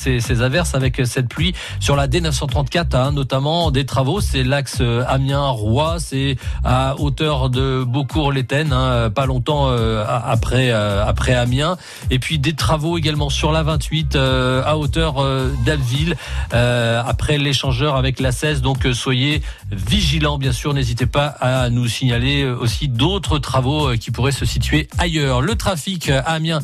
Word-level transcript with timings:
ces, 0.00 0.42
averses 0.42 0.74
avec 0.74 1.00
cette 1.04 1.28
pluie 1.28 1.54
sur 1.78 1.96
la 1.96 2.08
D934, 2.08 2.96
hein, 2.96 3.12
notamment 3.12 3.70
des 3.70 3.84
travaux. 3.84 4.20
C'est 4.20 4.42
l'axe 4.42 4.78
euh, 4.80 5.04
Amiens-Roi, 5.06 5.96
c'est 5.98 6.36
à 6.64 6.96
hauteur 6.98 7.50
de 7.50 7.84
Beaucourt-l'Étenne, 7.84 8.72
hein, 8.72 9.10
pas 9.10 9.26
longtemps 9.26 9.68
euh, 9.68 10.04
après 10.06 10.70
après 10.70 11.34
Amiens. 11.34 11.76
Et 12.10 12.18
puis 12.18 12.38
des 12.38 12.54
travaux 12.54 12.96
également 12.96 13.28
sur 13.28 13.52
la 13.52 13.62
28 13.62 14.16
à 14.16 14.76
hauteur 14.76 15.24
d'Abbeville 15.64 16.16
après 16.50 17.38
l'échangeur 17.38 17.96
avec 17.96 18.20
la 18.20 18.32
16. 18.32 18.62
Donc 18.62 18.86
soyez 18.92 19.42
vigilants, 19.70 20.38
bien 20.38 20.52
sûr. 20.52 20.72
N'hésitez 20.74 21.06
pas 21.06 21.26
à 21.26 21.68
nous 21.70 21.86
signaler 21.86 22.44
aussi 22.44 22.88
d'autres 22.88 23.38
travaux 23.38 23.92
qui 23.98 24.10
pourraient 24.10 24.32
se 24.32 24.44
situer 24.44 24.88
ailleurs. 24.98 25.40
Le 25.40 25.54
trafic 25.54 26.08
à 26.10 26.20
Amiens, 26.20 26.60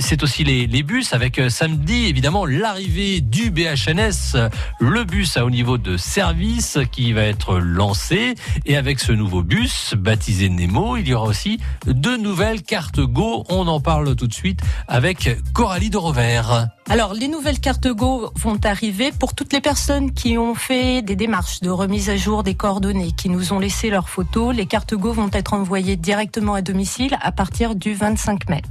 c'est 0.00 0.22
aussi 0.22 0.44
les, 0.44 0.66
les 0.66 0.82
bus 0.82 1.12
avec 1.12 1.40
samedi 1.48 2.06
évidemment 2.06 2.46
l'arrivée 2.46 2.77
du 2.78 3.50
BHNS, 3.50 4.48
le 4.78 5.04
bus 5.04 5.36
à 5.36 5.44
haut 5.44 5.50
niveau 5.50 5.78
de 5.78 5.96
service 5.96 6.78
qui 6.92 7.12
va 7.12 7.22
être 7.22 7.58
lancé. 7.58 8.36
Et 8.66 8.76
avec 8.76 9.00
ce 9.00 9.10
nouveau 9.10 9.42
bus 9.42 9.94
baptisé 9.96 10.48
Nemo, 10.48 10.96
il 10.96 11.08
y 11.08 11.14
aura 11.14 11.26
aussi 11.26 11.58
de 11.86 12.16
nouvelles 12.16 12.62
cartes 12.62 13.00
Go. 13.00 13.44
On 13.48 13.66
en 13.66 13.80
parle 13.80 14.14
tout 14.14 14.28
de 14.28 14.34
suite 14.34 14.60
avec 14.86 15.38
Coralie 15.52 15.90
de 15.90 15.96
Rovert. 15.96 16.68
Alors, 16.90 17.12
les 17.12 17.28
nouvelles 17.28 17.58
cartes 17.58 17.88
Go 17.88 18.30
vont 18.36 18.58
arriver 18.64 19.12
pour 19.12 19.34
toutes 19.34 19.52
les 19.52 19.60
personnes 19.60 20.12
qui 20.12 20.38
ont 20.38 20.54
fait 20.54 21.02
des 21.02 21.16
démarches 21.16 21.60
de 21.60 21.68
remise 21.68 22.08
à 22.08 22.16
jour 22.16 22.42
des 22.42 22.54
coordonnées, 22.54 23.12
qui 23.12 23.28
nous 23.28 23.52
ont 23.52 23.58
laissé 23.58 23.90
leurs 23.90 24.08
photos. 24.08 24.54
Les 24.54 24.66
cartes 24.66 24.94
Go 24.94 25.12
vont 25.12 25.28
être 25.32 25.52
envoyées 25.52 25.96
directement 25.96 26.54
à 26.54 26.62
domicile 26.62 27.18
à 27.20 27.32
partir 27.32 27.74
du 27.74 27.92
25 27.92 28.48
mai. 28.48 28.62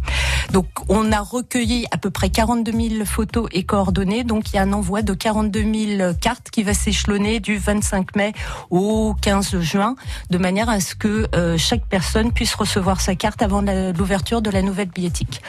Donc, 0.51 0.65
on 0.89 1.11
a 1.11 1.19
recueilli 1.19 1.85
à 1.91 1.97
peu 1.97 2.09
près 2.09 2.29
42 2.29 2.71
000 2.71 3.05
photos 3.05 3.47
et 3.51 3.63
coordonnées. 3.63 3.96
Donc, 4.05 4.51
il 4.51 4.55
y 4.55 4.59
a 4.59 4.61
un 4.61 4.73
envoi 4.73 5.01
de 5.01 5.13
42 5.13 5.97
000 5.97 6.13
cartes 6.19 6.49
qui 6.51 6.63
va 6.63 6.73
s'échelonner 6.73 7.39
du 7.39 7.57
25 7.57 8.15
mai 8.15 8.33
au 8.69 9.15
15 9.21 9.59
juin, 9.59 9.95
de 10.29 10.37
manière 10.37 10.69
à 10.69 10.79
ce 10.79 10.95
que 10.95 11.27
euh, 11.35 11.57
chaque 11.57 11.85
personne 11.85 12.31
puisse 12.31 12.53
recevoir 12.53 13.01
sa 13.01 13.15
carte 13.15 13.41
avant 13.41 13.61
l'ouverture 13.61 14.41
de 14.41 14.49
la 14.49 14.61
nouvelle 14.61 14.89
billettique. 14.89 15.41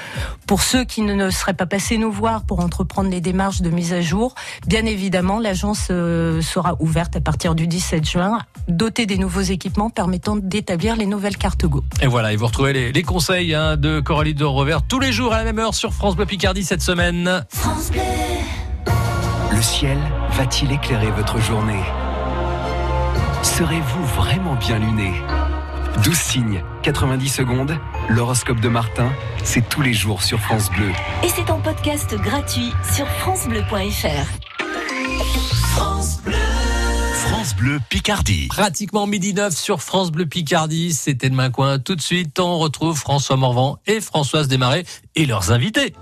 Pour 0.46 0.62
ceux 0.62 0.84
qui 0.84 1.02
ne 1.02 1.30
seraient 1.30 1.54
pas 1.54 1.66
passés 1.66 1.98
nous 1.98 2.10
voir 2.10 2.44
pour 2.44 2.60
entreprendre 2.60 3.10
les 3.10 3.20
démarches 3.20 3.60
de 3.60 3.70
mise 3.70 3.92
à 3.92 4.00
jour. 4.00 4.34
Bien 4.66 4.86
évidemment, 4.86 5.38
l'agence 5.38 5.88
euh, 5.90 6.40
sera 6.40 6.76
ouverte 6.80 7.16
à 7.16 7.20
partir 7.20 7.54
du 7.54 7.66
17 7.66 8.08
juin, 8.08 8.38
dotée 8.68 9.06
des 9.06 9.18
nouveaux 9.18 9.40
équipements 9.40 9.90
permettant 9.90 10.36
d'établir 10.36 10.96
les 10.96 11.06
nouvelles 11.06 11.36
cartes 11.36 11.66
Go. 11.66 11.84
Et 12.00 12.06
voilà, 12.06 12.32
et 12.32 12.36
vous 12.36 12.46
retrouvez 12.46 12.92
les, 12.92 13.02
conseils 13.02 13.54
hein, 13.54 13.76
de 13.76 14.00
Coralie 14.00 14.34
de 14.34 14.44
Revers 14.44 14.82
tous 14.82 15.00
les 15.00 15.12
jours 15.12 15.32
à 15.32 15.38
la 15.38 15.44
même 15.44 15.58
heure 15.58 15.74
sur 15.74 15.92
France 15.92 16.16
Bleu 16.16 16.26
Picardie 16.26 16.64
cette 16.64 16.82
semaine. 16.82 17.44
France 17.50 17.90
Bleu. 17.90 18.37
Le 19.50 19.62
ciel 19.62 19.98
va-t-il 20.32 20.70
éclairer 20.72 21.10
votre 21.10 21.40
journée 21.40 21.82
Serez-vous 23.42 24.04
vraiment 24.04 24.54
bien 24.56 24.78
luné 24.78 25.12
12 26.04 26.14
signes, 26.16 26.64
90 26.82 27.28
secondes, 27.28 27.76
l'horoscope 28.08 28.60
de 28.60 28.68
Martin, 28.68 29.10
c'est 29.42 29.68
tous 29.68 29.82
les 29.82 29.94
jours 29.94 30.22
sur 30.22 30.38
France 30.38 30.70
Bleu. 30.70 30.90
Et 31.24 31.28
c'est 31.28 31.50
en 31.50 31.60
podcast 31.60 32.14
gratuit 32.14 32.72
sur 32.94 33.06
francebleu.fr. 33.06 34.26
France 35.72 36.20
Bleu. 36.22 36.34
France 37.26 37.56
Bleu 37.56 37.80
Picardie. 37.88 38.48
Pratiquement 38.48 39.06
midi 39.06 39.34
9 39.34 39.56
sur 39.56 39.82
France 39.82 40.12
Bleu 40.12 40.26
Picardie, 40.26 40.92
c'était 40.92 41.30
demain 41.30 41.50
coin. 41.50 41.78
Tout 41.78 41.96
de 41.96 42.00
suite, 42.00 42.38
on 42.38 42.58
retrouve 42.58 42.96
François 42.98 43.36
Morvan 43.36 43.78
et 43.86 44.00
Françoise 44.00 44.46
Desmarais 44.46 44.84
et 45.14 45.26
leurs 45.26 45.50
invités. 45.50 45.94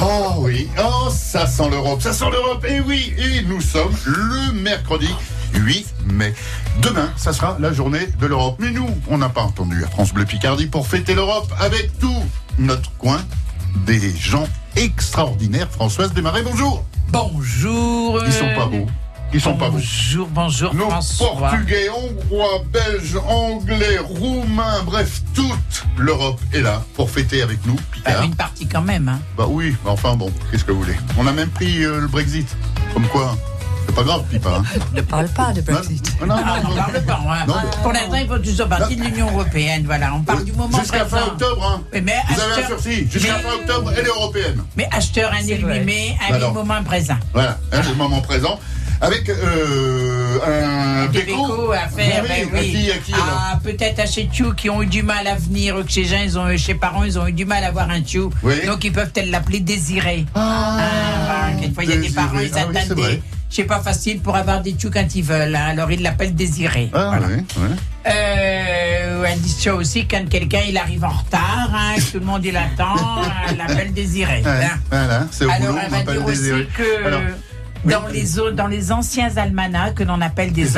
Oh 0.00 0.34
oui. 0.38 0.68
Oh, 0.78 1.08
ça 1.10 1.46
sent 1.46 1.70
l'Europe. 1.70 2.00
Ça 2.00 2.12
sent 2.12 2.30
l'Europe. 2.30 2.64
Et 2.68 2.80
oui, 2.80 3.12
et 3.18 3.42
nous 3.42 3.60
sommes 3.60 3.94
le 4.06 4.52
mercredi 4.52 5.08
8 5.54 5.94
mai. 6.12 6.34
Demain, 6.82 7.10
ça 7.16 7.32
sera 7.32 7.56
la 7.58 7.72
journée 7.72 8.06
de 8.20 8.26
l'Europe. 8.26 8.56
Mais 8.60 8.70
nous, 8.70 8.88
on 9.08 9.18
n'a 9.18 9.28
pas 9.28 9.42
entendu 9.42 9.82
à 9.82 9.88
France 9.88 10.12
Bleu 10.12 10.24
Picardie 10.24 10.66
pour 10.66 10.86
fêter 10.86 11.14
l'Europe 11.14 11.52
avec 11.58 11.98
tout 11.98 12.22
notre 12.58 12.92
coin 12.96 13.20
des 13.86 14.16
gens 14.16 14.46
extraordinaires. 14.76 15.68
Françoise 15.70 16.12
Desmarais, 16.12 16.42
bonjour. 16.42 16.84
Bonjour. 17.08 18.22
Ils 18.24 18.32
sont 18.32 18.54
pas 18.54 18.66
beaux. 18.66 18.86
Ils 19.32 19.40
sont 19.40 19.56
pas. 19.56 19.68
Bonjour, 19.68 20.26
bonjour, 20.28 20.74
Nos 20.74 20.88
Portugais, 20.88 21.90
Hongrois, 21.90 22.62
Belges, 22.72 23.18
Anglais, 23.26 23.98
Roumains, 23.98 24.82
bref, 24.84 25.20
toute 25.34 25.84
l'Europe 25.98 26.40
est 26.54 26.62
là 26.62 26.82
pour 26.94 27.10
fêter 27.10 27.42
avec 27.42 27.64
nous. 27.66 27.76
Bah, 28.04 28.24
une 28.24 28.34
partie 28.34 28.66
quand 28.66 28.80
même. 28.80 29.08
Hein. 29.08 29.20
Bah 29.36 29.44
oui, 29.46 29.76
mais 29.84 29.90
enfin 29.90 30.16
bon, 30.16 30.32
qu'est-ce 30.50 30.64
que 30.64 30.72
vous 30.72 30.80
voulez? 30.80 30.96
On 31.18 31.26
a 31.26 31.32
même 31.32 31.50
pris 31.50 31.84
euh, 31.84 32.00
le 32.00 32.06
Brexit. 32.06 32.56
Comme 32.94 33.06
quoi 33.08 33.36
c'est 33.86 33.94
pas 33.94 34.02
grave, 34.02 34.22
Pipa. 34.30 34.50
Hein. 34.50 34.62
Ne 34.94 35.00
parle 35.00 35.28
pas 35.28 35.52
de 35.52 35.62
Brexit. 35.62 36.20
Non, 36.20 36.26
non, 36.26 36.36
non, 36.36 36.42
ah, 36.46 36.60
parle 36.76 37.04
pas. 37.04 37.20
Hein. 37.26 37.46
Pour 37.82 37.92
l'instant, 37.92 38.16
il 38.20 38.28
faut 38.28 38.38
toujours 38.38 38.68
partie 38.68 38.96
de 38.96 39.02
l'Union 39.02 39.30
Européenne. 39.30 39.84
Voilà, 39.86 40.14
on 40.14 40.20
parle 40.20 40.44
du 40.44 40.52
moment 40.52 40.78
Jusqu'à 40.78 41.06
fin 41.06 41.22
octobre, 41.22 41.64
hein. 41.64 41.82
Mais 41.92 42.16
Vous 42.28 42.40
avez 42.40 42.62
un 42.62 42.66
sursis. 42.66 43.08
Jusqu'à 43.10 43.38
fin 43.38 43.54
octobre, 43.54 43.90
elle 43.96 44.04
est 44.04 44.08
européenne. 44.08 44.62
Mais 44.76 44.88
acheteur 44.92 45.32
un 45.32 45.40
illuminé, 45.40 46.18
un 46.30 46.50
moment 46.50 46.82
présent. 46.82 47.16
Voilà, 47.32 47.58
le 47.72 47.94
moment 47.94 48.20
présent 48.20 48.60
avec 49.00 49.28
euh, 49.28 50.38
un 50.46 51.06
déco 51.06 51.72
à 51.72 51.88
faire. 51.88 52.24
ben 52.24 52.48
oui. 52.52 52.90
ah, 53.14 53.58
peut-être 53.62 54.00
à 54.00 54.06
chez 54.06 54.28
Tchou 54.32 54.52
qui 54.54 54.70
ont 54.70 54.82
eu 54.82 54.86
du 54.86 55.02
mal 55.02 55.26
à 55.26 55.34
venir, 55.34 55.76
que 55.84 55.90
chez 55.90 56.04
gens, 56.04 56.22
ils 56.22 56.38
ont, 56.38 56.56
chez 56.56 56.74
parents, 56.74 57.04
ils 57.04 57.18
ont 57.18 57.26
eu 57.26 57.32
du 57.32 57.44
mal 57.44 57.64
à 57.64 57.68
avoir 57.68 57.90
un 57.90 58.00
Tchou. 58.00 58.30
Donc 58.66 58.84
ils 58.84 58.92
peuvent 58.92 59.10
peut-être 59.10 59.30
l'appeler 59.30 59.60
Désiré. 59.60 60.24
Ah, 60.34 60.78
ah 60.80 61.50
quelquefois 61.60 61.84
il 61.84 61.90
y 61.90 61.92
a 61.92 61.96
des 61.96 62.10
parents, 62.10 62.38
ils 62.40 62.50
ah, 62.54 62.60
attendent 62.60 63.20
c'est 63.50 63.64
pas 63.64 63.80
facile 63.80 64.20
pour 64.20 64.36
avoir 64.36 64.60
des 64.60 64.72
tchous 64.72 64.90
quand 64.92 65.14
ils 65.14 65.22
veulent. 65.22 65.56
Hein. 65.56 65.68
alors 65.70 65.90
ils 65.90 66.02
l'appellent 66.02 66.34
Désiré. 66.34 66.90
Ah, 66.92 67.14
voilà. 67.16 67.26
ouais, 67.28 67.44
Euh, 68.06 69.24
elle 69.26 69.40
dit 69.40 69.50
ça 69.50 69.74
aussi 69.74 70.06
quand 70.06 70.28
quelqu'un 70.28 70.60
il 70.68 70.76
arrive 70.76 71.04
en 71.04 71.08
retard, 71.08 71.70
hein, 71.74 71.94
tout 72.12 72.18
le 72.18 72.26
monde 72.26 72.44
il 72.44 72.56
attend, 72.56 72.96
elle 73.48 73.56
l'appelle 73.56 73.92
Désiré. 73.92 74.42
Hein. 74.44 74.78
Voilà, 74.90 75.26
c'est 75.30 75.44
au 75.44 75.50
Alors 75.50 75.76
elle 75.82 75.90
va 75.90 76.12
dire 76.12 76.26
aussi 76.26 76.66
que 76.76 77.47
dans, 77.84 78.06
les, 78.08 78.52
dans 78.54 78.66
les 78.66 78.92
anciens 78.92 79.36
almanachs 79.36 79.94
que 79.94 80.04
l'on 80.04 80.20
appelle 80.20 80.52
des, 80.52 80.64
des 80.64 80.76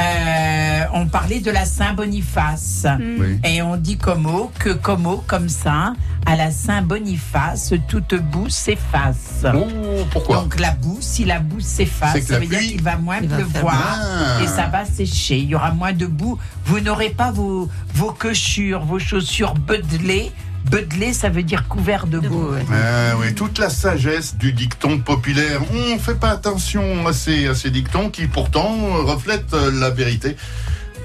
euh, 0.00 0.84
on 0.92 1.06
parlait 1.06 1.40
de 1.40 1.50
la 1.50 1.64
Saint-Boniface. 1.64 2.86
Mm. 2.98 3.44
Et 3.44 3.62
on 3.62 3.76
dit 3.76 3.96
comme 3.96 4.28
que 4.58 4.70
comme 4.70 5.18
comme 5.26 5.48
ça, 5.48 5.94
à 6.24 6.36
la 6.36 6.50
Saint-Boniface, 6.50 7.74
toute 7.88 8.14
boue 8.14 8.48
s'efface. 8.48 9.44
Oh, 9.54 10.04
pourquoi? 10.10 10.36
Donc 10.36 10.60
la 10.60 10.70
boue, 10.70 10.98
si 11.00 11.24
la 11.24 11.40
boue 11.40 11.60
s'efface, 11.60 12.20
ça 12.22 12.38
veut 12.38 12.46
dire 12.46 12.60
qu'il 12.60 12.82
va 12.82 12.96
moins 12.96 13.18
pleuvoir 13.18 13.98
et 14.42 14.46
ça 14.46 14.66
va 14.66 14.84
sécher. 14.84 15.38
Il 15.38 15.48
y 15.48 15.54
aura 15.54 15.72
moins 15.72 15.92
de 15.92 16.06
boue. 16.06 16.38
Vous 16.64 16.80
n'aurez 16.80 17.10
pas 17.10 17.32
vos, 17.32 17.68
vos 17.94 18.12
cochures, 18.12 18.84
vos 18.84 19.00
chaussures 19.00 19.54
bedelées 19.54 20.30
Bedelé, 20.70 21.12
ça 21.12 21.28
veut 21.28 21.42
dire 21.42 21.66
couvert 21.68 22.06
de 22.06 22.18
boue. 22.18 22.50
Ah 22.72 23.16
oui, 23.18 23.34
toute 23.34 23.58
la 23.58 23.70
sagesse 23.70 24.36
du 24.36 24.52
dicton 24.52 24.98
populaire. 24.98 25.60
On 25.72 25.94
ne 25.94 25.98
fait 25.98 26.18
pas 26.18 26.30
attention 26.30 27.06
à 27.06 27.12
ces, 27.12 27.46
à 27.46 27.54
ces 27.54 27.70
dictons 27.70 28.10
qui 28.10 28.26
pourtant 28.26 28.76
reflètent 29.04 29.54
la 29.54 29.90
vérité. 29.90 30.36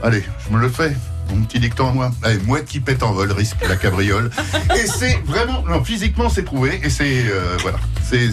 Allez, 0.01 0.23
je 0.45 0.53
me 0.53 0.59
le 0.59 0.69
fais 0.69 0.95
mon 1.29 1.43
petit 1.43 1.59
dicton 1.59 1.89
à 1.89 1.91
moi. 1.91 2.11
Allez, 2.23 2.39
mouette 2.39 2.65
qui 2.65 2.79
pète 2.79 3.03
en 3.03 3.13
vol 3.13 3.31
risque 3.31 3.57
la 3.67 3.75
cabriole. 3.75 4.29
et 4.75 4.87
c'est 4.87 5.19
vraiment, 5.25 5.63
non, 5.67 5.83
physiquement 5.83 6.29
c'est 6.29 6.43
prouvé 6.43 6.79
et 6.83 6.89
c'est 6.89 7.25
euh, 7.27 7.57
voilà, 7.61 7.77
c'est 8.03 8.29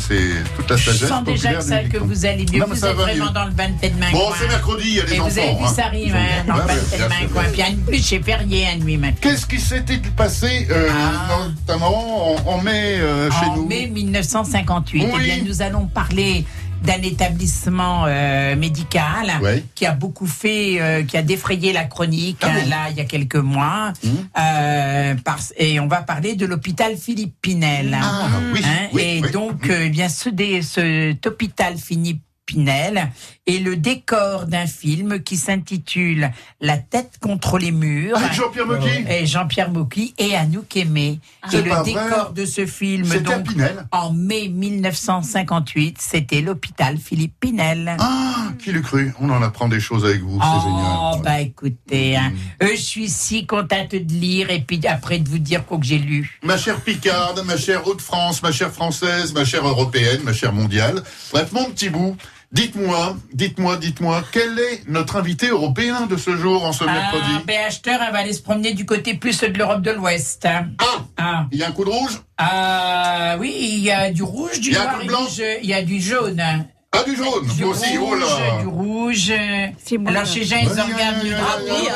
toute 0.56 0.71
la 0.71 0.77
sagesse. 0.77 1.01
Je 1.01 1.06
sens 1.06 1.25
déjà 1.25 1.55
que, 1.55 1.62
ça, 1.62 1.83
que 1.84 1.99
vous 1.99 2.27
allez 2.27 2.47
mieux. 2.53 2.65
vous 2.67 2.84
êtes 2.84 2.97
vraiment 2.97 3.31
dans 3.31 3.45
le 3.45 3.53
bain 3.53 3.69
de 3.69 3.99
main. 3.99 4.11
Bon, 4.12 4.31
c'est 4.39 4.49
mercredi, 4.49 4.84
il 4.89 4.95
y 4.97 5.01
a 5.01 5.05
les 5.05 5.15
et 5.15 5.21
enfants. 5.21 5.31
Vous 5.31 5.39
avez 5.41 5.55
vu, 5.55 5.65
hein. 5.65 5.73
ça 5.75 5.84
arrive 5.87 6.15
hein, 6.15 6.45
dans 6.47 6.56
le 6.56 6.62
bain 6.62 6.75
de 6.75 7.34
main. 7.34 7.43
Puis 7.53 7.62
en 7.62 7.87
plus, 7.87 8.03
c'est 8.03 8.23
férié 8.23 8.67
à 8.67 8.77
nuit 8.77 8.97
maintenant. 8.97 9.19
Qu'est-ce 9.21 9.47
qui 9.47 9.61
s'était 9.61 10.01
passé, 10.17 10.67
euh, 10.71 10.89
ah. 10.91 11.49
notamment 11.67 12.49
en, 12.49 12.61
mai 12.62 12.99
euh, 12.99 13.31
chez 13.31 13.47
nous? 13.55 13.62
En 13.62 13.67
mai 13.67 13.87
1958. 13.87 15.07
Eh 15.15 15.19
bien, 15.22 15.39
nous 15.45 15.63
allons 15.63 15.87
parler 15.87 16.45
d'un 16.82 17.03
établissement 17.03 18.04
euh, 18.06 18.56
médical 18.56 19.32
qui 19.74 19.86
a 19.86 19.92
beaucoup 19.92 20.27
fait, 20.27 20.80
euh, 20.80 21.03
qui 21.03 21.16
a 21.16 21.22
défrayé 21.22 21.72
la 21.72 21.84
chronique 21.84 22.38
ah 22.42 22.48
hein, 22.48 22.65
là 22.68 22.91
il 22.91 22.97
y 22.97 23.00
a 23.00 23.04
quelques 23.04 23.36
mois. 23.36 23.92
Mmh. 24.03 24.09
Euh, 24.38 25.15
et 25.56 25.80
on 25.80 25.86
va 25.86 26.03
parler 26.03 26.34
de 26.34 26.47
l'hôpital 26.47 26.97
Philippe 26.97 27.34
Pinel. 27.41 27.97
Ah, 28.00 28.28
oui, 28.53 28.60
hein, 28.65 28.98
et 28.98 29.21
donc, 29.21 29.71
eh 29.71 29.88
bien, 29.88 30.09
ce, 30.09 30.30
cet 30.62 31.27
hôpital 31.27 31.77
Philippe 31.77 32.22
Pinel 32.47 33.10
et 33.51 33.59
le 33.59 33.75
décor 33.77 34.47
d'un 34.47 34.67
film 34.67 35.21
qui 35.23 35.37
s'intitule 35.37 36.31
La 36.61 36.77
tête 36.79 37.15
contre 37.21 37.59
les 37.59 37.73
murs. 37.73 38.17
Avec 38.17 38.33
Jean-Pierre 38.33 38.67
Mocky 38.67 39.05
Et 39.09 39.27
Jean-Pierre 39.27 39.71
Mocky 39.73 40.15
et 40.19 40.37
Anouk 40.37 40.77
Aimé. 40.77 41.19
C'est 41.49 41.59
Et 41.59 41.63
le 41.63 41.71
vrai. 41.71 41.83
décor 41.83 42.33
de 42.33 42.45
ce 42.45 42.65
film, 42.67 43.09
donc, 43.09 43.49
Pinel 43.49 43.87
en 43.91 44.13
mai 44.13 44.49
1958, 44.49 45.97
c'était 46.01 46.41
l'hôpital 46.43 46.97
Philippe 46.99 47.35
Pinel. 47.41 47.97
Ah, 47.99 48.51
qui 48.59 48.71
l'eût 48.73 48.83
cru? 48.83 49.13
On 49.21 49.29
en 49.31 49.43
apprend 49.43 49.69
des 49.69 49.81
choses 49.81 50.05
avec 50.05 50.21
vous, 50.23 50.39
c'est 50.41 50.47
Oh, 50.49 50.61
génial. 50.63 51.23
bah 51.25 51.41
écoutez, 51.41 52.17
hein, 52.17 52.31
Mm. 52.31 52.65
euh, 52.65 52.69
je 52.77 52.81
suis 52.81 53.09
si 53.09 53.47
contente 53.47 53.91
de 53.93 54.13
lire 54.15 54.51
et 54.51 54.61
puis 54.61 54.81
après 54.87 55.19
de 55.19 55.29
vous 55.29 55.39
dire 55.39 55.65
quoi 55.67 55.79
que 55.79 55.87
j'ai 55.87 55.99
lu. 55.99 56.39
Ma 56.45 56.57
chère 56.57 56.81
Picarde, 56.81 57.43
ma 57.47 57.57
chère 57.57 57.87
Haute-France, 57.87 58.43
ma 58.43 58.53
chère 58.53 58.71
Française, 58.71 59.33
ma 59.33 59.45
chère 59.45 59.67
Européenne, 59.67 60.21
ma 60.23 60.33
chère 60.33 60.53
Mondiale. 60.53 61.03
Bref, 61.33 61.51
mon 61.53 61.65
petit 61.71 61.89
bout, 61.89 62.17
dites-moi, 62.53 63.17
dites-moi, 63.33 63.77
dites-moi, 63.77 64.25
quel 64.33 64.59
est 64.59 64.89
notre 64.89 65.17
invité 65.17 65.49
européen 65.49 66.07
de 66.07 66.17
ce 66.17 66.37
jour, 66.37 66.65
en 66.65 66.73
ce 66.73 66.85
mercredi? 66.85 67.31
Ah, 67.37 67.43
ben 67.47 67.59
acheteur, 67.67 68.01
elle 68.03 68.13
va 68.13 68.19
aller 68.19 68.33
se 68.33 68.43
promener 68.43 68.73
du 68.73 68.85
côté 68.87 69.15
plus 69.15 69.41
de 69.41 69.47
l'Europe 69.59 69.83
de 69.83 69.91
l'Ouest. 69.93 70.47
Ah 70.47 70.65
Ah, 71.17 71.47
Il 71.53 71.59
y 71.59 71.63
a 71.63 71.69
un 71.69 71.73
coup 71.73 71.85
de 71.85 71.91
rouge? 71.91 72.21
Ah, 72.39 73.37
oui, 73.39 73.55
il 73.59 73.79
y 73.81 73.91
a 73.91 74.11
du 74.11 74.23
rouge, 74.23 74.61
du 74.61 74.73
noir 74.73 74.99
il 75.63 75.69
y 75.69 75.75
a 75.75 75.83
du 75.83 76.01
jaune. 76.01 76.43
Ah, 76.92 77.04
du 77.04 77.15
jaune 77.16 77.47
Du 77.57 77.65
Moi 77.65 77.72
aussi, 77.72 77.97
oh 77.98 78.04
rouge, 78.07 78.21
là 78.21 78.60
du 78.60 78.66
rouge. 78.66 79.33
bon. 79.98 80.07
Alors 80.10 80.27
chez 80.27 80.45
Jean, 80.45 80.57
ils 80.60 80.69
Ouais, 80.69 80.83
regardent 80.83 81.16
ouais, 81.19 81.28
le 81.31 81.34
ouais, 81.37 81.41
drapeau. 81.41 81.89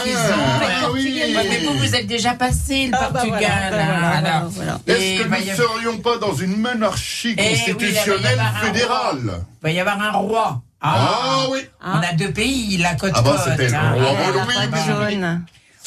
Ah 1.37 1.43
mais 1.50 1.58
vous, 1.67 1.79
vous 1.79 1.94
êtes 1.96 2.06
déjà 2.06 2.35
passé 2.35 2.87
le 2.87 2.93
Ah, 2.94 3.11
bah 3.11 3.20
Portugal. 3.23 3.41
bah 3.43 3.70
voilà, 3.70 3.85
hein, 3.85 4.11
voilà, 4.12 4.37
alors. 4.37 4.49
voilà. 4.50 4.79
Et 4.87 4.93
Est-ce 4.93 5.23
que 5.25 5.29
nous 5.29 5.50
ne 5.50 5.56
serions 5.56 5.99
pas 5.99 6.19
dans 6.19 6.35
une 6.35 6.56
monarchie 6.58 7.35
Eh 7.37 7.43
oui, 7.43 7.49
constitutionnelle 7.50 8.41
fédérale 8.62 9.19
il 9.62 9.62
va 9.62 9.70
y 9.73 9.81
avoir 9.81 10.00
un 10.00 10.12
roi. 10.12 10.62
Ah 10.81 11.46
oui 11.50 11.61
On 11.82 11.99
a 11.99 12.12
deux 12.12 12.31
pays, 12.31 12.76
la 12.76 12.94
côte 12.94 13.12
Ah 13.17 13.23
bah, 13.23 13.37
c'était 13.44 13.69
le 13.70 13.75
hein. 13.75 13.94
roi 13.94 14.05
Ah, 14.11 14.32
bah, 14.32 14.67
bah, 14.70 14.79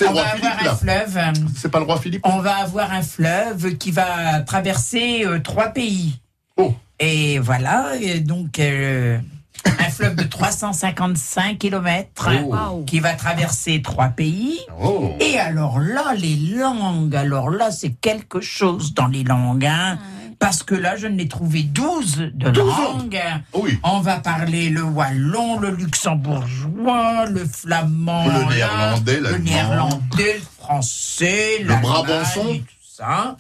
On 0.01 0.12
roi 0.12 0.24
va 0.24 0.30
Philippe, 0.31 0.45
avoir 0.45 0.65
là 0.65 0.71
un 0.71 0.75
fleuve. 0.75 1.19
C'est 1.56 1.71
pas 1.71 1.80
le 1.80 1.86
roi 1.86 2.00
Philippe 2.00 2.21
On 2.25 2.39
va 2.39 2.56
avoir 2.57 2.92
un 2.92 3.01
fleuve 3.04 3.77
qui 3.77 3.92
va 3.92 4.42
traverser 4.42 5.24
euh, 5.25 5.39
trois 5.39 5.68
pays. 5.69 6.19
Oh 6.57 6.74
Et 6.99 7.38
voilà, 7.39 7.94
et 8.01 8.19
donc 8.21 8.57
euh, 8.59 9.19
un 9.65 9.89
fleuve 9.89 10.15
de 10.15 10.23
355 10.23 11.57
kilomètres 11.59 12.29
Oh. 12.44 12.83
qui 12.88 12.99
va 12.99 13.13
traverser 13.13 13.81
trois 13.81 14.09
pays. 14.09 14.59
Oh 14.81 15.11
Et 15.19 15.38
alors 15.38 15.79
là, 15.79 16.13
les 16.15 16.35
langues, 16.35 17.15
alors 17.15 17.49
là, 17.49 17.69
c'est 17.71 17.91
quelque 17.91 18.41
chose 18.41 18.94
dans 18.94 19.07
les 19.07 19.23
langues. 19.23 19.65
hein. 19.65 19.99
Parce 20.39 20.61
que 20.61 20.75
là, 20.75 20.95
je 20.95 21.07
n'ai 21.07 21.27
trouvé 21.27 21.63
12 21.63 22.17
de 22.33 22.49
12. 22.51 22.63
langues. 22.67 23.19
Oui 23.53 23.79
On 23.83 23.99
va 24.01 24.17
parler 24.19 24.69
le 24.69 24.83
wallon, 24.83 25.59
le 25.59 25.71
luxembourgeois, 25.71 27.25
le 27.27 27.44
flamand, 27.45 28.25
Le 28.27 28.53
néerlandais, 28.55 29.19
le 29.19 29.38
néerlandais, 29.39 30.35
le 30.35 30.63
français, 30.63 31.59
Le 31.63 31.75
brabançon. 31.81 32.47
et 32.49 32.59
tout 32.59 32.65
ça. 32.97 33.38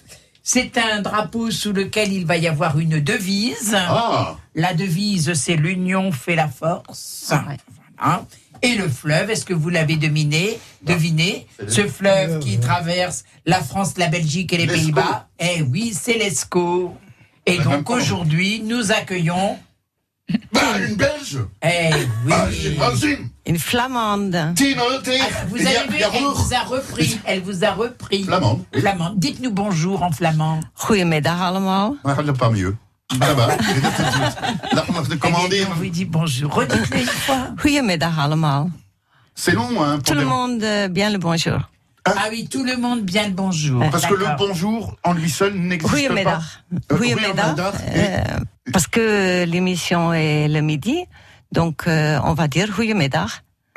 C'est 0.49 0.77
un 0.77 1.01
drapeau 1.01 1.51
sous 1.51 1.73
lequel 1.73 2.13
il 2.13 2.25
va 2.25 2.37
y 2.37 2.47
avoir 2.47 2.79
une 2.79 3.01
devise. 3.01 3.75
Ah 3.77 4.37
La 4.55 4.73
devise, 4.73 5.33
c'est 5.33 5.57
l'union 5.57 6.13
fait 6.13 6.35
la 6.35 6.47
force. 6.47 7.27
Ah 7.31 7.43
ouais. 7.49 7.57
Voilà. 7.97 8.25
Et 8.61 8.75
le 8.75 8.87
fleuve, 8.87 9.29
est-ce 9.29 9.43
que 9.43 9.53
vous 9.53 9.67
l'avez 9.67 9.97
deviné 9.97 10.57
Ce 11.67 11.85
fleuve 11.85 12.39
qui 12.39 12.61
traverse 12.61 13.25
la 13.45 13.61
France, 13.61 13.97
la 13.97 14.07
Belgique 14.07 14.53
et 14.53 14.57
les. 14.57 14.67
Pays-Bas. 14.67 15.27
Eh 15.37 15.63
oui, 15.63 15.91
c'est 15.93 16.17
l'Escaut. 16.17 16.95
Et 17.45 17.57
donc 17.57 17.89
aujourd'hui, 17.89 18.61
nous 18.63 18.93
accueillons. 18.93 19.59
Bah, 20.73 20.79
une 20.87 20.95
Belge 20.95 21.39
Eh 21.63 21.89
oui. 22.25 22.31
Ah, 22.33 22.47
j'imagine 22.51 23.29
Une 23.45 23.59
flamande. 23.59 24.35
Ah, 24.35 24.53
Vous 25.49 25.57
avez 25.57 25.87
vu, 25.89 25.97
elle 26.01 26.23
vous 26.23 26.53
a 26.53 26.59
repris. 26.59 27.19
Elle 27.25 27.41
vous 27.41 27.63
a 27.63 27.71
repris. 27.71 28.23
Flamande. 28.23 28.63
oui. 28.73 28.81
Flamand. 28.81 29.13
Dites-nous 29.15 29.51
bonjour 29.51 30.03
en 30.03 30.11
flamand. 30.11 30.59
Goedemiddag 30.87 31.39
allemaal. 31.41 31.91
Ah, 32.03 32.15
elle 32.19 32.25
n'a 32.25 32.33
pas 32.33 32.49
mieux. 32.49 32.75
Va. 33.17 33.47
Là, 34.73 34.83
comment 35.19 35.39
Eh 35.45 35.49
bien, 35.49 35.59
dire 35.59 35.67
On 35.71 35.75
vous 35.75 35.89
dit 35.89 36.05
bonjour. 36.05 36.53
Redites-le 36.53 36.99
une 36.99 37.05
fois. 37.07 37.47
Goedemiddag 37.63 38.11
allemaal. 38.19 38.67
C'est 39.35 39.53
long, 39.53 39.81
hein, 39.83 39.99
Tout 40.03 40.15
le 40.15 40.25
monde 40.25 40.63
euh, 40.63 40.87
bien 40.89 41.09
le 41.11 41.17
bonjour. 41.17 41.59
Ah 42.05 42.27
oui, 42.31 42.47
tout 42.49 42.63
le 42.63 42.77
monde 42.77 43.01
bien 43.01 43.27
le 43.27 43.33
bonjour. 43.33 43.83
Parce 43.91 44.05
que 44.05 44.13
le 44.13 44.25
bonjour, 44.37 44.95
en 45.03 45.13
lui 45.13 45.29
seul, 45.29 45.53
n'existe 45.53 45.91
pas. 46.23 46.39
Euh, 46.91 46.97
Goedemiddag. 46.97 47.55
goedemiddag. 47.55 47.75
Parce 48.73 48.87
que 48.87 49.45
l'émission 49.45 50.13
est 50.13 50.47
le 50.47 50.61
midi, 50.61 51.05
donc 51.51 51.83
euh, 51.87 52.19
on 52.23 52.33
va 52.33 52.47
dire 52.47 52.69
goedemiddag. 52.75 53.27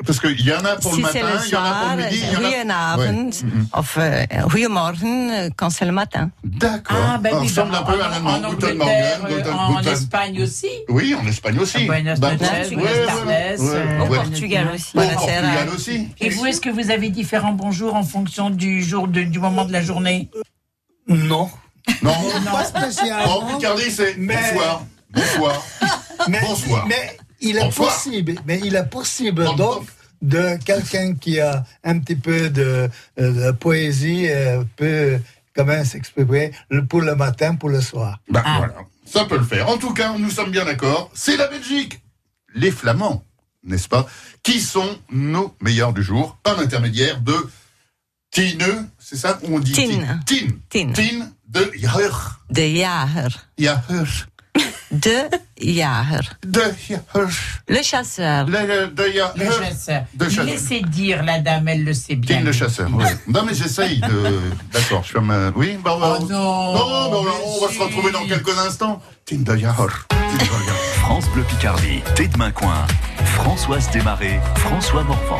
Parce 0.05 0.19
qu'il 0.19 0.41
y 0.41 0.51
en 0.51 0.65
a 0.65 0.77
pour 0.77 0.95
si 0.95 0.97
le 0.97 1.03
matin, 1.03 1.19
il 1.19 1.21
y 1.21 1.23
en 1.23 1.27
a 1.27 1.31
pour 1.33 1.43
soir, 1.45 1.95
le 1.95 2.03
midi, 2.05 2.17
il 2.17 2.33
y 2.33 2.35
en 2.35 2.69
a... 2.71 4.45
goedemorgen 4.47 5.29
euh, 5.31 5.49
quand 5.55 5.69
c'est 5.69 5.85
le 5.85 5.91
matin. 5.91 6.31
D'accord. 6.43 6.97
Ah, 6.99 7.17
ben 7.19 7.29
Ça 7.31 7.37
oui, 7.39 7.47
ressemble 7.47 7.71
ben, 7.71 7.77
un 7.77 7.83
peu 7.83 8.01
à 8.01 8.07
en, 8.07 8.09
l'allemand. 8.09 8.29
en 8.31 8.37
Guten 8.53 8.69
Angleterre, 8.81 9.19
Morgen, 9.21 9.43
euh, 9.47 9.51
en 9.53 9.75
guten- 9.79 9.91
Espagne 9.93 10.41
aussi. 10.41 10.67
Oui, 10.89 11.15
en 11.15 11.25
Espagne 11.27 11.59
aussi. 11.59 11.85
Buenos 11.85 12.19
Bah, 12.19 12.31
euh, 12.31 13.99
Au. 14.01 14.07
Portugal 14.07 14.67
aussi. 14.73 14.97
Au. 14.97 15.01
Portugal 15.01 15.69
aussi. 15.75 16.07
Et 16.19 16.29
vous, 16.29 16.45
est-ce 16.47 16.61
que 16.61 16.69
vous 16.71 16.89
avez 16.89 17.09
différents 17.09 17.53
bonjours 17.53 17.93
en 17.95 18.03
fonction 18.03 18.49
du 18.49 18.81
jour, 18.83 19.07
de- 19.07 19.21
du 19.21 19.37
moment 19.39 19.65
de 19.65 19.71
la 19.71 19.83
journée? 19.83 20.29
Non, 21.07 21.49
Non, 22.01 22.13
pas 22.51 22.65
spécialement. 22.65 23.39
En 23.39 23.55
Picardie, 23.55 23.91
c'est 23.91 24.15
Mais- 24.17 24.35
bonsoir. 24.53 24.83
Bonsoir. 25.11 25.65
mais, 26.27 26.39
Bonsoir. 26.41 26.87
mais 26.87 27.17
il 27.41 27.57
est 27.57 27.61
Bonsoir. 27.63 27.89
possible, 27.93 28.35
mais 28.45 28.59
il 28.63 28.75
est 28.75 28.85
possible 28.89 29.43
donc 29.55 29.85
de 30.21 30.57
quelqu'un 30.63 31.15
qui 31.15 31.39
a 31.39 31.63
un 31.83 31.99
petit 31.99 32.15
peu 32.15 32.49
de, 32.49 32.89
euh, 33.19 33.47
de 33.47 33.51
poésie 33.51 34.27
euh, 34.29 34.63
peut 34.75 35.19
quand 35.55 35.65
même 35.65 35.83
s'exprimer 35.83 36.51
le- 36.69 36.85
pour 36.85 37.01
le 37.01 37.15
matin, 37.15 37.55
pour 37.55 37.69
le 37.69 37.81
soir. 37.81 38.19
Bah, 38.29 38.41
Ah. 38.45 38.55
voilà. 38.59 38.73
Ça 39.05 39.25
peut 39.25 39.37
le 39.37 39.43
faire. 39.43 39.67
En 39.67 39.77
tout 39.77 39.93
cas, 39.93 40.13
nous 40.17 40.29
sommes 40.29 40.51
bien 40.51 40.63
d'accord. 40.63 41.09
C'est 41.13 41.35
la 41.35 41.47
Belgique. 41.47 42.01
Les 42.55 42.71
Flamands, 42.71 43.23
n'est-ce 43.63 43.89
pas 43.89 44.05
Qui 44.43 44.61
sont 44.61 44.97
nos 45.11 45.53
meilleurs 45.61 45.91
du 45.91 46.03
jour 46.03 46.37
Par 46.43 46.57
l'intermédiaire 46.57 47.19
de 47.19 47.35
Tine, 48.31 48.87
c'est 48.97 49.17
ça 49.17 49.37
On 49.43 49.59
dit? 49.59 49.73
Tine. 49.73 50.21
Tine. 50.25 50.59
Tine. 50.69 50.93
Tine 50.93 51.31
de 51.49 51.69
Jaher. 51.75 52.39
De 52.49 52.61
jager. 52.61 53.35
Jaher. 53.59 54.25
De 54.89 55.11
jager. 55.61 56.29
De 56.45 56.61
Jaher. 56.87 57.29
Le 57.67 57.81
chasseur. 57.83 58.45
Le, 58.47 58.59
le- 58.65 58.87
de 58.87 59.03
Le 59.35 59.51
chasseur. 59.51 60.03
De 60.13 60.29
chasseur. 60.29 60.45
Laissez 60.45 60.81
dire, 60.81 61.23
la 61.23 61.39
dame, 61.41 61.67
elle 61.67 61.83
le 61.83 61.93
sait 61.93 62.15
bien. 62.15 62.37
Tine 62.37 62.45
le 62.45 62.53
chasseur. 62.53 62.89
oui. 62.93 63.03
Non, 63.27 63.43
mais 63.45 63.53
j'essaye 63.53 63.99
de. 63.99 64.39
D'accord, 64.71 65.03
je 65.03 65.11
ferme. 65.11 65.31
euh, 65.31 65.51
Oui, 65.55 65.77
bah, 65.83 65.97
bah, 65.99 66.17
Oh 66.21 66.23
non 66.29 66.73
Non, 66.73 67.23
mais 67.23 67.29
on, 67.45 67.65
va 67.65 67.73
se 67.73 67.79
retrouver 67.79 68.11
dans 68.13 68.25
quelques 68.25 68.57
instants. 68.59 69.01
Tine 69.25 69.43
de 69.43 69.57
Jaher. 69.57 69.87
Tine 70.09 70.37
de 70.37 70.43
Jaher. 70.45 70.79
France 71.01 71.25
Bleu 71.33 71.43
Picardie, 71.43 72.01
Thé 72.15 72.29
de 72.29 72.49
Coin. 72.51 72.87
Françoise 73.25 73.89
Desmarais, 73.91 74.39
François 74.55 75.03
Morvan. 75.03 75.39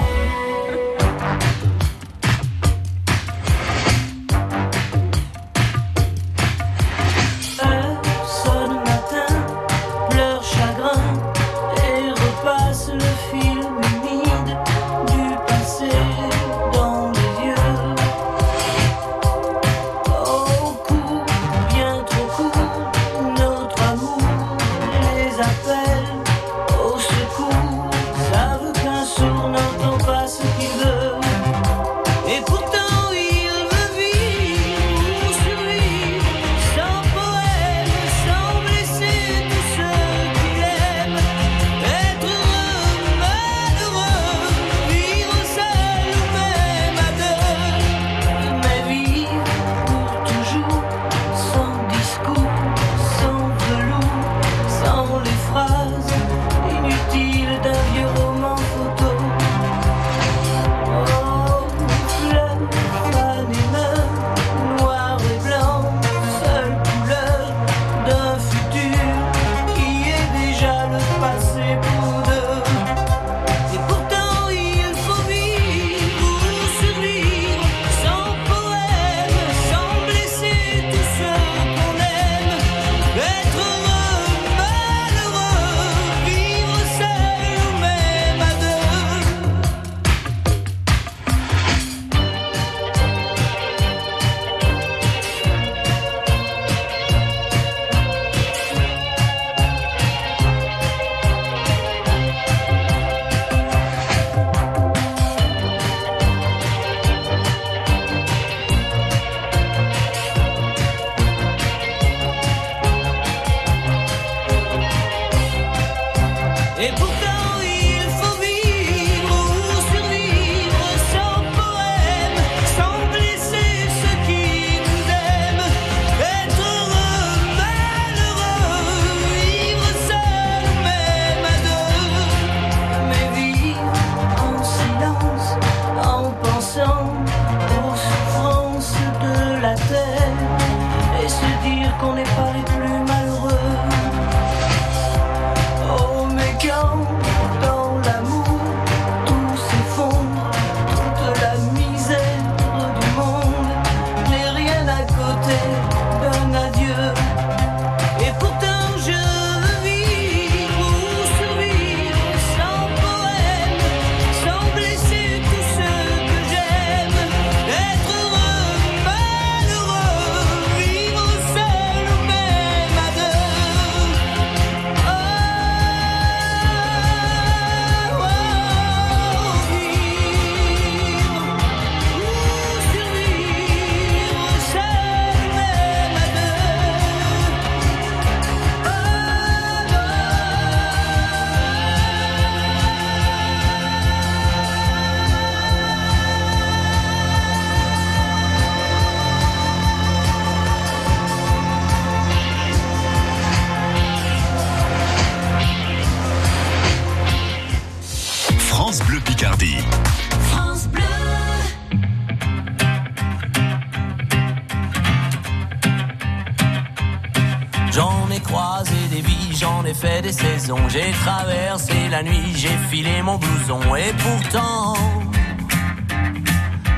J'ai 220.88 221.12
traversé 221.24 221.94
la 222.10 222.24
nuit, 222.24 222.54
j'ai 222.56 222.78
filé 222.90 223.22
mon 223.22 223.38
blouson 223.38 223.80
et 223.96 224.14
pourtant, 224.14 224.94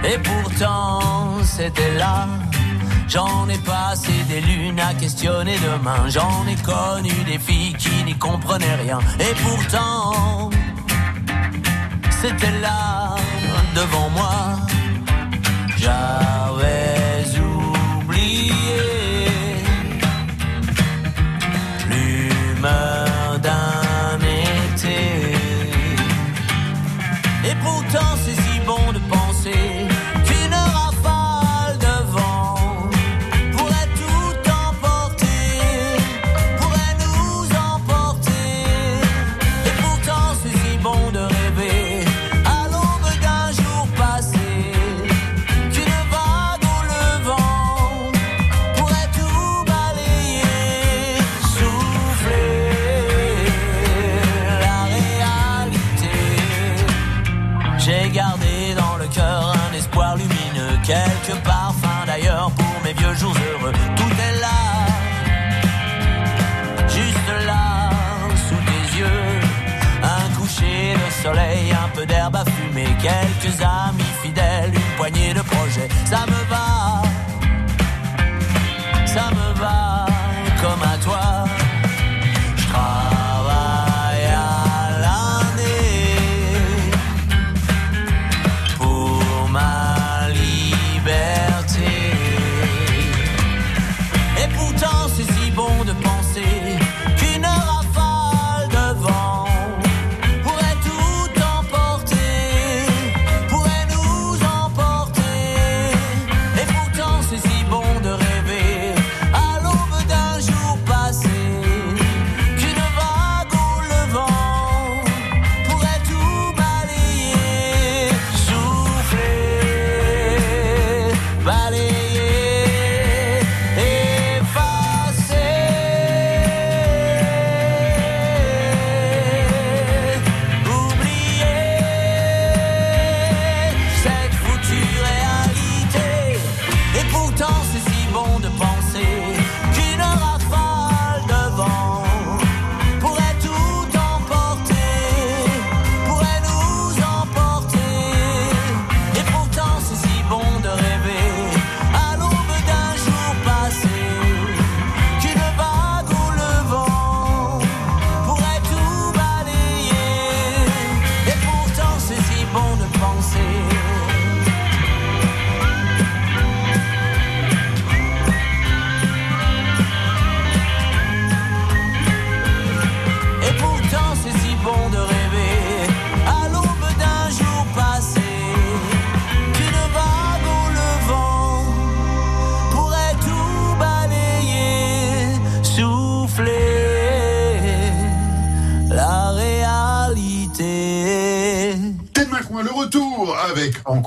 et 0.03 0.17
pourtant 0.19 1.43
c'était 1.43 1.95
là. 1.95 2.27
J'en 3.07 3.47
ai 3.47 3.57
passé 3.59 4.11
des 4.27 4.41
lunes 4.41 4.79
à 4.79 4.93
questionner 4.93 5.55
demain. 5.59 6.07
J'en 6.07 6.45
ai 6.47 6.55
connu 6.55 7.13
des 7.25 7.37
filles 7.37 7.73
qui 7.73 8.03
n'y 8.03 8.17
comprenaient 8.17 8.75
rien. 8.75 8.99
Et 9.19 9.35
pourtant, 9.43 10.49
c'était 12.09 12.59
là, 12.59 13.15
devant 13.75 14.09
moi. 14.09 14.33
J'avais 15.77 16.42
quelques 73.01 73.61
amis 73.61 74.03
fidèles, 74.21 74.73
une 74.73 74.97
poignée 74.97 75.33
de 75.33 75.41
projets, 75.41 75.89
ça 76.05 76.25
me 76.25 76.49
va, 76.49 76.52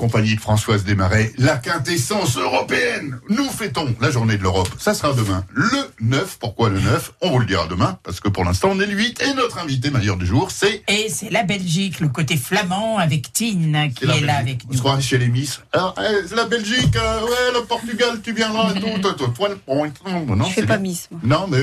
avec, 0.07 0.15
en 0.15 0.16
compagnie 0.27 0.35
de 0.35 0.41
Françoise 0.41 0.83
Desmarais, 0.83 1.31
la 1.37 1.57
quintessence 1.57 2.37
européenne. 2.37 3.19
Nous 3.29 3.49
fêtons 3.49 3.95
la 4.01 4.11
journée 4.11 4.37
de 4.37 4.43
l'Europe. 4.43 4.69
Ça 4.77 4.93
sera 4.93 5.13
demain, 5.13 5.45
le 5.53 5.67
9. 6.01 6.37
Pourquoi 6.39 6.69
le 6.69 6.79
9 6.79 7.13
On 7.21 7.31
vous 7.31 7.39
le 7.39 7.45
dira 7.45 7.67
demain, 7.67 7.97
parce 8.03 8.19
que 8.19 8.29
pour 8.29 8.43
l'instant, 8.43 8.69
on 8.73 8.79
est 8.79 8.85
le 8.85 8.93
8. 8.93 9.21
Et 9.23 9.33
notre 9.33 9.59
invité 9.59 9.89
majeur 9.89 10.17
du 10.17 10.25
jour, 10.25 10.51
c'est... 10.51 10.83
Et 10.87 11.07
c'est 11.09 11.29
la 11.29 11.43
Belgique, 11.43 11.99
le 11.99 12.09
côté 12.09 12.35
flamand, 12.35 12.97
avec 12.97 13.31
Tine, 13.31 13.89
qui 13.95 14.05
est, 14.05 14.21
là 14.21 14.37
avec 14.37 14.65
nous. 14.65 14.73
On 14.73 14.77
se 14.77 14.79
croit 14.79 14.99
chez 14.99 15.17
les 15.17 15.27
Miss. 15.27 15.61
Alors, 15.71 15.95
eh, 15.99 16.35
la 16.35 16.45
Belgique, 16.45 16.95
euh, 16.95 17.21
ouais, 17.21 17.53
le 17.53 17.65
Portugal, 17.65 18.19
tu 18.23 18.33
viendras, 18.33 18.73
tout, 18.73 19.01
tout, 19.01 19.13
tout, 19.13 19.27
toi, 19.27 19.49
le 19.49 20.35
Non, 20.35 20.45
je 20.45 20.53
fais 20.53 20.65
pas 20.65 20.77
Miss. 20.77 21.07
Moi. 21.11 21.21
Non, 21.23 21.47
mais 21.47 21.59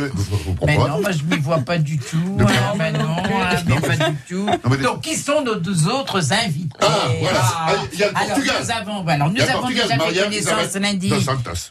pourquoi 0.57 0.67
mais 0.67 0.79
non, 0.79 1.01
moi 1.01 1.11
je 1.11 1.23
m'y 1.25 1.41
vois 1.41 1.59
pas 1.59 1.79
du 1.79 1.99
tout. 1.99 2.17
hein, 2.41 2.75
ben 2.77 2.93
non, 2.93 3.17
hein, 3.19 3.57
mais 3.67 3.81
pas 3.81 3.97
du 3.97 4.17
tout. 4.29 4.47
Donc, 4.83 5.03
qui 5.03 5.17
sont 5.17 5.43
nos 5.43 5.57
deux 5.57 5.89
autres 5.89 6.33
invités? 6.33 6.77
Ah, 6.81 7.09
voilà. 7.21 7.41
Ah, 7.43 7.73
il 7.93 7.99
y 7.99 8.03
a 8.03 8.09
le 8.09 8.13
Portugal. 8.13 8.54
Nous 8.63 8.71
avons, 8.71 9.07
alors, 9.09 9.31
nous 9.31 9.41
avons 9.43 9.61
Portugal, 9.61 9.89
déjà 9.89 9.99
fait 10.01 10.25
connaissance 10.25 10.75
lundi. 10.77 11.13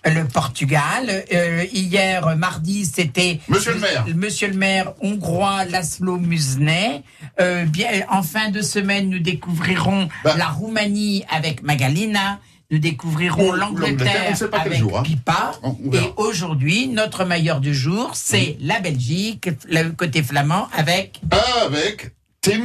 Le 0.05 0.23
Portugal. 0.25 1.23
Euh, 1.33 1.65
hier, 1.71 2.35
mardi, 2.37 2.85
c'était. 2.85 3.39
Monsieur 3.47 3.73
le 3.73 3.79
maire. 3.79 4.05
Monsieur 4.15 4.47
le 4.47 4.53
maire 4.55 4.93
hongrois 5.01 5.65
Laszlo 5.65 6.17
Musnet. 6.17 7.03
Euh, 7.39 7.65
bien, 7.65 7.87
en 8.09 8.23
fin 8.23 8.49
de 8.49 8.61
semaine, 8.61 9.09
nous 9.09 9.19
découvrirons 9.19 10.09
Bah. 10.23 10.35
la 10.37 10.47
Roumanie 10.47 11.23
avec 11.29 11.63
Magalina. 11.63 12.39
Nous 12.71 12.79
découvrirons 12.79 13.49
Ou 13.49 13.51
l'Angleterre, 13.51 14.35
avec 14.53 14.79
jour, 14.79 14.97
hein. 14.97 15.03
Pipa. 15.03 15.51
On- 15.61 15.77
on 15.85 15.89
verra. 15.91 16.05
Et 16.05 16.13
aujourd'hui, 16.17 16.87
notre 16.87 17.23
meilleur 17.23 17.59
du 17.59 17.75
jour, 17.75 18.11
c'est 18.15 18.57
la 18.61 18.79
Belgique, 18.79 19.49
le 19.69 19.89
côté 19.91 20.23
flamand, 20.23 20.67
avec 20.75 21.21
Avec 21.65 22.11
Tim 22.41 22.61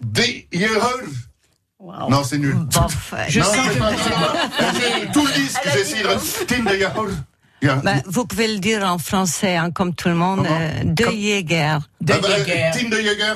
de 0.00 0.22
Jeroen. 1.82 2.10
Non, 2.10 2.24
c'est 2.24 2.38
nul. 2.38 2.56
Euh, 2.56 3.16
Je 3.28 3.40
non, 3.40 3.46
sens 3.46 3.56
que 3.68 3.78
pas, 3.78 5.12
Tout 5.12 5.26
le 5.26 5.32
disque, 5.34 5.60
j'ai 5.72 5.80
essayé 5.80 6.02
de... 6.02 6.44
Tim 6.46 6.64
de 6.64 6.78
Jeroen. 6.78 7.24
Yeah. 7.62 7.76
bah, 7.76 7.92
vous 8.06 8.24
pouvez 8.26 8.48
le 8.48 8.58
dire 8.58 8.82
en 8.84 8.98
français, 8.98 9.56
hein, 9.56 9.70
comme 9.70 9.94
tout 9.94 10.08
le 10.08 10.14
monde. 10.16 10.38
Comment 10.44 10.58
euh, 10.60 10.82
de 10.84 11.04
Comme- 11.04 11.12
Jäger. 11.14 11.78
de 12.00 12.12
Ah 12.12 12.18
bah, 12.20 12.28
Jäger. 12.38 12.70
Tim 12.72 12.88
de 12.88 12.96
Jäger. 12.96 13.34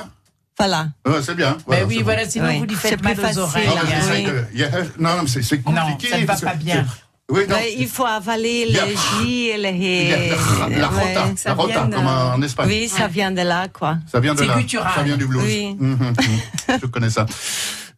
Voilà. 0.59 0.87
Ouais, 1.05 1.21
c'est 1.21 1.35
bien. 1.35 1.55
Ben 1.67 1.77
c'est 1.77 1.83
oui, 1.85 1.97
bon. 1.99 2.03
voilà, 2.03 2.27
sinon 2.29 2.47
Oui, 2.47 2.57
vous 2.59 2.65
lui 2.65 2.75
c'est 2.75 2.89
faites 2.89 3.01
plus 3.01 3.07
mal 3.15 3.19
aux 3.19 3.21
facile. 3.21 3.39
oreilles. 3.39 3.67
Non, 3.67 3.73
mais 3.85 4.25
hein. 4.25 4.69
de-. 4.73 5.01
Non, 5.03 5.15
non, 5.15 5.21
mais 5.23 5.27
c'est 5.29 5.43
c'est 5.43 5.65
Non, 5.65 5.75
compliqué. 5.75 6.09
ça 6.09 6.17
ne 6.19 6.25
va 6.25 6.35
pas 6.35 6.55
bien. 6.55 6.85
Oui, 7.29 7.41
non. 7.47 7.55
Il 7.77 7.87
faut 7.87 8.05
avaler 8.05 8.65
Il 8.67 8.75
y 8.75 8.79
a- 8.79 8.85
le 8.85 8.91
J 9.25 9.47
et 9.49 9.57
le 9.57 9.69
Il 9.69 9.83
y 10.09 10.13
a 10.13 10.17
H. 10.17 10.69
la, 10.71 10.77
la 10.77 10.87
rota, 10.87 11.25
la 11.45 11.53
rota, 11.53 11.83
de- 11.85 11.95
comme 11.95 12.07
en 12.07 12.41
Espagne. 12.41 12.67
Oui, 12.69 12.87
ça 12.89 13.07
vient 13.07 13.31
de 13.31 13.41
là, 13.41 13.67
quoi. 13.69 13.97
Ça 14.11 14.19
vient 14.19 14.33
de 14.33 14.39
C'est 14.39 14.47
là. 14.47 14.55
guttural. 14.57 14.91
Ça 14.95 15.03
vient 15.03 15.17
du 15.17 15.25
blues. 15.27 15.41
Oui. 15.43 15.75
Mhm, 15.79 15.91
mhm. 15.91 16.79
Je 16.81 16.85
connais 16.87 17.09
ça. 17.09 17.25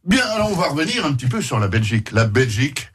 Bien, 0.10 0.26
alors 0.32 0.52
on 0.52 0.56
va 0.56 0.68
revenir 0.70 1.06
un 1.06 1.14
petit 1.14 1.28
peu 1.28 1.42
sur 1.42 1.60
la 1.60 1.68
Belgique. 1.68 2.12
La 2.12 2.26
Belgique, 2.26 2.90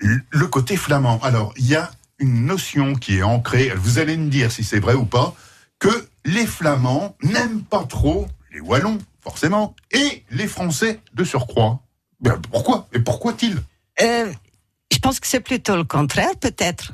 le 0.00 0.46
côté 0.48 0.76
flamand. 0.76 1.20
Alors, 1.22 1.54
il 1.56 1.66
y 1.66 1.76
a 1.76 1.90
une 2.18 2.44
notion 2.44 2.94
qui 2.94 3.18
est 3.18 3.22
ancrée, 3.22 3.72
vous 3.76 3.98
allez 3.98 4.16
me 4.16 4.28
dire 4.28 4.50
si 4.52 4.64
c'est 4.64 4.80
vrai 4.80 4.94
ou 4.94 5.04
pas, 5.04 5.34
que 5.78 6.08
les 6.26 6.44
Flamands 6.46 7.16
n'aiment 7.22 7.62
pas 7.62 7.84
trop 7.84 8.26
les 8.52 8.60
Wallons, 8.60 8.98
forcément, 9.22 9.74
et 9.92 10.24
les 10.30 10.46
Français 10.48 11.00
de 11.14 11.24
surcroît. 11.24 11.80
Bien, 12.20 12.38
pourquoi? 12.50 12.88
Et 12.92 12.98
pourquoi-t-il 12.98 13.62
Euh, 14.02 14.30
je 14.92 14.98
pense 14.98 15.20
que 15.20 15.26
c'est 15.26 15.40
plutôt 15.40 15.76
le 15.76 15.84
contraire, 15.84 16.36
peut-être. 16.38 16.92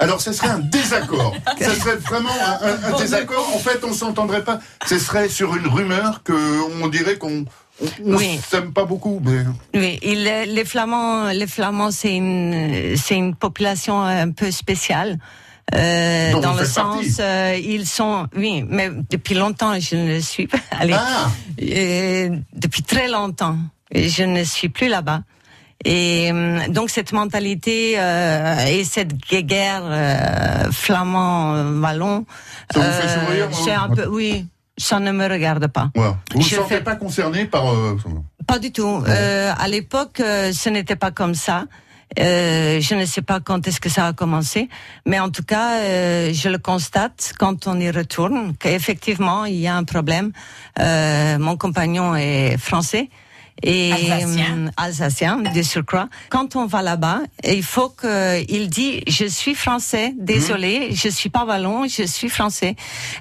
Alors, 0.00 0.20
ce 0.20 0.32
serait 0.32 0.48
un 0.48 0.58
désaccord. 0.58 1.36
ce 1.60 1.70
serait 1.74 1.96
vraiment 1.96 2.30
un, 2.32 2.66
un- 2.66 2.94
un 2.94 2.98
désaccord. 2.98 3.48
En 3.54 3.58
fait, 3.60 3.84
on 3.84 3.92
s'entendrait 3.92 4.42
pas. 4.42 4.58
Ce 4.86 4.98
serait 4.98 5.28
sur 5.28 5.54
une 5.54 5.68
rumeur 5.68 6.24
que 6.24 6.82
on 6.82 6.88
dirait 6.88 7.16
qu'on 7.18 7.44
on, 7.82 8.16
Oui. 8.16 8.38
s'aime 8.48 8.72
pas 8.72 8.84
beaucoup. 8.84 9.20
Mais 9.24 9.44
Oui, 9.78 9.98
et 10.02 10.14
les, 10.14 10.46
les 10.46 10.64
Flamands, 10.64 11.28
les 11.30 11.46
Flamands, 11.46 11.90
c'est 11.90 12.14
une, 12.16 12.96
c'est 12.96 13.16
une 13.16 13.34
population 13.34 14.00
un 14.02 14.30
peu 14.30 14.50
spéciale. 14.50 15.18
Euh, 15.74 16.38
dans 16.40 16.52
le 16.52 16.66
sens, 16.66 17.06
euh, 17.20 17.58
ils 17.62 17.86
sont, 17.86 18.26
oui, 18.36 18.64
mais 18.68 18.90
depuis 19.10 19.34
longtemps, 19.34 19.78
je 19.80 19.96
ne 19.96 20.20
suis 20.20 20.46
pas. 20.46 20.58
Allez, 20.70 20.94
ah, 20.96 21.30
Euh, 21.62 22.36
depuis 22.52 22.82
très 22.82 23.08
longtemps, 23.08 23.56
Et 23.90 24.08
je 24.08 24.24
ne 24.24 24.44
suis 24.44 24.68
plus 24.68 24.88
là-bas. 24.88 25.22
Et 25.86 26.30
euh, 26.32 26.68
donc 26.68 26.88
cette 26.90 27.12
mentalité 27.12 27.94
euh, 27.98 28.64
et 28.66 28.84
cette 28.84 29.16
guerre 29.16 29.82
euh, 29.84 30.70
flamand-wallon, 30.70 32.24
c'est 32.72 33.70
hein 33.72 33.88
un 33.90 33.94
peu, 33.94 34.06
oui, 34.06 34.46
ça 34.76 34.98
ne 35.00 35.12
me 35.12 35.28
regarde 35.28 35.66
pas. 35.68 35.90
ouais. 35.96 36.02
vous 36.32 36.40
vous 36.40 36.42
Je 36.42 36.56
sentez 36.56 36.76
fais- 36.76 36.80
pas 36.82 36.96
concerné 36.96 37.44
par 37.46 37.72
euh, 37.72 37.96
Pas 38.46 38.58
du 38.58 38.72
tout. 38.72 39.02
Euh, 39.06 39.52
à 39.56 39.68
l'époque, 39.68 40.20
euh, 40.20 40.52
ce 40.52 40.68
n'était 40.68 40.96
pas 40.96 41.10
comme 41.10 41.34
ça. 41.34 41.64
Euh, 42.20 42.80
je 42.80 42.94
ne 42.94 43.06
sais 43.06 43.22
pas 43.22 43.40
quand 43.40 43.66
est-ce 43.66 43.80
que 43.80 43.88
ça 43.88 44.06
a 44.06 44.12
commencé, 44.12 44.68
mais 45.04 45.18
en 45.18 45.30
tout 45.30 45.42
cas, 45.42 45.78
euh, 45.80 46.32
je 46.32 46.48
le 46.48 46.58
constate 46.58 47.32
quand 47.38 47.66
on 47.66 47.80
y 47.80 47.90
retourne 47.90 48.54
qu'effectivement 48.56 49.46
il 49.46 49.56
y 49.56 49.66
a 49.66 49.74
un 49.74 49.82
problème. 49.84 50.30
Euh, 50.78 51.38
mon 51.38 51.56
compagnon 51.56 52.14
est 52.14 52.56
français 52.58 53.08
et 53.62 53.92
Alsacien. 53.92 54.66
euh, 54.66 54.70
alsacien 54.76 55.36
de 55.38 55.62
surcroît. 55.62 56.08
Quand 56.30 56.56
on 56.56 56.66
va 56.66 56.82
là-bas, 56.82 57.20
il 57.44 57.62
faut 57.62 57.88
qu'il 57.90 58.68
dit 58.68 59.02
je 59.06 59.26
suis 59.26 59.54
français, 59.54 60.14
désolé, 60.18 60.90
je 60.92 61.08
suis 61.08 61.30
pas 61.30 61.44
wallon, 61.44 61.86
je 61.86 62.04
suis 62.04 62.28
français, 62.28 62.76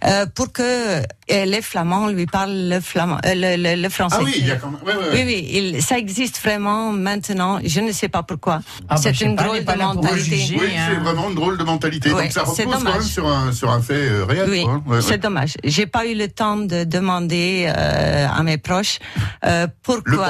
euh, 0.05 0.25
pour 0.33 0.51
que 0.51 0.63
euh, 0.63 1.45
les 1.45 1.61
flamands 1.61 2.07
lui 2.07 2.25
parlent 2.25 2.69
le 2.69 2.79
flamand, 2.81 3.17
euh, 3.25 3.33
le, 3.35 3.55
le, 3.75 3.81
le 3.81 3.89
français. 3.89 4.17
Ah 4.19 4.23
oui, 4.23 4.33
il 4.37 4.47
y 4.47 4.51
a 4.51 4.55
quand 4.57 4.71
même. 4.71 4.79
ouais, 4.85 4.93
ouais, 4.95 5.09
Oui, 5.11 5.17
ouais. 5.19 5.25
oui, 5.25 5.49
il, 5.75 5.81
ça 5.83 5.97
existe 5.97 6.39
vraiment 6.43 6.91
maintenant. 6.91 7.59
Je 7.63 7.79
ne 7.79 7.91
sais 7.91 8.09
pas 8.09 8.23
pourquoi. 8.23 8.61
Ah 8.89 8.95
bah, 8.95 8.97
c'est 9.01 9.21
une 9.21 9.35
pas, 9.35 9.43
drôle 9.43 9.63
de 9.63 9.71
mentalité. 9.81 10.35
juger. 10.37 10.57
Oui, 10.59 10.67
hein. 10.77 10.87
c'est 10.89 10.99
vraiment 10.99 11.29
une 11.29 11.35
drôle 11.35 11.57
de 11.57 11.63
mentalité. 11.63 12.11
Ouais, 12.11 12.23
Donc 12.23 12.31
ça 12.31 12.43
c'est 12.53 12.63
repose 12.63 12.73
quand 12.73 12.79
dommage. 12.79 12.93
même 12.95 13.03
sur 13.03 13.27
un 13.27 13.51
sur 13.51 13.71
un 13.71 13.81
fait 13.81 13.93
euh, 13.93 14.25
réel. 14.25 14.49
Oui, 14.49 14.65
hein. 14.67 14.83
Ouais, 14.85 15.01
c'est 15.01 15.11
ouais. 15.11 15.17
dommage. 15.17 15.53
J'ai 15.63 15.85
pas 15.85 16.05
eu 16.05 16.15
le 16.15 16.27
temps 16.27 16.57
de 16.57 16.83
demander 16.83 17.65
euh, 17.75 18.27
à 18.27 18.43
mes 18.43 18.57
proches 18.57 18.99
euh, 19.45 19.67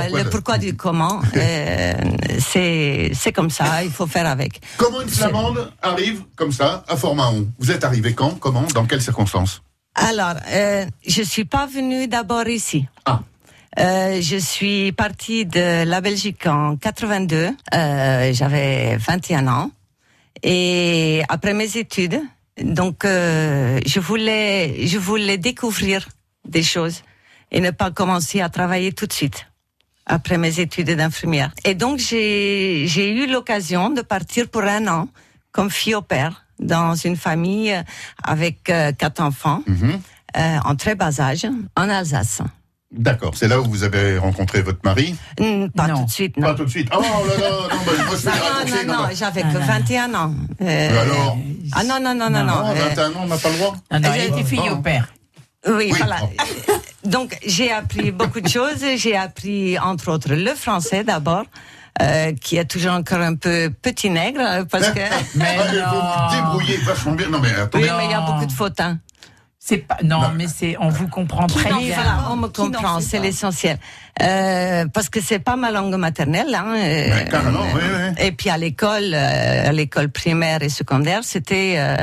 pourquoi, 0.04 0.24
Le 0.24 0.30
pourquoi 0.30 0.58
du 0.58 0.76
comment. 0.76 1.22
Euh, 1.36 1.94
c'est 2.40 3.32
comme 3.34 3.50
ça. 3.50 3.84
Il 3.84 3.92
faut 3.92 4.08
faire 4.08 4.28
avec. 4.28 4.62
Comment 4.78 5.02
une 5.02 5.10
flamande 5.10 5.72
arrive 5.82 6.22
comme 6.36 6.52
ça 6.52 6.84
à 6.88 6.96
Formaon 6.96 7.48
Vous 7.60 7.72
êtes 7.72 7.84
arrivé 7.84 8.14
quand 8.14 8.32
Comment 8.40 8.64
Dans 8.74 8.86
quelles 8.86 9.02
circonstances? 9.02 9.62
Alors, 9.96 10.36
euh, 10.48 10.86
je 11.06 11.22
suis 11.22 11.46
pas 11.46 11.68
venue 11.68 12.08
d'abord 12.08 12.48
ici. 12.48 12.88
Ah. 13.06 13.22
Euh, 13.80 14.22
je 14.22 14.38
suis 14.38 14.92
partie 14.92 15.46
de 15.46 15.84
la 15.84 16.02
Belgique 16.02 16.46
en 16.48 16.76
82. 16.78 17.50
Euh, 17.74 18.34
J'avais 18.34 18.98
21 18.98 19.48
ans. 19.48 19.72
Et 20.42 21.22
après 21.30 21.54
mes 21.54 21.78
études, 21.78 22.20
donc 22.62 23.04
je 23.06 24.00
voulais, 24.00 24.86
je 24.86 24.98
voulais 24.98 25.38
découvrir 25.38 26.08
des 26.46 26.64
choses 26.64 27.04
et 27.52 27.62
ne 27.62 27.72
pas 27.72 27.92
commencer 27.92 28.42
à 28.42 28.50
travailler 28.50 28.92
tout 28.92 29.08
de 29.08 29.14
suite 29.14 29.46
après 30.06 30.38
mes 30.38 30.60
études 30.60 30.90
d'infirmière. 30.92 31.52
Et 31.66 31.76
donc 31.76 32.00
j'ai 32.00 32.86
eu 33.12 33.28
l'occasion 33.32 33.90
de 33.90 34.02
partir 34.02 34.50
pour 34.50 34.64
un 34.64 34.88
an 34.88 35.08
comme 35.52 35.70
fille 35.70 35.96
au 35.96 36.02
père 36.02 36.46
dans 36.60 36.96
une 36.96 37.16
famille 37.16 37.72
euh, 37.74 37.82
avec 38.24 38.70
euh, 38.70 38.92
quatre 38.92 39.22
enfants 39.22 39.62
Mhm. 39.68 40.00
euh, 40.38 40.58
en 40.66 40.76
très 40.76 40.96
bas 40.96 41.20
âge 41.20 41.46
en 41.76 41.90
Alsace. 41.90 42.42
D'accord. 42.92 43.34
C'est 43.36 43.48
là 43.48 43.60
où 43.60 43.64
vous 43.66 43.82
avez 43.84 44.20
rencontré 44.20 44.62
votre 44.62 44.80
mari? 44.84 45.16
Pas 45.76 45.88
Non. 45.88 46.02
tout 46.02 46.06
de 46.06 46.12
suite, 46.12 46.38
non. 46.38 46.48
Pas 46.50 46.54
tout 46.54 46.66
de 46.66 46.70
suite. 46.70 46.90
Oh 46.96 47.02
là 47.02 47.08
là, 47.08 47.50
non, 47.50 47.82
bah, 47.88 47.92
moi 48.06 48.16
je 48.16 48.26
Non, 48.28 48.84
non, 48.86 48.94
non, 48.94 49.04
bah. 49.08 49.10
j'avais 49.16 49.42
que 49.42 49.58
21 49.58 50.14
ans. 50.14 50.32
Euh, 50.32 50.56
Mais 50.60 50.98
alors? 51.00 51.38
Ah 51.72 51.84
non, 51.84 52.00
non, 52.00 52.14
non, 52.14 52.30
non, 52.30 52.44
non. 52.44 52.64
Non, 52.64 52.70
euh, 52.70 52.74
21 52.90 53.10
ans, 53.10 53.14
on 53.24 53.26
n'a 53.28 53.38
pas 53.38 53.50
le 53.50 53.58
droit? 53.58 53.76
Non, 53.92 54.00
non, 54.00 54.10
elle 54.14 54.28
était 54.32 54.44
fille 54.44 54.70
au 54.70 54.78
père. 54.78 55.12
Oui, 55.68 55.74
Oui, 55.92 55.94
voilà. 55.98 56.18
bon. 56.22 56.30
Donc, 57.10 57.38
j'ai 57.46 57.72
appris 57.72 58.12
beaucoup 58.12 58.40
de 58.42 58.48
choses. 58.48 58.84
J'ai 58.98 59.16
appris, 59.16 59.78
entre 59.80 60.12
autres, 60.12 60.34
le 60.34 60.54
français 60.56 61.04
d'abord, 61.04 61.44
euh, 62.02 62.32
qui 62.42 62.58
est 62.58 62.66
toujours 62.66 62.94
encore 62.94 63.20
un 63.22 63.36
peu 63.36 63.70
petit 63.82 64.10
nègre, 64.10 64.66
parce 64.72 64.90
que... 64.96 65.00
Mais 65.36 65.58
Ah, 65.60 65.66
mais 65.72 65.80
vous 65.80 65.80
non. 65.80 66.02
vous 66.30 66.36
débrouillez 66.36 66.78
vachement 66.78 67.12
bien. 67.14 67.30
Non 67.30 67.40
mais 67.40 67.54
attendez. 67.54 67.84
Oui, 67.86 67.90
mais 67.98 68.06
il 68.06 68.12
y 68.12 68.14
a 68.14 68.22
beaucoup 68.22 68.46
de 68.46 68.52
fautes. 68.52 68.82
C'est 69.66 69.78
pas. 69.78 69.98
Non, 70.04 70.20
Non. 70.20 70.32
mais 70.36 70.48
c'est. 70.48 70.76
On 70.82 70.90
vous 70.90 71.08
comprend 71.08 71.48
très 71.48 71.70
Non, 71.70 71.78
bien. 71.78 71.96
voilà, 71.96 72.28
on 72.32 72.36
me 72.36 72.48
comprend, 72.50 73.00
c'est 73.00 73.20
l'essentiel. 73.20 73.78
Euh, 74.22 74.86
parce 74.94 75.08
que 75.08 75.22
c'est 75.22 75.40
pas 75.40 75.56
ma 75.56 75.72
langue 75.72 75.96
maternelle. 75.96 76.54
Hein, 76.54 76.66
euh, 76.76 77.10
Mais 77.16 77.26
carrément, 77.32 77.62
oui, 77.74 77.82
oui. 77.82 78.26
Et 78.26 78.32
puis 78.34 78.50
à 78.50 78.58
l'école, 78.58 79.14
euh, 79.14 79.70
à 79.70 79.72
l'école 79.72 80.10
primaire 80.10 80.62
et 80.64 80.68
secondaire, 80.70 81.22
c'était 81.24 81.76
euh, 81.78 81.96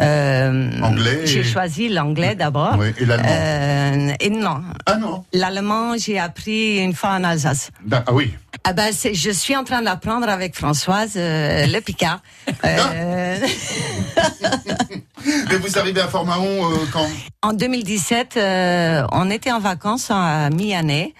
euh, 0.00 0.70
Anglais 0.82 1.20
J'ai 1.24 1.40
et- 1.40 1.44
choisi 1.44 1.88
l'anglais 1.88 2.34
d'abord. 2.34 2.76
Oui, 2.78 2.88
et 2.98 3.06
l'allemand. 3.06 3.28
Euh, 3.30 4.12
et 4.20 4.30
non, 4.30 4.60
Ah 4.84 4.96
non. 4.96 5.24
l'allemand 5.32 5.96
j'ai 5.96 6.18
appris 6.18 6.76
une 6.78 6.92
fois 6.94 7.10
en 7.12 7.24
Alsace. 7.24 7.70
Ah 7.92 8.04
oui. 8.12 8.34
Ah 8.68 8.72
ben, 8.72 8.92
c'est- 8.92 9.14
je 9.14 9.30
suis 9.30 9.54
en 9.54 9.62
train 9.62 9.80
d'apprendre 9.80 10.28
avec 10.28 10.56
Françoise 10.56 11.12
euh, 11.16 11.66
le 11.74 11.80
Picard. 11.80 12.20
Euh, 12.64 13.38
Mais 15.48 15.56
vous 15.58 15.78
arrivez 15.78 16.00
à 16.00 16.08
Formaon 16.08 16.72
euh, 16.72 16.76
quand? 16.92 17.06
En 17.42 17.52
2017, 17.52 18.36
euh, 18.36 19.06
on 19.12 19.30
était 19.30 19.52
en 19.52 19.60
vacances 19.60 20.08
à 20.10 20.50
mi-année. 20.50 21.14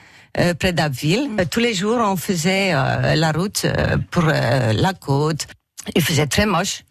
près 0.58 0.72
d'Abbeville. 0.72 1.30
tous 1.50 1.60
les 1.60 1.72
jours, 1.74 1.98
on 2.00 2.16
faisait 2.16 2.72
la 2.72 3.32
route 3.32 3.64
pour 4.10 4.24
la 4.24 4.92
côte. 4.92 5.46
Il 5.94 6.02
faisait 6.02 6.26
très 6.26 6.46
moche. 6.46 6.82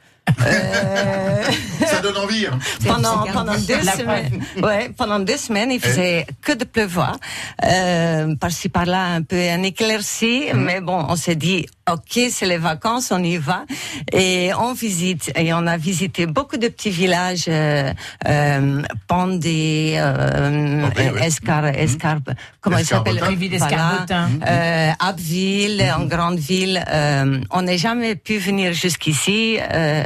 Euh... 0.46 1.44
Ça 1.86 2.02
donne 2.02 2.18
envie. 2.18 2.46
Hein. 2.46 2.60
Pendant, 2.86 3.26
pendant 3.32 3.54
deux 3.56 3.82
semaines, 3.82 4.44
ouais, 4.62 4.90
pendant 4.98 5.20
deux 5.20 5.38
semaines, 5.38 5.72
il 5.72 5.80
faisait 5.80 6.26
que 6.42 6.54
de 6.54 6.64
pleuvoir. 6.64 7.18
Euh, 7.64 8.36
par-ci 8.36 8.70
par-là, 8.70 9.06
un 9.06 9.22
peu 9.22 9.36
un 9.36 9.64
éclairci, 9.64 10.46
mhm. 10.54 10.64
mais 10.64 10.82
bon, 10.82 11.06
on 11.10 11.16
s'est 11.16 11.36
dit, 11.36 11.66
ok, 11.92 12.20
c'est 12.32 12.46
les 12.46 12.58
vacances, 12.58 13.12
on 13.12 13.24
y 13.24 13.38
va 13.38 13.66
et 14.12 14.52
on 14.60 14.74
visite. 14.74 15.32
Et 15.36 15.54
on 15.54 15.68
a 15.68 15.78
visité 15.78 16.26
beaucoup 16.26 16.58
de 16.58 16.68
petits 16.70 16.90
villages, 16.90 17.46
euh, 17.48 17.94
euh, 18.28 18.82
Pandé, 19.08 19.96
euh, 19.98 20.90
Escar, 21.22 21.66
Escar, 21.68 22.18
comment 22.62 22.78
il 22.78 22.86
s'appelle? 22.86 23.20
Voilà. 23.58 24.06
euh, 24.48 24.92
Abbeville, 25.00 25.84
en 25.98 26.06
grande 26.06 26.40
ville. 26.40 26.84
Euh, 26.90 27.40
on 27.52 27.62
n'a 27.64 27.78
jamais 27.78 28.16
pu 28.16 28.38
venir 28.38 28.74
jusqu'ici. 28.74 29.58
Euh, 29.72 30.04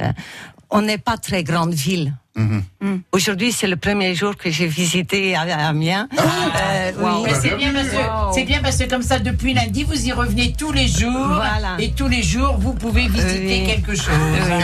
on 0.70 0.82
n'est 0.82 0.98
pas 0.98 1.18
très 1.18 1.44
grande 1.44 1.74
ville. 1.74 2.14
Mhm. 2.36 2.64
Mm. 2.82 2.96
Aujourd'hui, 3.12 3.52
c'est 3.52 3.68
le 3.68 3.76
premier 3.76 4.16
jour 4.16 4.38
que 4.38 4.50
j'ai 4.50 4.68
visité 4.68 5.36
Amiens. 5.36 6.08
Ah, 6.18 6.22
euh, 6.62 6.92
oui. 7.24 7.32
c'est 7.42 7.58
bien, 7.58 7.74
parce 7.74 7.90
que, 7.90 7.98
c'est 8.34 8.44
bien 8.44 8.60
parce 8.62 8.78
que 8.78 8.88
comme 8.88 9.02
ça, 9.02 9.20
depuis 9.20 9.54
lundi, 9.54 9.84
vous 9.84 10.08
y 10.08 10.12
revenez 10.14 10.54
tous 10.58 10.72
les 10.72 10.88
jours. 10.88 11.42
Et 11.80 11.92
tous 11.92 12.08
les 12.08 12.24
jours, 12.24 12.56
vous 12.58 12.74
pouvez 12.74 13.08
visiter 13.08 13.64
quelque 13.66 13.96
chose. 13.96 14.14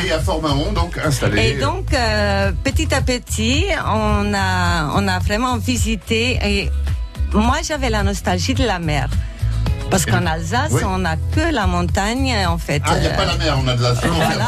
Et 0.05 0.11
à 0.11 0.19
donc 0.19 0.97
installé. 1.03 1.49
Et 1.49 1.53
donc, 1.59 1.93
euh, 1.93 2.51
petit 2.63 2.93
à 2.93 3.01
petit, 3.01 3.65
on 3.85 4.33
a, 4.33 4.91
on 4.95 5.07
a 5.07 5.19
vraiment 5.19 5.57
visité. 5.57 6.39
Et 6.45 6.69
moi, 7.33 7.57
j'avais 7.67 7.89
la 7.89 8.03
nostalgie 8.03 8.53
de 8.53 8.63
la 8.63 8.79
mer. 8.79 9.09
Parce 9.89 10.05
qu'en 10.05 10.25
Alsace, 10.25 10.73
on 10.83 10.99
n'a 10.99 11.15
que 11.15 11.53
la 11.53 11.67
montagne, 11.67 12.35
en 12.47 12.57
fait. 12.57 12.81
Ah, 12.85 12.93
il 12.97 13.01
n'y 13.01 13.07
a 13.07 13.11
pas 13.11 13.25
la 13.25 13.37
mer 13.37 13.59
en 13.59 13.67
Alsace. 13.67 13.99
Voilà, 14.03 14.47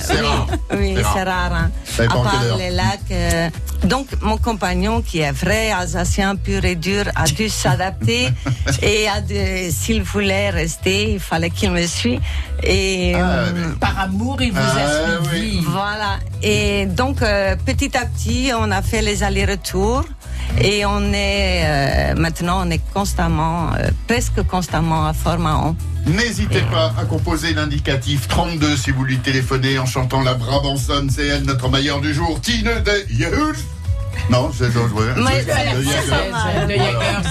c'est 0.00 0.20
rare. 0.20 0.46
Oui, 0.76 0.96
c'est 0.96 1.22
rare. 1.22 1.52
Hein. 1.52 1.70
À 1.98 2.06
part 2.06 2.56
les 2.58 2.70
lacs. 2.70 3.00
Euh, 3.10 3.50
donc, 3.84 4.08
mon 4.20 4.36
compagnon, 4.36 5.02
qui 5.02 5.20
est 5.20 5.32
vrai 5.32 5.70
alsacien 5.70 6.36
pur 6.36 6.64
et 6.64 6.74
dur, 6.74 7.04
a 7.14 7.24
dû 7.26 7.48
s'adapter 7.62 8.28
et 8.82 9.08
a 9.08 9.16
s'il 9.70 10.02
voulait 10.02 10.50
rester, 10.50 11.12
il 11.12 11.20
fallait 11.20 11.50
qu'il 11.50 11.70
me 11.70 11.86
suive. 11.86 12.20
Et 12.62 13.14
ah, 13.14 13.18
euh, 13.18 13.74
par 13.80 13.98
amour, 13.98 14.40
il 14.40 14.52
vous 14.52 14.58
a 14.58 14.62
ah, 14.62 15.28
suivi. 15.28 15.60
Voilà. 15.66 16.18
Et 16.42 16.86
donc, 16.86 17.22
euh, 17.22 17.56
petit 17.64 17.96
à 17.96 18.06
petit, 18.06 18.50
on 18.58 18.70
a 18.70 18.82
fait 18.82 19.02
les 19.02 19.22
allers-retours. 19.22 20.04
Et 20.60 20.84
on 20.86 21.12
est 21.12 21.62
euh, 21.64 22.14
maintenant, 22.16 22.66
on 22.66 22.70
est 22.70 22.80
constamment, 22.92 23.72
euh, 23.74 23.90
presque 24.06 24.42
constamment 24.46 25.06
à 25.06 25.12
Fort-Mahon. 25.12 25.76
N'hésitez 26.06 26.62
pas 26.62 26.94
à 26.98 27.04
composer 27.04 27.52
l'indicatif 27.52 28.28
32 28.28 28.76
si 28.76 28.90
vous 28.90 29.04
lui 29.04 29.18
téléphonez 29.18 29.78
en 29.78 29.86
chantant 29.86 30.22
la 30.22 30.34
Brabançonne. 30.34 31.10
C'est 31.10 31.26
elle, 31.26 31.42
notre 31.42 31.68
meilleure 31.68 32.00
du 32.00 32.14
jour, 32.14 32.40
Tine 32.40 32.70
de 32.84 33.12
Yahoo. 33.12 33.52
Non, 34.30 34.50
c'est 34.56 34.72
dangereux. 34.72 35.14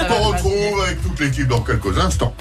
On 0.10 0.24
retrouve 0.30 0.82
avec 0.86 1.02
toute 1.02 1.20
l'équipe 1.20 1.48
dans 1.48 1.62
quelques 1.62 1.98
instants. 1.98 2.36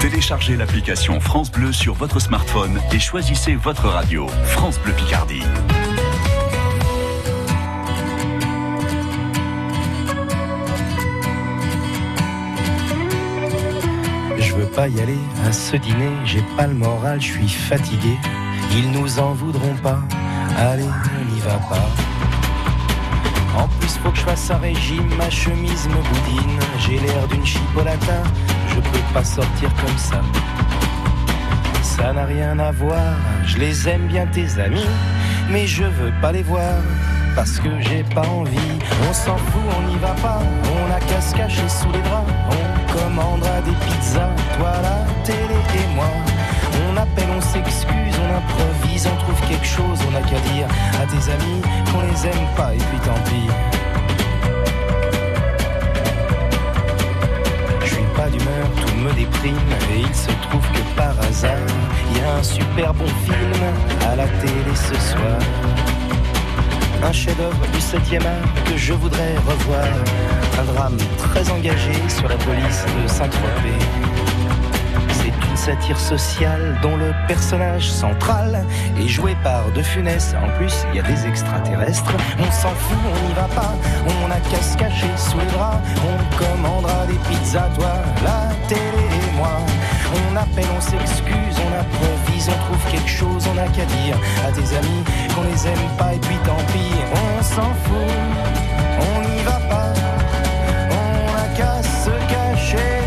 Téléchargez 0.00 0.56
l'application 0.56 1.20
France 1.20 1.50
Bleu 1.52 1.72
sur 1.72 1.94
votre 1.94 2.20
smartphone 2.20 2.80
et 2.92 2.98
choisissez 2.98 3.54
votre 3.54 3.86
radio. 3.86 4.26
France 4.46 4.78
Bleu 4.80 4.92
Picardie. 4.92 5.42
Pas 14.74 14.88
y 14.88 15.00
aller 15.00 15.18
à 15.46 15.52
ce 15.52 15.76
dîner, 15.76 16.10
j'ai 16.24 16.42
pas 16.56 16.66
le 16.66 16.74
moral, 16.74 17.20
je 17.20 17.32
suis 17.32 17.48
fatigué. 17.48 18.16
Ils 18.74 18.90
nous 18.90 19.18
en 19.18 19.32
voudront 19.32 19.74
pas, 19.82 20.00
allez, 20.58 20.84
on 20.84 21.32
n'y 21.32 21.40
va 21.40 21.56
pas. 21.68 21.88
En 23.58 23.68
plus, 23.68 23.98
faut 23.98 24.10
que 24.10 24.16
je 24.16 24.22
fasse 24.22 24.50
un 24.50 24.58
régime, 24.58 25.08
ma 25.18 25.28
chemise 25.28 25.86
me 25.88 25.94
boudine. 25.94 26.58
J'ai 26.78 26.98
l'air 26.98 27.28
d'une 27.28 27.44
chipolata, 27.44 28.22
je 28.68 28.76
peux 28.76 29.12
pas 29.12 29.24
sortir 29.24 29.70
comme 29.74 29.98
ça. 29.98 30.20
Ça 31.82 32.12
n'a 32.12 32.24
rien 32.24 32.58
à 32.58 32.72
voir, 32.72 33.16
je 33.44 33.58
les 33.58 33.88
aime 33.88 34.06
bien 34.06 34.26
tes 34.26 34.58
amis, 34.58 34.86
mais 35.50 35.66
je 35.66 35.84
veux 35.84 36.12
pas 36.22 36.32
les 36.32 36.42
voir 36.42 36.80
parce 37.36 37.58
que 37.58 37.68
j'ai 37.80 38.04
pas 38.04 38.26
envie. 38.26 38.78
On 39.08 39.12
s'en 39.12 39.36
fout, 39.36 39.62
on 39.78 39.88
n'y 39.88 39.98
va 39.98 40.14
pas, 40.22 40.40
on 40.40 40.92
a 40.94 41.00
qu'à 41.00 41.20
se 41.20 41.68
sous 41.68 41.92
les 41.92 42.02
draps. 42.02 42.32
On 42.50 42.71
commandera 43.14 43.60
des 43.60 43.72
pizzas, 43.72 44.30
toi 44.56 44.72
la 44.82 45.24
télé 45.24 45.58
et 45.74 45.94
moi. 45.94 46.06
On 46.88 46.96
appelle, 46.96 47.28
on 47.36 47.40
s'excuse, 47.40 48.16
on 48.24 48.36
improvise, 48.36 49.06
on 49.06 49.16
trouve 49.16 49.40
quelque 49.48 49.66
chose, 49.66 49.98
on 50.10 50.14
a 50.16 50.20
qu'à 50.20 50.40
dire 50.52 50.66
à 50.94 51.06
tes 51.06 51.30
amis 51.30 51.60
qu'on 51.90 52.00
les 52.00 52.26
aime 52.26 52.46
pas 52.56 52.74
et 52.74 52.78
puis 52.78 52.98
tant 53.04 53.20
pis. 53.26 53.48
Je 57.80 57.86
suis 57.86 58.10
pas 58.16 58.28
d'humeur, 58.30 58.66
tout 58.80 58.96
me 58.96 59.12
déprime 59.12 59.72
et 59.94 60.00
il 60.00 60.14
se 60.14 60.30
trouve 60.48 60.66
que 60.72 60.96
par 60.96 61.14
hasard, 61.26 61.68
il 62.10 62.18
y 62.18 62.24
a 62.24 62.36
un 62.36 62.42
super 62.42 62.94
bon 62.94 63.06
film 63.24 63.62
à 64.10 64.16
la 64.16 64.26
télé 64.26 64.74
ce 64.74 64.94
soir 64.94 65.91
un 67.02 67.12
chef-d'œuvre 67.12 67.66
du 67.72 67.78
7e 67.78 68.24
art 68.24 68.64
que 68.64 68.76
je 68.76 68.92
voudrais 68.92 69.36
revoir. 69.38 69.84
Un 70.58 70.64
drame 70.64 70.96
très 71.18 71.50
engagé 71.50 71.92
sur 72.08 72.28
la 72.28 72.36
police 72.36 72.84
de 73.02 73.08
Saint-Tropez. 73.08 73.78
C'est 75.10 75.48
une 75.48 75.56
satire 75.56 75.98
sociale 75.98 76.78
dont 76.82 76.96
le 76.96 77.12
personnage 77.26 77.90
central 77.90 78.64
est 78.98 79.08
joué 79.08 79.36
par 79.42 79.70
De 79.72 79.82
Funès. 79.82 80.34
En 80.42 80.48
plus, 80.56 80.84
il 80.90 80.96
y 80.96 81.00
a 81.00 81.02
des 81.02 81.26
extraterrestres. 81.26 82.12
On 82.38 82.50
s'en 82.50 82.74
fout, 82.74 82.98
on 83.04 83.28
n'y 83.28 83.34
va 83.34 83.48
pas. 83.54 83.74
On 84.24 84.30
a 84.30 84.40
qu'à 84.50 84.62
se 84.62 84.76
cacher 84.76 85.10
sous 85.16 85.38
les 85.38 85.46
draps. 85.46 85.78
On 86.04 86.36
commandera 86.36 87.06
des 87.06 87.18
pizzas, 87.28 87.70
toi, 87.76 87.94
la 88.24 88.54
télé 88.68 88.80
et 88.80 89.36
moi. 89.36 89.58
On 90.14 90.36
appelle, 90.36 90.66
on 90.76 90.80
s'excuse, 90.80 91.56
on 91.58 91.72
improvise, 91.78 92.48
on 92.48 92.58
trouve 92.66 92.84
quelque 92.90 93.08
chose, 93.08 93.46
on 93.50 93.54
n'a 93.54 93.66
qu'à 93.68 93.84
dire 93.84 94.16
à 94.46 94.50
tes 94.52 94.76
amis 94.76 95.04
qu'on 95.34 95.42
les 95.42 95.66
aime 95.66 95.88
pas 95.96 96.12
et 96.14 96.18
puis 96.18 96.36
tant 96.44 96.56
pis, 96.72 96.94
on 97.12 97.42
s'en 97.42 97.72
fout, 97.84 98.12
on 99.00 99.20
n'y 99.28 99.42
va 99.42 99.58
pas, 99.70 99.92
on 100.90 101.32
n'a 101.32 101.48
qu'à 101.56 101.82
se 101.82 102.10
cacher 102.28 103.00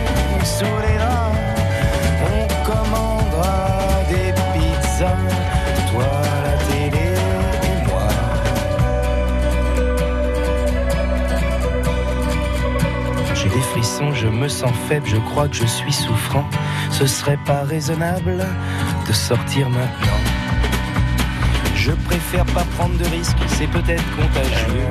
sous 0.44 0.66
les 0.66 0.98
draps, 0.98 1.38
on 2.32 2.48
commandera 2.66 4.04
des 4.10 4.34
pizzas, 4.54 5.18
toi 5.92 6.06
la 6.44 6.56
télé 6.74 7.08
et 7.64 7.88
moi. 7.88 8.08
J'ai 13.36 13.50
des 13.50 13.62
frissons, 13.62 14.12
je 14.14 14.28
me 14.28 14.48
sens 14.48 14.72
faible, 14.88 15.08
je 15.08 15.18
crois 15.18 15.48
que 15.48 15.56
je 15.56 15.66
suis 15.66 15.94
souffrant 15.94 16.46
ce 16.98 17.08
serait 17.08 17.40
pas 17.46 17.64
raisonnable 17.64 18.38
de 19.06 19.14
sortir 19.14 19.70
maintenant. 19.70 20.22
Je 21.76 21.92
préfère 21.92 22.46
pas 22.46 22.64
prendre 22.78 22.98
de 22.98 23.04
risques, 23.06 23.36
c'est 23.48 23.68
peut-être 23.68 24.04
contagieux. 24.16 24.88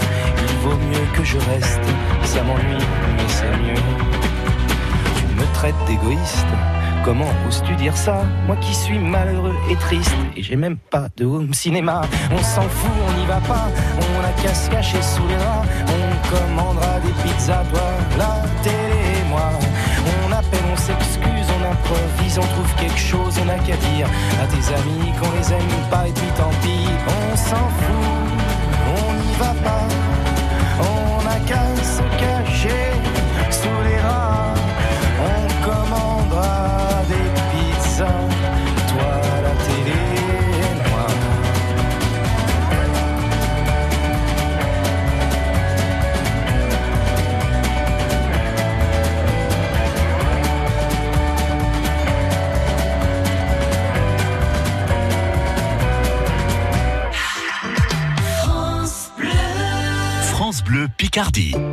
Il 0.47 0.57
vaut 0.59 0.77
mieux 0.77 1.07
que 1.15 1.25
je 1.25 1.39
reste, 1.39 1.81
ça 2.25 2.43
m'ennuie, 2.43 2.85
mais 3.17 3.29
c'est 3.29 3.57
mieux. 3.57 3.83
Tu 5.17 5.35
me 5.35 5.47
traites 5.55 5.75
d'égoïste, 5.87 6.47
comment 7.07 7.33
oses-tu 7.49 7.75
dire 7.77 7.97
ça? 7.97 8.23
Moi 8.47 8.57
qui 8.57 8.75
suis 8.75 8.99
malheureux 8.99 9.57
et 9.71 9.77
triste, 9.77 10.15
et 10.37 10.43
j'ai 10.43 10.57
même 10.57 10.77
pas 10.77 11.09
de 11.17 11.25
home 11.25 11.55
cinéma. 11.55 12.03
On 12.31 12.43
s'en 12.43 12.69
fout, 12.69 12.93
on 13.09 13.19
n'y 13.19 13.25
va 13.25 13.41
pas, 13.41 13.69
on 13.97 14.25
a 14.25 14.43
qu'à 14.43 14.53
se 14.55 14.69
cacher 14.69 15.01
sous 15.01 15.27
les 15.27 15.37
draps. 15.37 15.69
On 15.89 16.37
commandera 16.37 17.01
des 17.01 17.15
pizzas, 17.23 17.65
toi, 17.71 17.81
la 18.19 18.43
télé 18.63 18.84
improvise, 21.85 22.39
on 22.39 22.43
trouve 22.43 22.75
quelque 22.77 22.99
chose, 22.99 23.35
on 23.41 23.45
n'a 23.45 23.59
qu'à 23.59 23.77
dire 23.77 24.09
à 24.43 24.47
tes 24.47 24.75
amis 24.75 25.13
qu'on 25.21 25.31
les 25.39 25.53
aime 25.53 25.91
pas 25.91 26.09
et 26.09 26.13
puis 26.13 26.27
tant 26.37 26.51
pis, 26.63 26.89
on 27.07 27.37
s'en 27.37 27.69
fout, 27.81 28.33
on 28.97 29.13
n'y 29.15 29.35
va 29.35 29.55
pas, 29.63 29.89
on 30.81 31.23
n'a 31.25 31.39
qu'à 31.47 31.67
se 31.83 32.03
cacher 32.19 32.94
Picardie. 61.15 61.64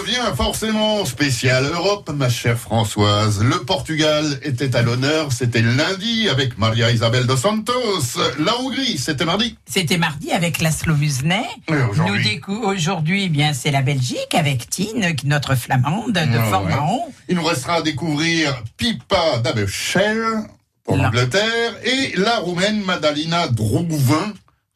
Revient 0.00 0.34
forcément 0.34 1.04
spécial 1.04 1.64
Europe, 1.74 2.10
ma 2.14 2.30
chère 2.30 2.58
Françoise. 2.58 3.42
Le 3.42 3.58
Portugal 3.64 4.24
était 4.42 4.74
à 4.74 4.82
l'honneur, 4.82 5.30
c'était 5.32 5.60
lundi 5.60 6.28
avec 6.28 6.56
Maria 6.56 6.90
Isabel 6.90 7.26
dos 7.26 7.36
Santos. 7.36 8.18
La 8.38 8.58
Hongrie, 8.58 8.96
c'était 8.96 9.26
mardi. 9.26 9.58
C'était 9.66 9.98
mardi 9.98 10.32
avec 10.32 10.60
Laszlo 10.60 10.94
Musnet. 10.94 11.44
Et 11.68 12.40
aujourd'hui 12.62 13.24
eh 13.24 13.28
bien, 13.28 13.52
c'est 13.52 13.70
la 13.70 13.82
Belgique 13.82 14.34
avec 14.34 14.70
Tine, 14.70 15.14
notre 15.24 15.54
flamande 15.54 16.12
de 16.12 16.20
ouais. 16.20 17.12
Il 17.28 17.36
nous 17.36 17.44
restera 17.44 17.74
à 17.74 17.82
découvrir 17.82 18.62
Pipa 18.78 19.38
d'Abeschel 19.44 20.22
pour 20.82 20.96
l'Angleterre 20.96 21.74
et 21.84 22.16
la 22.16 22.38
Roumaine 22.38 22.82
Madalina 22.84 23.48
Drouvin. 23.48 24.32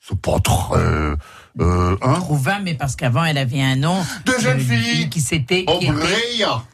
C'est 0.07 0.21
pas 0.21 0.39
très... 0.41 1.15
Euh, 1.61 1.97
hein 2.03 2.14
Trouvin, 2.14 2.59
mais 2.61 2.75
parce 2.75 2.97
qu'avant, 2.97 3.25
elle 3.25 3.38
avait 3.38 3.62
un 3.62 3.77
nom 3.77 3.97
De 4.27 4.33
jeune 4.40 4.59
euh, 4.59 4.62
fille. 4.62 5.09
qui 5.09 5.21
s'était. 5.21 5.64
Obreja. 5.69 6.64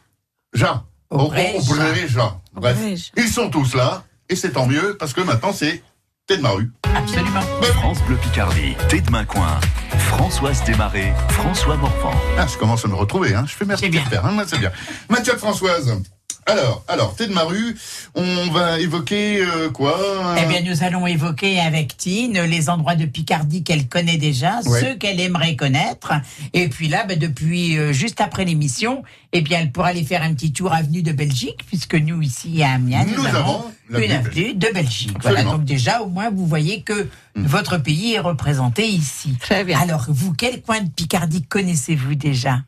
Ja. 0.55 0.83
Obreja. 1.09 2.39
Bref, 2.53 2.77
ils 3.17 3.27
sont 3.27 3.49
tous 3.49 3.75
là 3.75 4.03
et 4.29 4.35
c'est 4.35 4.51
tant 4.51 4.65
mieux 4.65 4.95
parce 4.99 5.13
que 5.13 5.21
maintenant 5.21 5.53
c'est 5.53 5.83
Tête 6.27 6.41
Maru. 6.41 6.71
Absolument. 6.95 7.41
France 7.75 7.99
Bleu 8.07 8.15
Picardie, 8.17 8.75
Thé 8.89 9.01
de 9.01 9.09
Main-Coin, 9.11 9.59
Françoise 9.97 10.63
Desmarais, 10.65 11.13
François 11.29 11.75
Morvan. 11.77 12.13
Ah, 12.37 12.45
je 12.51 12.57
commence 12.57 12.83
à 12.85 12.87
me 12.87 12.95
retrouver, 12.95 13.33
hein. 13.33 13.45
Je 13.47 13.53
fais 13.55 13.65
merci 13.65 13.85
C'est 13.85 13.89
de 13.89 13.93
bien. 13.97 14.05
faire, 14.05 14.25
hein. 14.25 14.43
C'est 14.47 14.59
bien. 14.59 14.71
Mathieu 15.09 15.33
de 15.33 15.37
Françoise. 15.39 16.01
Alors, 16.47 16.83
alors, 16.87 17.15
Tête 17.15 17.29
Maru, 17.29 17.77
on 18.15 18.49
va 18.51 18.79
évoquer 18.79 19.41
euh, 19.41 19.69
quoi 19.69 19.97
Eh 20.41 20.45
bien, 20.47 20.61
nous 20.61 20.83
allons 20.83 21.05
évoquer 21.05 21.59
avec 21.59 21.95
Tine 21.97 22.41
les 22.41 22.69
endroits 22.69 22.95
de 22.95 23.05
Picardie 23.05 23.63
qu'elle 23.63 23.87
connaît 23.87 24.17
déjà, 24.17 24.59
Ouais. 24.65 24.81
ceux 24.81 24.95
qu'elle 24.95 25.19
aimerait 25.19 25.55
connaître. 25.55 26.13
Et 26.53 26.67
puis 26.67 26.87
là, 26.87 27.05
ben, 27.05 27.17
depuis 27.17 27.77
euh, 27.77 27.93
juste 27.93 28.21
après 28.21 28.43
l'émission, 28.43 29.03
eh 29.33 29.41
bien, 29.41 29.59
elle 29.61 29.71
pourra 29.71 29.89
aller 29.89 30.03
faire 30.03 30.23
un 30.23 30.33
petit 30.33 30.51
tour 30.51 30.73
avenue 30.73 31.03
de 31.03 31.11
Belgique, 31.11 31.59
puisque 31.67 31.95
nous 31.95 32.21
ici 32.21 32.63
à 32.63 32.71
Amiens, 32.73 33.05
nous, 33.05 33.21
Nous 33.21 33.27
avons 33.27 33.63
une 33.89 34.07
de 34.07 34.13
avenue 34.13 34.53
de 34.55 34.67
Belgique. 34.73 35.15
Voilà, 35.21 35.43
donc 35.43 35.63
déjà, 35.63 36.01
au 36.01 36.07
moins, 36.07 36.31
vous 36.31 36.47
voyez 36.47 36.81
que 36.81 37.07
votre 37.35 37.77
pays 37.77 38.13
est 38.13 38.19
représenté 38.19 38.87
ici. 38.87 39.37
Très 39.39 39.63
bien. 39.63 39.79
Alors, 39.79 40.05
vous, 40.09 40.33
quel 40.33 40.61
coin 40.61 40.81
de 40.81 40.89
Picardie 40.89 41.43
connaissez-vous 41.43 42.15
déjà? 42.15 42.59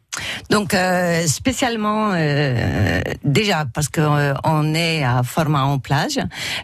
Donc 0.49 0.73
euh, 0.73 1.25
spécialement 1.27 2.11
euh, 2.13 3.01
déjà 3.23 3.65
parce 3.73 3.89
que 3.89 4.01
euh, 4.01 4.33
on 4.43 4.73
est 4.75 5.03
à 5.03 5.23
Format 5.23 5.63
en 5.63 5.79
plage, 5.79 6.19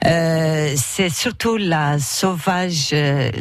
euh, 0.06 0.74
c'est 0.76 1.10
surtout 1.10 1.58
la 1.58 1.98
sauvage. 2.00 2.90
euh, 2.94 3.32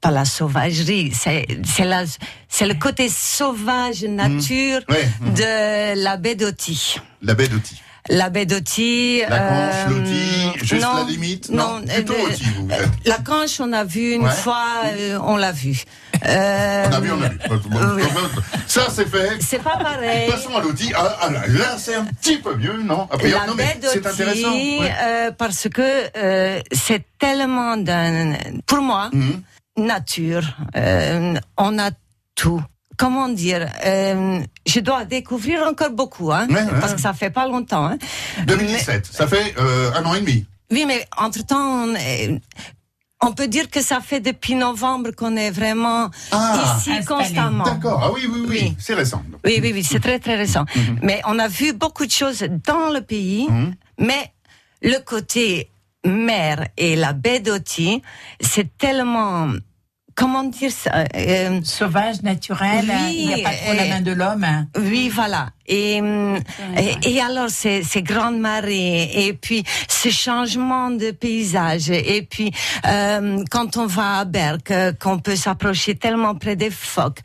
pas 0.00 0.10
la 0.10 0.26
sauvagerie, 0.26 1.12
c'est 1.14 1.46
c'est 1.64 1.86
la 1.86 2.04
c'est 2.48 2.66
le 2.66 2.74
côté 2.74 3.08
sauvage 3.08 4.02
nature 4.04 4.80
Ouais, 4.90 5.08
mhm. 5.22 5.34
de 5.34 6.02
la 6.04 6.18
baie 6.18 6.34
d'Oti. 6.34 6.96
La 7.22 7.34
baie 7.34 7.48
d'Oti. 7.48 7.80
La 8.10 8.28
baie 8.28 8.44
d'Oti. 8.44 9.20
La 9.28 9.38
Canche, 9.38 9.74
euh, 9.74 9.88
l'Oti, 9.88 10.58
juste 10.66 10.82
non, 10.82 10.94
la 10.96 11.02
limite 11.04 11.48
Non, 11.48 11.80
Non, 11.80 11.84
plutôt 11.86 12.12
euh, 12.12 12.26
Oti, 12.28 12.44
vous 12.58 12.70
êtes. 12.70 12.88
La 13.06 13.16
Canche, 13.18 13.60
on 13.60 13.72
a 13.72 13.84
vu 13.84 14.12
une 14.12 14.24
Ouais. 14.24 14.30
fois, 14.30 14.66
euh, 14.84 15.18
on 15.22 15.36
l'a 15.38 15.52
vu. 15.52 15.82
Euh, 16.26 16.84
On 16.86 16.92
a 16.92 17.00
vu, 17.00 17.10
on 17.12 17.22
a 17.22 17.28
vu. 17.28 17.38
oui. 17.96 18.02
Ça, 18.66 18.88
c'est 18.94 19.08
fait. 19.08 19.38
C'est 19.40 19.62
pas 19.62 19.78
pareil. 19.78 20.30
Passons 20.30 20.54
à 20.54 20.60
l'Oti. 20.60 20.92
Ah, 20.94 21.16
ah, 21.22 21.30
là, 21.48 21.76
c'est 21.78 21.94
un 21.94 22.04
petit 22.04 22.36
peu 22.38 22.54
mieux, 22.56 22.82
non? 22.82 23.08
Après, 23.10 23.30
la 23.30 23.46
non, 23.46 23.54
baie 23.54 23.78
d'Oti, 23.80 24.78
ouais. 24.80 24.92
euh, 25.02 25.30
parce 25.32 25.68
que 25.72 25.82
euh, 26.16 26.60
c'est 26.72 27.04
tellement 27.18 27.78
d'un, 27.78 28.34
pour 28.66 28.82
moi, 28.82 29.08
Mhm. 29.14 29.42
nature. 29.78 30.44
Euh, 30.76 31.34
on 31.56 31.78
a 31.78 31.90
tout. 32.34 32.62
Comment 32.96 33.28
dire 33.28 33.68
euh, 33.84 34.40
Je 34.66 34.80
dois 34.80 35.04
découvrir 35.04 35.62
encore 35.66 35.90
beaucoup, 35.90 36.32
hein, 36.32 36.46
Ouais, 36.48 36.54
ouais. 36.62 36.80
parce 36.80 36.94
que 36.94 37.00
ça 37.00 37.12
fait 37.12 37.30
pas 37.30 37.46
longtemps. 37.48 37.86
Hein. 37.86 37.98
2017, 38.46 39.06
ça 39.06 39.26
fait 39.26 39.54
euh, 39.58 39.90
un 39.94 40.04
an 40.04 40.14
et 40.14 40.20
demi. 40.20 40.46
Oui, 40.70 40.84
mais 40.86 41.06
entre 41.16 41.44
temps, 41.44 41.84
on, 41.84 41.94
est- 41.94 42.40
on 43.22 43.32
peut 43.32 43.48
dire 43.48 43.70
que 43.70 43.80
ça 43.80 44.00
fait 44.00 44.20
depuis 44.20 44.54
novembre 44.54 45.10
qu'on 45.12 45.36
est 45.36 45.50
vraiment 45.50 46.10
Ah. 46.32 46.76
ici 46.78 46.90
Installé. 46.92 47.04
constamment. 47.06 47.64
D'accord. 47.64 48.00
Ah 48.04 48.10
oui, 48.14 48.28
oui, 48.30 48.40
oui. 48.48 48.58
Oui. 48.62 48.76
C'est 48.78 48.94
récent. 48.94 49.22
Oui, 49.44 49.58
oui, 49.62 49.70
oui, 49.74 49.82
c'est 49.84 50.00
très, 50.00 50.18
très 50.18 50.36
récent. 50.36 50.64
Mhm. 50.76 50.98
Mais 51.02 51.20
on 51.26 51.38
a 51.38 51.48
vu 51.48 51.72
beaucoup 51.72 52.06
de 52.06 52.10
choses 52.10 52.44
dans 52.66 52.90
le 52.90 53.00
pays, 53.00 53.48
mais 53.98 54.32
le 54.82 54.98
côté 54.98 55.70
mer 56.04 56.68
et 56.76 56.96
la 56.96 57.12
baie 57.14 57.40
d'Oti, 57.40 58.02
c'est 58.40 58.76
tellement, 58.76 59.48
comment 60.14 60.44
dire 60.44 60.70
ça 60.72 61.04
euh, 61.16 61.60
Sauvage, 61.64 62.22
naturel, 62.22 62.84
Oui, 62.88 63.16
il 63.18 63.26
n'y 63.26 63.34
a 63.34 63.48
pas 63.48 63.54
trop 63.56 63.72
la 63.74 63.86
et- 63.86 63.88
main 63.90 64.00
de 64.00 64.12
l'homme. 64.12 64.44
hein. 64.44 64.68
Oui, 64.78 65.08
voilà. 65.08 65.50
Et, 65.66 66.00
hum, 66.00 66.38
et, 66.76 67.14
et 67.14 67.20
alors, 67.20 67.48
ces, 67.50 67.82
ces 67.82 68.02
grandes 68.02 68.38
marées, 68.38 69.10
et 69.26 69.32
puis 69.32 69.64
ce 69.88 70.10
changement 70.10 70.90
de 70.90 71.10
paysage, 71.10 71.90
et 71.90 72.22
puis 72.28 72.52
euh, 72.86 73.42
quand 73.50 73.76
on 73.76 73.86
va 73.86 74.18
à 74.20 74.24
Berck, 74.24 74.70
euh, 74.70 74.92
qu'on 74.92 75.18
peut 75.18 75.36
s'approcher 75.36 75.94
tellement 75.94 76.34
près 76.34 76.56
des 76.56 76.70
phoques. 76.70 77.20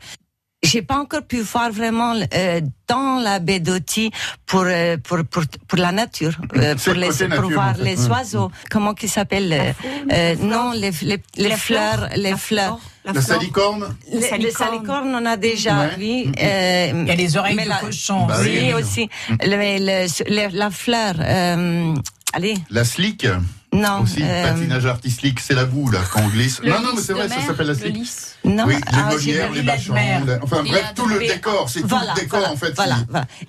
J'ai 0.62 0.82
pas 0.82 0.98
encore 0.98 1.22
pu 1.22 1.40
voir 1.40 1.70
vraiment 1.72 2.14
euh, 2.34 2.60
dans 2.86 3.18
la 3.18 3.38
baie 3.38 3.60
d'Oti 3.60 4.10
pour, 4.44 4.64
euh, 4.66 4.98
pour 4.98 5.24
pour 5.24 5.42
pour 5.66 5.78
la 5.78 5.90
nature, 5.90 6.32
euh, 6.54 6.74
pour 6.76 6.92
le 6.92 7.00
les 7.00 7.28
pour 7.34 7.50
voir 7.50 7.70
en 7.70 7.74
fait. 7.76 7.84
les 7.84 7.96
Mm. 7.96 8.10
oiseaux. 8.10 8.50
Comment 8.70 8.92
qu'ils 8.92 9.08
s'appellent 9.08 9.54
euh, 9.54 9.72
euh, 10.12 10.36
Non, 10.38 10.72
les 10.72 10.90
les, 11.00 11.16
les, 11.38 11.56
fleurs, 11.56 12.10
les 12.14 12.36
fleurs. 12.36 12.78
La 13.06 13.22
salicorne 13.22 13.96
les 14.12 14.50
salicornes, 14.50 15.14
on 15.14 15.24
a 15.24 15.38
déjà, 15.38 15.78
Ouais. 15.80 15.90
oui. 15.98 16.32
euh, 16.38 16.90
Il 16.94 17.08
y 17.08 17.10
a 17.10 17.14
les 17.14 17.36
oreilles 17.38 17.56
de 17.56 17.66
la- 17.66 17.76
cochon. 17.78 18.26
Bah 18.26 18.36
oui, 18.42 18.58
oui. 18.66 18.72
aussi. 18.74 19.08
Le- 19.42 19.78
le- 19.88 20.06
le- 20.28 20.56
la 20.58 20.70
fleur, 20.70 21.14
euh, 21.20 21.94
allez, 22.34 22.54
La 22.68 22.84
slick 22.84 23.26
non. 23.72 24.00
aussi, 24.02 24.20
euh, 24.22 24.52
patinage 24.52 24.86
artistique, 24.86 25.40
c'est 25.40 25.54
la 25.54 25.64
boue 25.64 25.90
là 25.90 26.00
quand 26.12 26.22
on 26.22 26.28
glisse. 26.28 26.60
Le 26.62 26.70
non, 26.70 26.80
non, 26.80 26.88
mais 26.96 27.02
c'est 27.02 27.12
vrai, 27.12 27.28
ça 27.28 27.36
mer, 27.36 27.46
s'appelle 27.46 27.66
la 27.66 27.72
le 27.72 27.78
slick. 27.78 28.06
non, 28.44 28.64
Oui, 28.66 28.74
les 28.74 28.80
ah, 28.92 29.10
Molières, 29.10 29.52
les 29.52 29.62
Bachans, 29.62 29.94
les- 29.94 30.34
enfin 30.42 30.62
bref, 30.64 30.84
a 30.90 30.94
tout 30.94 31.06
le 31.06 31.18
décor, 31.20 31.68
c'est 31.68 31.80
tout 31.82 31.88
le 31.88 32.20
décor 32.20 32.38
voilà, 32.40 32.52
en 32.52 32.56
fait. 32.56 32.72
Voilà. 32.74 32.96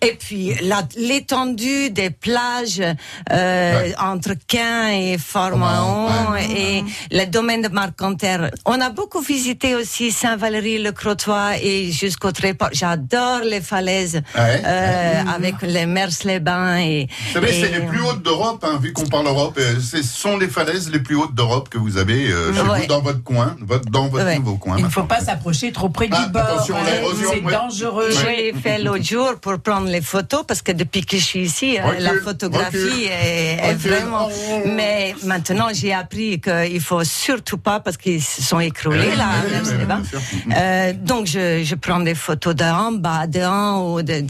Et 0.01 0.13
puis 0.19 0.53
l'étendue 0.97 1.89
des 1.89 2.09
plages 2.09 2.81
euh, 2.81 3.81
Ouais. 3.83 3.95
entre 3.99 4.31
Caen 4.51 4.87
et 4.91 5.17
Formaon 5.17 6.31
Ouais. 6.31 6.45
et 6.51 6.83
le 7.11 7.25
domaine 7.25 7.61
de 7.61 7.67
Marcanterre. 7.69 8.51
On 8.65 8.79
a 8.81 8.89
beaucoup 8.89 9.21
visité 9.21 9.75
aussi 9.75 10.11
Saint-Valéry, 10.11 10.77
le 10.79 10.91
Crotoy 10.91 11.57
et 11.61 11.91
jusqu'au 11.91 12.31
Tréport. 12.31 12.69
J'adore 12.73 13.41
les 13.43 13.61
falaises 13.61 14.21
Ouais. 14.37 14.61
euh, 14.65 15.23
avec 15.35 15.55
les 15.61 15.85
Mers-les-Bains 15.85 16.77
et. 16.79 17.07
Vous 17.27 17.33
savez, 17.33 17.51
c'est 17.61 17.71
les 17.79 17.85
plus 17.85 18.01
hautes 18.01 18.23
d'Europe, 18.23 18.63
hein, 18.67 18.79
vu 18.81 18.93
qu'on 18.93 19.05
parle 19.07 19.27
Europe. 19.27 19.57
euh, 19.59 19.79
Ce 19.79 20.01
sont 20.21 20.37
les 20.37 20.47
falaises 20.47 20.89
les 20.91 20.99
plus 20.99 21.15
hautes 21.15 21.33
d'Europe 21.35 21.69
que 21.69 21.77
vous 21.77 21.97
avez 21.97 22.29
euh, 22.31 22.53
chez 22.53 22.61
Ouais. 22.61 22.81
vous, 22.81 22.85
dans 22.87 23.01
votre 23.01 23.23
coin, 23.23 23.55
votre- 23.61 23.89
dans 23.89 24.07
votre 24.07 24.25
Ouais. 24.25 24.37
nouveau 24.37 24.55
coin. 24.57 24.75
Il 24.77 24.83
ne 24.85 24.89
faut 24.89 25.03
pas 25.03 25.19
s'approcher 25.19 25.71
trop 25.71 25.89
près 25.89 26.07
Ah, 26.11 26.23
du 26.25 26.31
bord. 26.31 26.41
attention, 26.43 26.75
hein. 26.75 26.83
l'érosion, 26.91 27.29
C'est 27.33 27.41
ouais. 27.43 27.51
dangereux. 27.51 28.09
Je 28.11 28.25
l'ai 28.27 28.53
fait 28.53 28.77
l'autre 28.79 29.03
jour 29.03 29.35
pour 29.41 29.59
prendre 29.59 29.87
les 29.87 30.01
photos 30.01 30.43
parce 30.47 30.61
que 30.61 30.71
depuis 30.71 31.03
que 31.05 31.17
je 31.17 31.23
suis 31.23 31.41
ici, 31.41 31.77
euh, 31.79 31.85
Recule, 31.87 32.03
la 32.03 32.13
photographie 32.21 32.77
recule, 32.77 33.07
est, 33.11 33.73
vraiment. 33.75 34.29
Mais 34.65 35.15
maintenant, 35.23 35.69
j'ai 35.73 35.93
appris 35.93 36.39
qu'il 36.39 36.81
faut 36.81 37.03
surtout 37.03 37.57
pas 37.57 37.79
parce 37.79 37.97
qu'ils 37.97 38.21
se 38.21 38.41
sont 38.43 38.59
écroulés 38.59 39.09
Eh 39.13 39.15
là. 39.15 39.29
bien 39.85 40.03
sûr. 40.03 40.19
Euh, 40.55 40.93
donc 40.93 41.25
je, 41.25 41.63
je 41.63 41.75
prends 41.75 41.99
des 41.99 42.15
photos 42.15 42.55
de 42.55 42.63
en 42.63 42.91
bas, 42.91 43.27
de 43.27 43.41
en 43.41 43.79
haut, 43.81 44.01
de, 44.01 44.23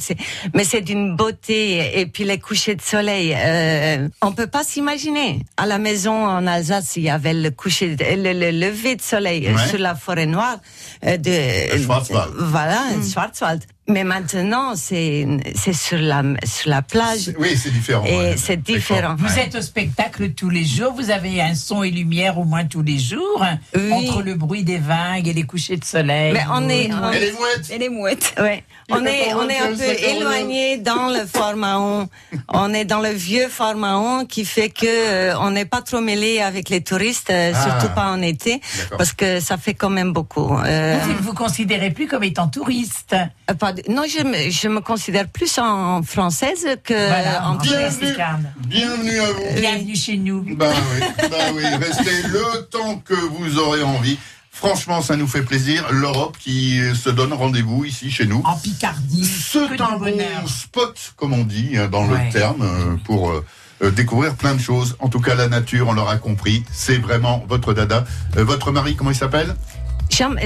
mais 0.54 0.64
c'est 0.64 0.82
d'une 0.82 1.16
beauté. 1.16 2.00
Et 2.00 2.06
puis 2.06 2.24
les 2.24 2.40
couchers 2.40 2.76
de 2.76 2.82
soleil, 2.82 3.36
euh, 3.38 4.08
on 4.22 4.32
peut 4.32 4.48
pas 4.48 4.64
s'imaginer. 4.64 5.44
À 5.58 5.66
la 5.72 5.78
maison 5.80 6.14
en 6.38 6.46
Alsace, 6.48 6.98
il 6.98 7.04
y 7.04 7.10
avait 7.10 7.34
le 7.34 7.50
coucher, 7.52 7.96
le, 7.98 8.34
le 8.44 8.52
lever 8.52 8.96
de 8.98 9.02
soleil 9.02 9.48
euh, 9.48 9.56
Ouais. 9.56 9.68
sur 9.70 9.80
la 9.80 9.96
forêt 9.96 10.26
noire 10.26 10.58
euh, 11.06 11.18
de 11.18 11.76
Le 11.76 11.82
Schwarzwald. 11.84 12.32
voilà, 12.56 12.80
Schwarzwald. 13.10 13.62
Mais 13.92 14.04
maintenant, 14.06 14.74
c'est 14.76 15.28
c'est 15.56 15.74
sur 15.74 15.98
la 15.98 16.24
sur 16.46 16.70
la 16.70 16.82
plage. 16.82 17.34
Oui, 17.38 17.58
c'est 17.58 17.72
différent. 17.72 18.06
Et 18.06 18.16
ouais. 18.18 18.36
c'est 18.38 18.62
différent. 18.62 19.16
Vous 19.18 19.38
êtes 19.38 19.56
au 19.56 19.62
spectacle 19.62 20.32
tous 20.32 20.50
les 20.50 20.64
jours, 20.64 20.94
vous 20.94 21.10
avez 21.10 21.42
un 21.42 21.56
son 21.56 21.84
et 21.84 21.92
lumière 21.92 22.38
au 22.40 22.46
moins 22.46 22.66
tous 22.66 22.82
les 22.82 22.98
jours, 22.98 23.46
Oui. 23.76 23.92
entre 23.92 24.22
le 24.22 24.36
bruit 24.36 24.64
des 24.64 24.78
vagues 24.78 25.28
et 25.28 25.34
les 25.34 25.44
couchers 25.44 25.78
de 25.78 25.84
soleil. 25.86 26.32
Mais 26.34 26.44
on 26.52 26.70
est, 26.70 26.90
on 26.94 27.12
Et 27.12 27.20
les 27.20 27.32
mouettes 27.34 27.70
Et 27.70 27.78
les 27.78 27.90
mouettes. 27.90 28.34
Ouais. 28.40 28.64
On 28.90 29.06
est, 29.06 29.34
on 29.34 29.48
est 29.50 29.58
un 29.60 29.74
peu 29.76 30.04
éloigné 30.10 30.78
dans 30.78 31.08
le 31.10 31.26
Formaon. 31.26 32.10
On 32.50 32.74
est 32.74 32.86
dans 32.86 33.00
le 33.00 33.10
vieux 33.10 33.48
Formaon 33.48 34.26
qui 34.26 34.44
fait 34.46 34.70
que 34.70 34.86
euh, 34.86 35.34
on 35.40 35.52
n'est 35.52 35.66
pas 35.66 35.82
trop 35.82 36.02
mêlé 36.02 36.40
avec 36.42 36.70
les 36.70 36.82
touristes, 36.82 37.30
euh, 37.30 37.52
Ah. 37.56 37.64
surtout 37.80 37.94
pas 37.94 38.08
en 38.12 38.22
été, 38.22 38.62
parce 38.98 39.14
que 39.14 39.40
ça 39.40 39.58
fait 39.58 39.74
quand 39.74 39.90
même 39.90 40.12
beaucoup. 40.14 40.58
Euh, 40.66 40.98
Vous 41.04 41.14
ne 41.14 41.18
vous 41.20 41.34
considérez 41.34 41.92
plus 41.92 42.08
comme 42.08 42.24
étant 42.24 42.48
touriste. 42.48 43.16
euh, 43.50 43.54
pas 43.54 43.74
non, 43.90 44.04
je 44.08 44.24
me, 44.24 44.50
je 44.52 44.68
me 44.68 44.82
considère 44.82 45.28
plus 45.28 45.58
en 45.60 46.02
française 46.04 46.66
que 46.84 46.94
Voilà, 46.94 47.48
en 47.48 47.58
Carl. 47.58 48.40
Bienvenue 48.68 49.20
à 49.20 49.26
vous. 49.32 49.56
Bienvenue 49.60 49.96
chez 49.96 50.18
nous. 50.18 50.44
Bah 50.56 50.68
oui, 50.94 51.08
bah 51.30 51.38
oui, 51.56 51.64
restez 51.80 52.24
le 52.28 52.64
temps 52.70 52.98
que 53.06 53.14
vous 53.14 53.58
aurez 53.60 53.84
envie. 53.84 54.18
Franchement, 54.52 55.02
ça 55.02 55.16
nous 55.16 55.28
fait 55.28 55.42
plaisir. 55.42 55.88
L'Europe 55.92 56.38
qui 56.40 56.80
se 56.96 57.10
donne 57.10 57.34
rendez-vous 57.34 57.86
ici 57.86 58.12
chez 58.12 58.26
nous. 58.26 58.42
En 58.46 58.58
Picardie. 58.58 59.26
C'est 59.26 59.60
un 59.82 59.92
bon 59.94 60.00
bonheur. 60.00 60.48
spot, 60.48 61.14
comme 61.16 61.34
on 61.34 61.44
dit 61.44 61.72
euh, 61.76 61.88
dans 61.88 62.06
Ouais. 62.08 62.26
le 62.28 62.32
terme, 62.32 62.62
euh, 62.62 62.96
pour 63.06 63.32
euh, 63.32 63.44
euh, 63.82 63.90
découvrir 63.92 64.36
plein 64.36 64.54
de 64.54 64.62
choses. 64.62 64.96
En 65.00 65.08
tout 65.10 65.20
cas, 65.22 65.34
la 65.36 65.48
nature, 65.48 65.88
on 65.88 65.94
l'aura 65.94 66.18
compris, 66.18 66.64
c'est 66.72 66.98
vraiment 66.98 67.44
votre 67.48 67.74
dada. 67.74 68.04
Euh, 68.38 68.44
votre 68.44 68.72
mari, 68.72 68.96
comment 68.96 69.10
il 69.12 69.16
s'appelle? 69.16 69.56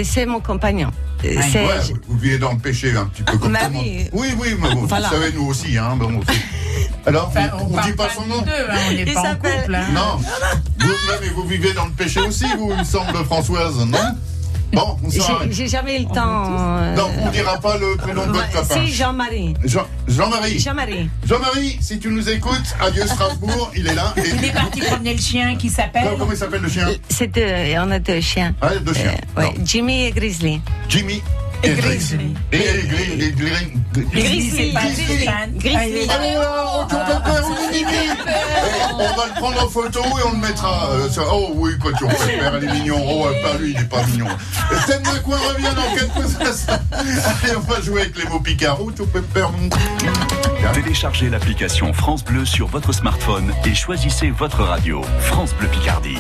C'est 0.04 0.26
mon 0.26 0.40
compagnon. 0.40 0.92
Euh, 1.24 1.36
Ouais. 1.38 1.68
vous 2.08 2.18
vivez 2.20 2.38
dans 2.38 2.52
le 2.52 2.60
péché 2.60 2.96
un 2.96 3.06
petit 3.08 3.24
peu 3.24 3.38
comme 3.38 3.54
Bah 3.54 3.60
tout 3.66 3.70
le 3.70 3.74
monde. 3.74 3.86
oui. 4.14 4.30
Oui, 4.38 4.56
mais 4.62 4.70
vous, 4.76 4.86
Voilà. 4.88 5.08
vous 5.10 5.16
savez, 5.16 5.32
nous 5.34 5.48
aussi. 5.48 5.78
Hein, 5.78 5.96
bon, 5.98 6.20
Alors, 7.08 7.28
Enfin, 7.30 7.48
on, 7.60 7.70
parle 7.74 7.88
dit 7.90 7.96
pas 7.96 8.10
son 8.10 8.26
nom 8.28 8.42
deux, 8.42 8.52
hein, 8.52 8.78
on 8.90 8.92
n'est 8.94 9.02
Il 9.02 9.14
pas 9.14 9.20
en 9.20 9.24
s'appelle- 9.24 9.62
couple. 9.62 9.76
hein. 9.76 9.86
Non. 9.94 10.18
Vous, 10.80 10.88
mais 11.22 11.30
vous 11.30 11.48
vivez 11.48 11.74
dans 11.74 11.86
le 11.86 11.92
péché 11.92 12.20
aussi, 12.20 12.46
vous, 12.58 12.72
il 12.74 12.80
me 12.80 12.84
semble, 12.84 13.24
Françoise, 13.26 13.78
non? 13.88 13.98
Bon, 14.74 14.98
on 15.04 15.10
J'ai 15.52 15.68
jamais 15.68 15.98
eu 15.98 16.04
le 16.04 16.06
temps. 16.14 16.46
euh, 16.50 16.96
Non, 16.96 17.10
on 17.22 17.30
dira 17.32 17.58
pas 17.60 17.78
le 17.78 17.96
prénom 17.96 18.26
de 18.28 18.32
votre 18.32 18.52
papa. 18.52 18.74
si, 18.86 18.92
Jean-Marie. 18.94 19.54
Jean- 19.64 19.86
Jean-Marie. 20.08 20.60
Jean-Marie. 20.60 21.10
Jean-Marie, 21.26 21.78
si 21.82 22.00
tu 22.00 22.10
nous 22.10 22.28
écoutes, 22.30 22.76
adieu 22.82 23.06
Strasbourg, 23.08 23.72
il 23.76 23.88
est 23.88 23.96
là. 23.96 24.14
Et- 24.18 24.22
Il 24.38 24.44
est 24.46 24.52
parti 24.54 24.82
promener 24.82 25.14
le 25.14 25.22
chien 25.22 25.56
qui 25.56 25.70
s'appelle. 25.70 26.08
Comment, 26.18 26.32
il 26.32 26.38
s'appelle 26.38 26.62
le 26.62 26.70
chien? 26.70 26.88
C'est 27.10 27.28
deux, 27.28 27.48
on 27.78 27.92
a 27.92 28.00
deux 28.00 28.22
chiens. 28.22 28.54
Ah, 28.62 28.76
deux 28.82 28.94
chiens. 28.94 29.16
Euh, 29.38 29.42
ouais. 29.42 29.54
Jimmy 29.64 30.06
et 30.06 30.12
Grizzly. 30.12 30.62
Jimmy 30.90 31.22
Grizzly. 31.64 32.36
Grizzly, 34.12 34.72
Grizzly. 34.74 35.28
Grizzly. 35.58 36.06
Là, 36.08 36.66
on 36.80 36.86
tourne 36.88 37.04
le 37.08 37.24
père, 37.24 37.44
on 37.46 37.72
y 37.74 37.84
vit. 37.84 38.10
On 38.94 39.16
va 39.16 39.26
le 39.28 39.34
prendre 39.40 39.64
en 39.64 39.70
photo 39.70 40.02
et 40.04 40.24
on 40.28 40.32
le 40.34 40.38
mettra. 40.38 40.90
euh, 40.92 41.08
Oh 41.32 41.52
oui, 41.56 41.72
quoi 41.80 41.92
tu 41.98 42.06
père, 42.06 42.54
il 42.62 42.70
est 42.70 42.74
mignon. 42.74 43.02
Oh, 43.08 43.26
ouais, 43.28 43.42
pas 43.42 43.58
lui, 43.58 43.72
il 43.72 43.78
est 43.80 43.90
pas 43.90 44.04
mignon. 44.06 44.28
Stan 44.84 45.00
McQueen 45.00 45.40
revient 45.54 45.76
dans 45.76 45.96
quelques 45.96 46.42
instants. 46.42 46.80
Allez, 46.92 47.56
on 47.56 47.60
va 47.62 47.82
jouer 47.82 48.02
avec 48.02 48.18
les 48.18 48.26
mots 48.30 48.40
picards. 48.40 48.80
tu 48.96 49.06
peux 49.06 49.22
perdre. 49.22 49.58
Téléchargez 50.74 51.30
l'application 51.30 51.94
France 51.94 52.24
Bleu 52.24 52.46
sur 52.46 52.68
votre 52.68 52.92
smartphone 52.94 53.54
et 53.66 53.74
choisissez 53.76 54.30
votre 54.30 54.64
radio. 54.64 55.02
France 55.22 55.54
Bleu 55.60 55.68
Picardie. 55.68 56.18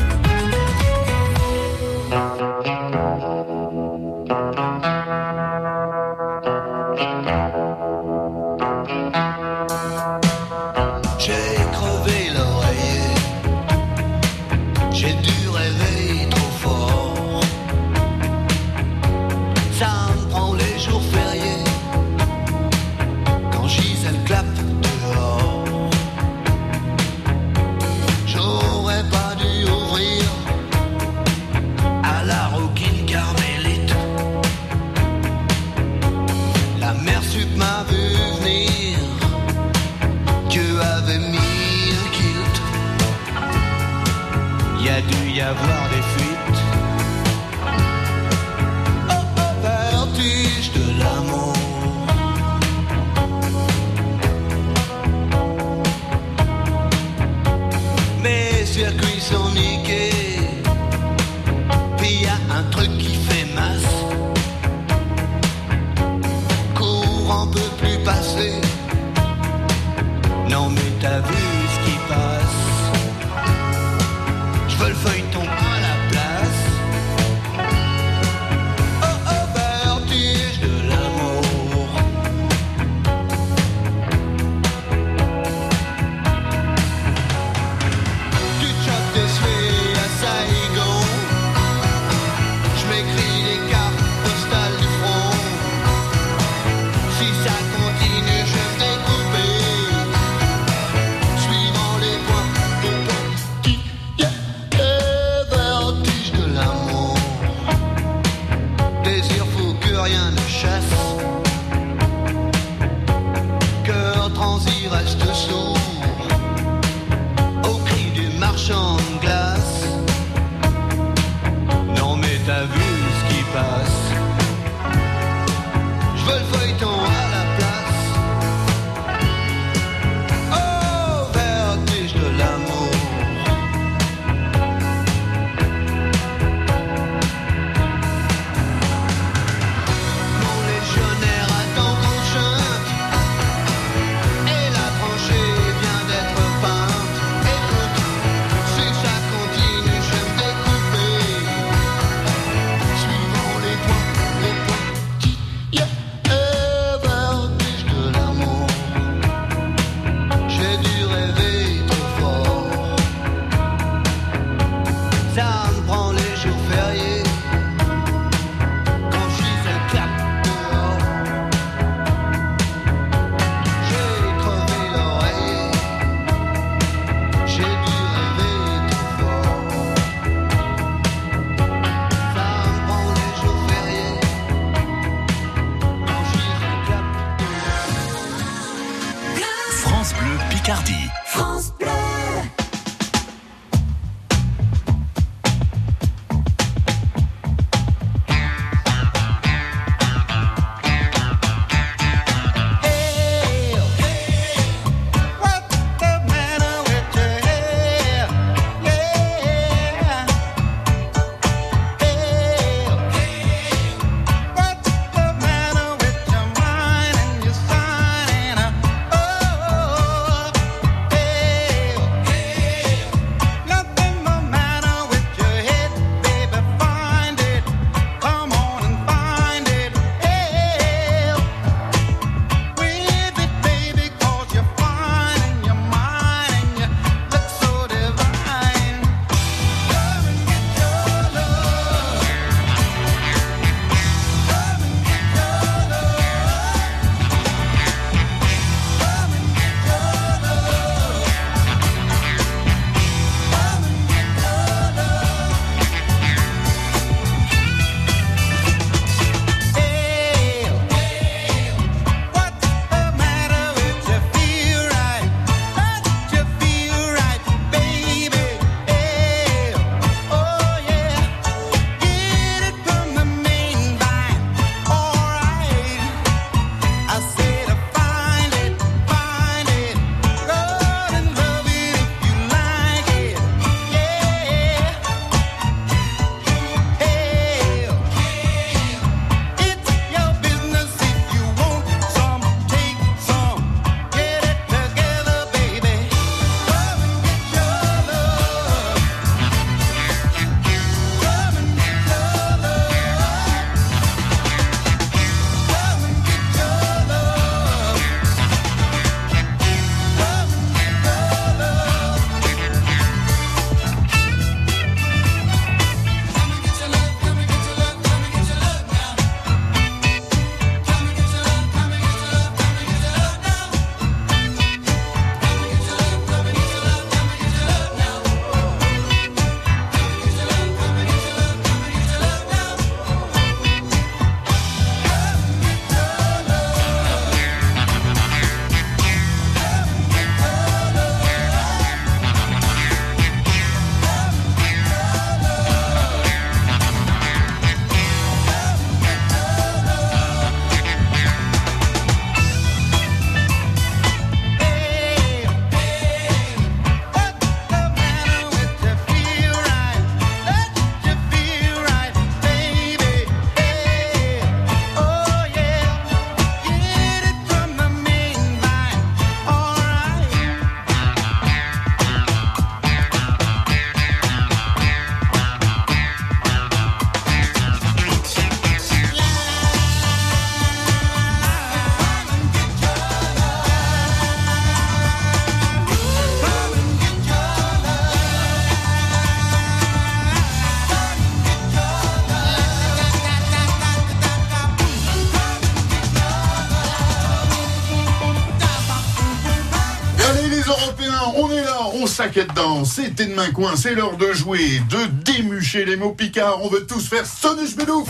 C'est 402.85 403.15
tes 403.15 403.27
main 403.27 403.51
coin, 403.51 403.75
c'est 403.75 403.95
l'heure 403.95 404.17
de 404.17 404.31
jouer, 404.33 404.79
de 404.89 405.07
démucher 405.23 405.85
les 405.85 405.95
mots 405.95 406.11
picards. 406.11 406.59
On 406.61 406.69
veut 406.69 406.85
tous 406.85 407.07
faire 407.07 407.25
sonner 407.25 407.67
bedouf. 407.75 408.09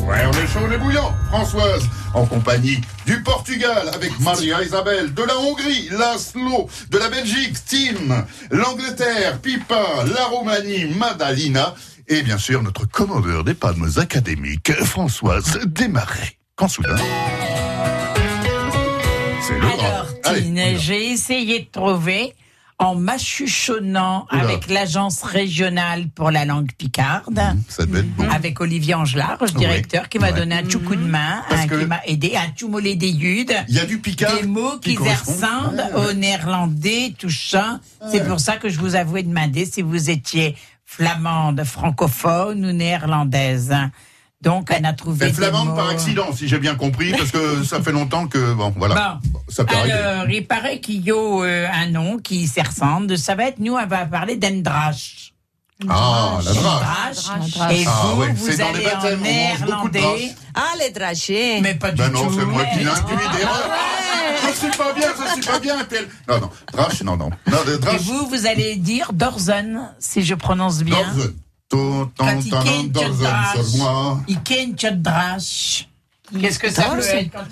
Ouais, 0.00 0.22
on 0.26 0.32
est 0.32 0.46
chaud, 0.46 0.60
on 0.66 0.70
est 0.70 0.78
bouillant. 0.78 1.12
Françoise, 1.28 1.82
en 2.14 2.24
compagnie 2.24 2.80
du 3.06 3.22
Portugal, 3.22 3.90
avec 3.92 4.18
Maria 4.20 4.62
Isabelle, 4.62 5.12
de 5.12 5.22
la 5.22 5.36
Hongrie, 5.38 5.88
Laszlo, 5.90 6.68
de 6.90 6.98
la 6.98 7.08
Belgique, 7.08 7.56
Tim, 7.66 8.26
l'Angleterre, 8.50 9.40
Pipa, 9.40 10.04
la 10.14 10.24
Roumanie, 10.26 10.86
Madalina, 10.96 11.74
et 12.06 12.22
bien 12.22 12.38
sûr 12.38 12.62
notre 12.62 12.86
commandeur 12.86 13.44
des 13.44 13.54
palmes 13.54 13.90
académiques, 13.96 14.72
Françoise 14.84 15.58
Desmarais. 15.66 16.38
Quand 16.56 16.68
soudain... 16.68 16.96
C'est 19.46 19.58
le. 19.58 19.66
Alors, 19.66 20.06
Tine, 20.22 20.78
j'ai 20.78 21.10
essayé 21.10 21.60
de 21.60 21.66
trouver 21.70 22.34
en 22.78 22.96
m'achuchonnant 22.96 24.26
avec 24.30 24.68
l'agence 24.68 25.22
régionale 25.22 26.08
pour 26.08 26.30
la 26.30 26.44
langue 26.44 26.70
picarde, 26.76 27.40
Ça 27.68 27.86
devait 27.86 28.00
être 28.00 28.14
beau. 28.16 28.24
avec 28.30 28.60
Olivier 28.60 28.94
Angelard, 28.94 29.38
directeur, 29.56 30.08
qui 30.08 30.18
m'a 30.18 30.32
Ouais. 30.32 30.38
donné 30.38 30.56
un 30.56 30.62
petit 30.64 30.78
coup 30.80 30.96
de 30.96 31.04
main, 31.04 31.42
Parce 31.48 31.62
hein, 31.62 31.66
qui 31.68 31.86
m'a 31.86 32.00
aidé 32.06 32.34
à 32.34 32.46
tout 32.56 32.68
moller 32.68 32.96
des 32.96 33.10
yudes. 33.10 33.54
Il 33.68 33.76
y 33.76 33.78
a 33.78 33.86
du 33.86 33.98
picard. 34.00 34.34
Des 34.40 34.46
mots 34.46 34.78
qui, 34.80 34.96
correspondent. 34.96 35.34
ressemblent 35.36 35.76
Ouais, 35.94 36.00
ouais. 36.00 36.10
au 36.10 36.12
néerlandais, 36.14 37.14
touchant. 37.18 37.78
C'est 38.10 38.26
pour 38.26 38.40
ça 38.40 38.56
que 38.56 38.68
je 38.68 38.78
vous 38.80 38.96
avouais 38.96 39.22
demander 39.22 39.66
si 39.66 39.80
vous 39.82 40.10
étiez 40.10 40.56
flamande, 40.84 41.62
francophone 41.64 42.64
ou 42.66 42.72
néerlandaise. 42.72 43.74
Donc, 44.44 44.68
on 44.78 44.84
a 44.84 44.92
trouvé 44.92 45.24
Mais 45.24 45.30
des 45.30 45.36
flamande 45.36 45.68
mots. 45.68 45.74
par 45.74 45.88
accident, 45.88 46.26
si 46.34 46.46
j'ai 46.48 46.58
bien 46.58 46.74
compris, 46.74 47.12
parce 47.12 47.30
que 47.30 47.64
ça 47.70 47.80
fait 47.82 47.92
longtemps 47.92 48.26
que 48.28 48.52
bon, 48.52 48.72
voilà, 48.76 49.18
Bon. 49.24 49.40
ça 49.48 49.64
peut 49.64 49.74
arriver. 49.74 49.92
Alors, 49.94 50.28
il 50.30 50.46
paraît 50.46 50.80
qu'il 50.80 51.00
y 51.02 51.10
a 51.10 51.14
euh, 51.16 51.66
un 51.72 51.86
nom 51.90 52.18
qui 52.18 52.46
s'y 52.46 52.60
ressemble. 52.60 53.16
Ça 53.18 53.34
va 53.34 53.44
être, 53.46 53.58
nous, 53.58 53.74
on 53.74 53.86
va 53.86 54.04
parler 54.06 54.36
d'Endrache. 54.36 55.32
Ah, 55.88 56.38
la 56.44 56.52
drache. 56.52 57.24
Drache. 57.24 57.72
Et 57.72 57.84
Ah, 57.86 58.02
vous, 58.04 58.20
ouais, 58.20 58.32
vous 58.32 58.46
c'est 58.46 58.56
dans 58.58 58.70
les 58.72 58.86
allez 58.86 59.16
en 59.16 59.20
néerlandais. 59.20 60.34
Ah, 60.54 60.60
les 60.78 60.90
dragées. 60.90 61.60
Mais 61.60 61.74
pas 61.74 61.90
du 61.90 61.96
Ben 61.96 62.10
non, 62.10 62.26
tout. 62.28 62.38
c'est 62.38 62.44
moi 62.46 62.64
qui 62.66 62.78
l'ai 62.78 62.86
Ah, 62.86 62.92
intimidé. 62.92 63.44
Je 64.52 64.58
suis 64.58 64.78
pas 64.78 64.92
bien, 64.92 65.08
je 65.18 65.32
suis 65.32 65.50
pas 65.50 65.58
bien. 65.58 65.76
Non, 66.28 66.40
non, 66.40 66.50
drache, 66.72 67.02
non, 67.02 67.16
non. 67.16 67.30
Non, 67.50 67.58
Et 67.92 67.96
vous, 67.98 68.26
vous 68.28 68.46
allez 68.46 68.76
dire 68.76 69.12
Dorzen, 69.12 69.90
si 69.98 70.22
je 70.22 70.34
prononce 70.34 70.82
bien. 70.82 70.96
Dorzen. 71.14 71.34
Drache. 75.02 75.88
Qu'est-ce 76.40 76.58
que 76.58 76.70
ça 76.70 76.88
Dorzen. 76.88 77.18
être 77.18 77.32
quand 77.32 77.44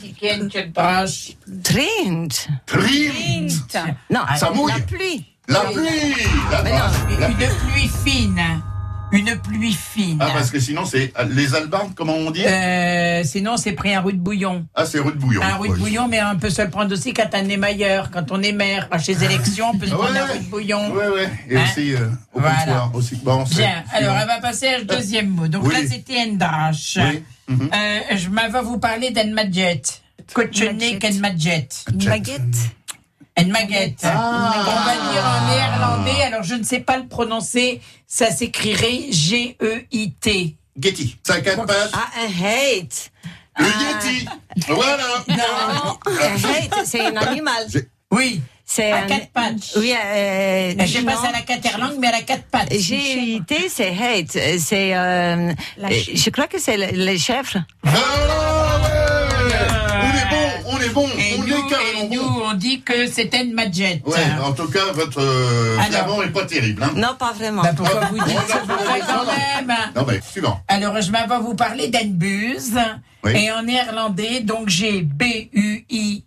Trint. 1.62 2.28
Trint. 2.66 3.48
Non, 4.10 4.20
Ça 4.36 4.50
mouille. 4.50 4.72
la 4.72 4.80
pluie. 4.80 5.26
La 5.48 5.60
pluie. 5.60 6.14
La 6.50 6.62
Mais 6.62 6.70
non, 6.70 6.78
drache. 6.78 7.18
La- 7.18 7.28
Une 7.28 7.36
pluie 7.36 7.90
fine. 8.04 8.42
Une 9.12 9.36
pluie 9.36 9.72
fine. 9.74 10.18
Ah, 10.20 10.30
parce 10.32 10.50
que 10.50 10.58
sinon, 10.58 10.84
c'est 10.84 11.12
les 11.30 11.54
albardes, 11.54 11.92
comment 11.94 12.14
on 12.14 12.30
dit? 12.30 12.44
Euh, 12.46 13.22
sinon, 13.24 13.56
c'est 13.58 13.72
pris 13.72 13.94
un 13.94 14.00
roux 14.00 14.12
de 14.12 14.16
bouillon. 14.16 14.66
Ah, 14.74 14.84
c'est 14.86 14.98
rue 15.00 15.12
de 15.12 15.18
bouillon. 15.18 15.42
Un 15.42 15.54
roux 15.56 15.68
de 15.68 15.74
bouillon, 15.78 16.08
mais 16.08 16.20
on 16.22 16.38
peut 16.38 16.50
se 16.50 16.62
le 16.62 16.70
prendre 16.70 16.92
aussi 16.92 17.12
quand 17.12 17.28
on 17.34 17.48
est 17.48 17.56
mailleur, 17.56 18.10
quand 18.10 18.30
on 18.32 18.40
est 18.42 18.52
maire. 18.52 18.88
Chez 19.00 19.14
les 19.14 19.24
élections, 19.24 19.66
on 19.74 19.78
peut 19.78 19.86
se 19.86 19.92
Ah 19.92 19.96
prendre 19.96 20.12
ouais. 20.12 20.18
un 20.18 20.26
roux 20.26 20.38
de 20.38 20.44
bouillon. 20.50 20.94
Ouais, 20.94 21.08
ouais. 21.08 21.30
Et 21.50 21.56
Hein 21.58 21.64
aussi 21.70 21.94
euh, 21.94 22.08
au 22.32 22.40
Voilà. 22.40 22.56
comptoir. 22.58 22.90
Aussi. 22.94 23.16
Bon, 23.16 23.42
Bien, 23.44 23.84
alors 23.92 24.16
elle 24.16 24.26
va 24.26 24.40
passer 24.40 24.68
au 24.80 24.84
deuxième 24.84 25.28
mot. 25.28 25.46
Donc 25.48 25.64
Oui. 25.66 25.74
là, 25.74 25.80
c'était 25.88 26.18
Endrache. 26.28 26.98
Oui. 26.98 27.22
Mhm. 27.48 27.70
Euh, 27.74 28.16
je 28.16 28.28
m'en 28.30 28.48
vais 28.48 28.62
vous 28.62 28.78
parler 28.78 29.10
d'Enmadjet. 29.10 29.82
Cochonné 30.32 30.98
qu'Enmadjet. 30.98 31.68
Une. 33.39 33.47
Enmaguette. 33.51 34.01
Ah. 34.05 34.53
On 34.66 34.85
va 34.85 35.12
dire 35.12 35.24
en 35.24 35.47
néerlandais, 35.55 36.22
alors 36.22 36.43
je 36.43 36.55
ne 36.55 36.62
sais 36.64 36.80
pas 36.80 36.97
le 36.99 37.07
prononcer, 37.07 37.80
ça 38.07 38.30
s'écrirait 38.30 39.07
G-E-I-T. 39.11 40.57
Getty. 40.78 41.16
Ça 41.26 41.35
a 41.35 41.41
quatre 41.41 41.66
pattes. 41.66 41.91
Ah, 41.93 42.09
un 42.20 42.45
hate. 42.45 43.11
Le 43.59 43.66
Yeti. 43.66 44.26
Voilà. 44.68 45.03
Non, 45.28 45.99
un 46.07 46.35
hate, 46.35 46.87
c'est 46.87 47.01
un 47.07 47.16
animal. 47.16 47.66
Oui, 48.11 48.41
C'est 48.64 48.91
à 48.93 48.99
un... 48.99 49.07
quatre 49.07 49.28
pattes. 49.33 49.72
Oui, 49.76 49.93
euh, 49.93 50.72
Je 50.78 50.99
non. 51.01 51.12
si 51.20 51.26
à 51.26 51.33
la 51.33 51.41
caterlangue, 51.43 51.97
mais 51.99 52.07
à 52.09 52.12
la 52.12 52.22
quatre 52.22 52.45
pattes. 52.45 52.72
G-U-I-T, 52.72 53.68
c'est 53.68 53.89
hate. 53.91 54.59
C'est, 54.59 54.97
euh, 54.97 55.53
je 55.78 56.30
crois 56.30 56.47
que 56.47 56.59
c'est 56.59 56.76
le- 56.78 56.97
les 57.05 57.18
chèvres. 57.18 57.59
Ah, 57.87 57.91
Carrément 61.72 62.02
et 62.02 62.08
nous, 62.16 62.22
bon. 62.22 62.42
on 62.50 62.54
dit 62.54 62.82
que 62.82 63.06
c'est 63.06 63.34
Enmadjet. 63.34 64.02
Ouais, 64.06 64.18
en 64.42 64.52
tout 64.52 64.68
cas, 64.68 64.92
votre 64.92 65.20
euh, 65.20 65.78
flamand 65.80 66.22
est 66.22 66.28
pas 66.28 66.44
terrible. 66.44 66.82
Hein. 66.82 66.92
Non, 66.96 67.14
pas 67.18 67.32
vraiment. 67.32 67.62
Bah, 67.62 67.72
pourquoi 67.76 68.00
vous 68.06 68.18
dites 68.18 68.48
ça 68.48 68.62
quand 68.66 69.24
non. 69.24 69.32
même 69.66 69.76
Non, 69.96 70.04
mais 70.06 70.20
suivant. 70.20 70.60
Alors, 70.68 71.00
je 71.00 71.10
vais 71.10 71.18
vous 71.42 71.54
parler 71.54 71.88
d'Enbuz. 71.88 72.74
Oui. 73.24 73.32
Et 73.36 73.50
en 73.52 73.62
néerlandais, 73.62 74.40
donc 74.40 74.68
j'ai 74.68 75.02
B-U-I-S-E-N, 75.02 76.24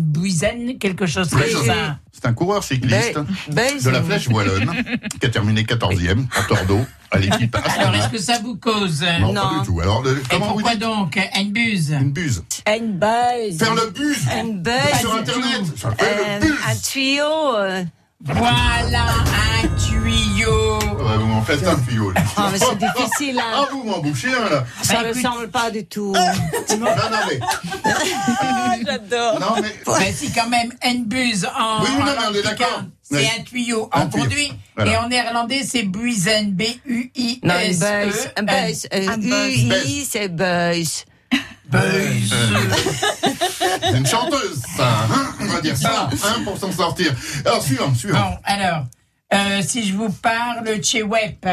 Buizen, 0.00 0.78
quelque 0.78 1.06
chose 1.06 1.30
comme 1.30 1.40
Oui. 1.40 1.66
ça. 1.66 1.98
C'est 2.20 2.26
un 2.26 2.32
coureur 2.32 2.64
cycliste 2.64 3.16
de 3.48 3.90
la 3.90 4.02
Flèche 4.02 4.26
Wallonne 4.28 4.74
qui 5.20 5.26
a 5.26 5.28
terminé 5.28 5.62
14e 5.62 6.26
à 6.36 6.42
Tordeau 6.42 6.84
à 7.12 7.18
l'équipe 7.18 7.56
Alors, 7.78 7.94
est-ce 7.94 8.08
que 8.08 8.18
ça 8.18 8.40
vous 8.42 8.56
cause? 8.56 9.04
Non, 9.20 9.32
Non. 9.32 9.40
pas 9.40 9.58
du 9.60 9.66
tout. 9.66 9.80
Alors, 9.80 10.02
le- 10.02 10.18
Et 10.18 10.22
comment 10.28 10.46
vous 10.46 10.52
pourquoi 10.54 10.72
dites 10.72 10.80
donc 10.80 11.16
Enbuz 11.36 11.92
Une 11.92 12.10
buse. 12.10 12.42
Une 12.66 12.98
buzz. 12.98 13.56
Faire 13.58 13.74
le 13.76 13.90
buse 13.90 14.26
Un 14.32 14.44
buzz. 14.48 14.98
sur 15.00 15.14
Internet. 15.14 15.62
Ça 15.76 15.92
fait 15.92 16.04
Euh, 16.04 16.38
le 16.40 16.46
buse. 16.46 16.56
un 16.68 16.76
tuyau. 16.76 17.86
Voilà 18.24 19.04
un 19.62 19.68
tuyau. 19.78 20.78
Ouais, 20.80 21.16
vous 21.18 21.26
m'en 21.26 21.42
faites 21.42 21.64
un 21.66 21.76
tuyau. 21.76 22.10
là. 22.10 22.20
Ah, 22.36 22.48
mais 22.52 22.58
c'est 22.58 22.76
difficile, 22.76 23.38
hein. 23.38 23.52
Ah, 23.54 23.68
vous 23.70 23.84
m'en 23.84 23.98
bouchez 24.00 24.28
un, 24.28 24.48
là. 24.50 24.64
Ça 24.82 24.94
Bah, 24.94 25.02
ne 25.04 25.08
écoute- 25.10 25.16
ressemble 25.24 25.48
pas 25.50 25.70
du 25.70 25.86
tout. 25.86 26.12
Non, 26.12 26.78
non, 26.80 26.86
mais. 27.28 27.40
J'adore. 28.84 29.38
Non, 29.40 29.62
mais. 29.62 29.72
Ben, 29.86 30.12
si 30.12 30.32
quand 30.32 30.48
même 30.48 30.72
Enbuz 30.84 31.46
en, 31.56 31.82
Oui, 31.82 31.88
oui, 31.96 32.02
en 32.02 32.06
non, 32.06 32.12
mais 32.18 32.26
on 32.30 32.34
est 32.34 32.42
d'accord. 32.42 32.82
c'est 33.02 33.16
Oui. 33.16 33.28
un 33.38 33.42
tuyau 33.44 33.88
Un 33.92 34.02
en 34.02 34.08
conduit. 34.10 34.52
Voilà. 34.76 34.92
Et 34.92 34.96
en 34.96 35.08
néerlandais, 35.08 35.62
c'est 35.64 35.84
Buizen, 35.84 36.56
Non, 36.56 37.54
un 37.54 37.68
buzz. 37.68 37.78
B-U-I-S-E. 37.80 38.30
Un 38.36 38.42
buzz. 38.42 38.86
Euh, 38.92 39.08
Un 39.10 39.16
buzz. 39.18 39.86
UI, 39.86 40.04
c'est 40.10 40.28
buzz. 40.28 41.04
Buzz. 41.70 42.34
C'est 43.82 43.98
une 43.98 44.06
chanteuse, 44.06 44.62
ça. 44.76 44.88
Hein 45.12 45.34
on 45.40 45.44
va 45.46 45.60
dire 45.60 45.76
ça, 45.76 46.08
hein, 46.10 46.40
pour 46.44 46.56
s'en 46.58 46.72
sortir. 46.72 47.12
Alors, 47.44 47.62
suivant, 47.62 47.94
suivant. 47.94 48.18
Bon, 48.18 48.36
alors, 48.44 48.84
euh, 49.34 49.60
si 49.62 49.86
je 49.86 49.94
vous 49.94 50.08
parle 50.10 50.82
Chewep. 50.82 51.46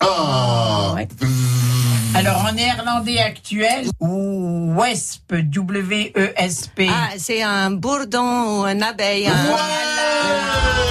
Ah. 0.00 0.94
Alors, 2.14 2.44
en 2.44 2.52
néerlandais 2.52 3.18
actuel, 3.20 3.86
ou 4.00 4.74
WESP, 4.76 5.34
W-E-S-P. 5.44 6.88
Ah, 6.90 7.10
c'est 7.18 7.42
un 7.42 7.70
bourdon 7.70 8.62
ou 8.62 8.66
une 8.66 8.82
abeille. 8.82 9.28
un- 9.28 9.50
Wasp. 9.50 10.89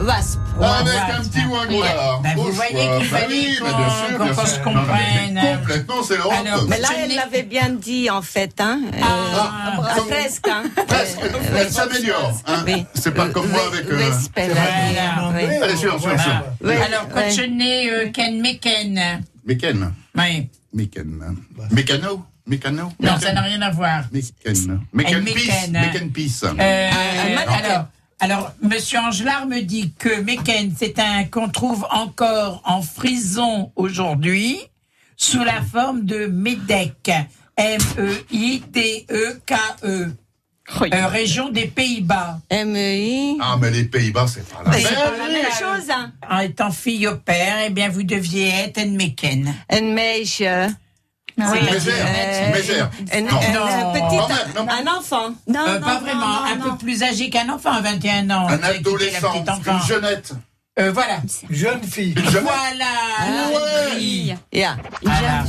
Wasp. 0.00 0.38
Avec 0.60 0.94
un 1.18 1.22
petit 1.22 1.44
wagon 1.46 1.80
là. 1.82 2.20
Ben, 2.22 2.34
vous 2.36 2.42
Au 2.48 2.50
voyez 2.52 2.70
qu'il 3.00 3.10
Bah 3.10 3.18
fallait 3.18 3.56
qu'on- 3.56 3.64
mais 3.64 3.74
bien 3.74 3.90
sûr, 4.08 4.18
qu'on 4.18 4.24
bien 4.24 4.34
se 4.46 4.54
sûr. 4.54 4.62
comprenne. 4.62 5.40
Complètement, 5.60 6.02
c'est 6.02 6.16
l'Europe. 6.16 6.32
Alors, 6.46 6.64
Mais 6.68 6.78
là, 6.80 6.88
elle 6.98 7.14
l'avait 7.14 7.42
bien 7.42 7.68
dit, 7.70 8.08
en 8.10 8.22
fait. 8.22 8.54
Hein. 8.60 8.80
Euh, 8.94 8.98
Ah, 9.02 9.74
ah, 9.78 9.96
presque. 10.08 10.48
Hein. 10.48 10.62
Presque, 10.88 11.18
elle 11.56 11.70
s'améliore. 11.70 12.32
Hein. 12.46 12.64
Oui. 12.66 12.86
C'est 12.94 13.12
pas 13.14 13.28
comme 13.28 13.48
moi 13.48 13.60
avec. 13.66 13.86
euh, 13.90 14.10
Voilà. 14.36 15.32
oui. 15.34 15.56
Allez, 15.62 15.76
suivant, 15.76 15.98
suivant. 15.98 16.16
Oui, 16.62 16.74
Alors, 16.74 17.06
euh, 17.16 18.10
Ken 18.12 18.40
Meken. 18.40 19.22
Mécane. 19.46 19.92
Oui. 20.16 20.48
Mécane. 20.72 21.36
Mécano? 21.70 22.24
Mécano? 22.46 22.92
Non, 23.00 23.18
ça 23.20 23.32
n'a 23.32 23.42
rien 23.42 23.60
à 23.62 23.70
voir. 23.70 24.04
Mécane 24.12 25.24
Elle 25.28 25.34
Peace. 25.34 25.68
Mécane 25.70 26.10
Peace. 26.10 26.42
Euh, 26.44 26.90
alors, 26.90 27.86
alors, 28.20 28.52
Monsieur 28.62 28.98
Angelard 28.98 29.46
me 29.46 29.60
dit 29.62 29.94
que 29.98 30.20
Meken, 30.20 30.74
c'est 30.78 30.98
un 30.98 31.24
qu'on 31.24 31.48
trouve 31.48 31.86
encore 31.90 32.60
en 32.64 32.82
frison 32.82 33.72
aujourd'hui 33.76 34.58
sous 35.16 35.42
la 35.42 35.62
forme 35.62 36.04
de 36.04 36.26
Medec. 36.26 37.10
M-E-I-D-E-K-E. 37.56 39.06
Euh, 40.82 41.06
région 41.08 41.48
des 41.50 41.66
Pays-Bas. 41.66 42.38
MEI. 42.52 43.36
Ah, 43.40 43.56
mais 43.60 43.70
les 43.70 43.84
Pays-Bas, 43.84 44.26
c'est 44.28 44.48
pas 44.48 44.62
la 44.64 44.72
C'est 44.72 44.84
même. 44.84 44.94
pas 44.94 45.16
la 45.18 45.28
même 45.32 45.52
chose. 45.58 45.90
Hein. 45.90 46.12
En 46.30 46.38
étant 46.40 46.70
fille 46.70 47.08
au 47.08 47.16
père, 47.16 47.56
eh 47.66 47.70
bien, 47.70 47.88
vous 47.88 48.04
deviez 48.04 48.48
être 48.48 48.78
un 48.78 48.86
Meken. 48.90 49.52
Un 49.68 49.80
meisje. 49.80 50.44
Oui. 51.52 51.58
Mégère. 52.52 52.90
Euh, 53.14 53.20
Non. 53.20 53.28
un- 53.38 53.52
Non? 54.54 54.66
non. 54.84 54.98
enfant. 54.98 55.28
Non, 55.46 55.60
Euh, 55.66 55.78
non, 55.78 55.80
pas 55.80 55.94
non, 55.94 56.00
vraiment, 56.00 56.26
non, 56.26 56.44
un 56.52 56.56
non. 56.56 56.70
peu 56.72 56.76
plus 56.78 57.02
âgé 57.02 57.30
qu'un 57.30 57.48
enfant 57.48 57.72
à 57.72 57.80
21 57.80 58.28
ans. 58.30 58.46
Un 58.48 58.62
adolescent. 58.62 59.32
Une 59.34 59.82
jeunette. 59.86 60.32
Euh, 60.78 60.92
voilà. 60.94 61.20
Jeune 61.50 61.82
fille. 61.82 62.14
Voilà. 62.14 63.50
Ouais. 63.52 63.92
oui. 63.96 64.34
Yeah. 64.52 64.76
Voilà. 65.02 65.44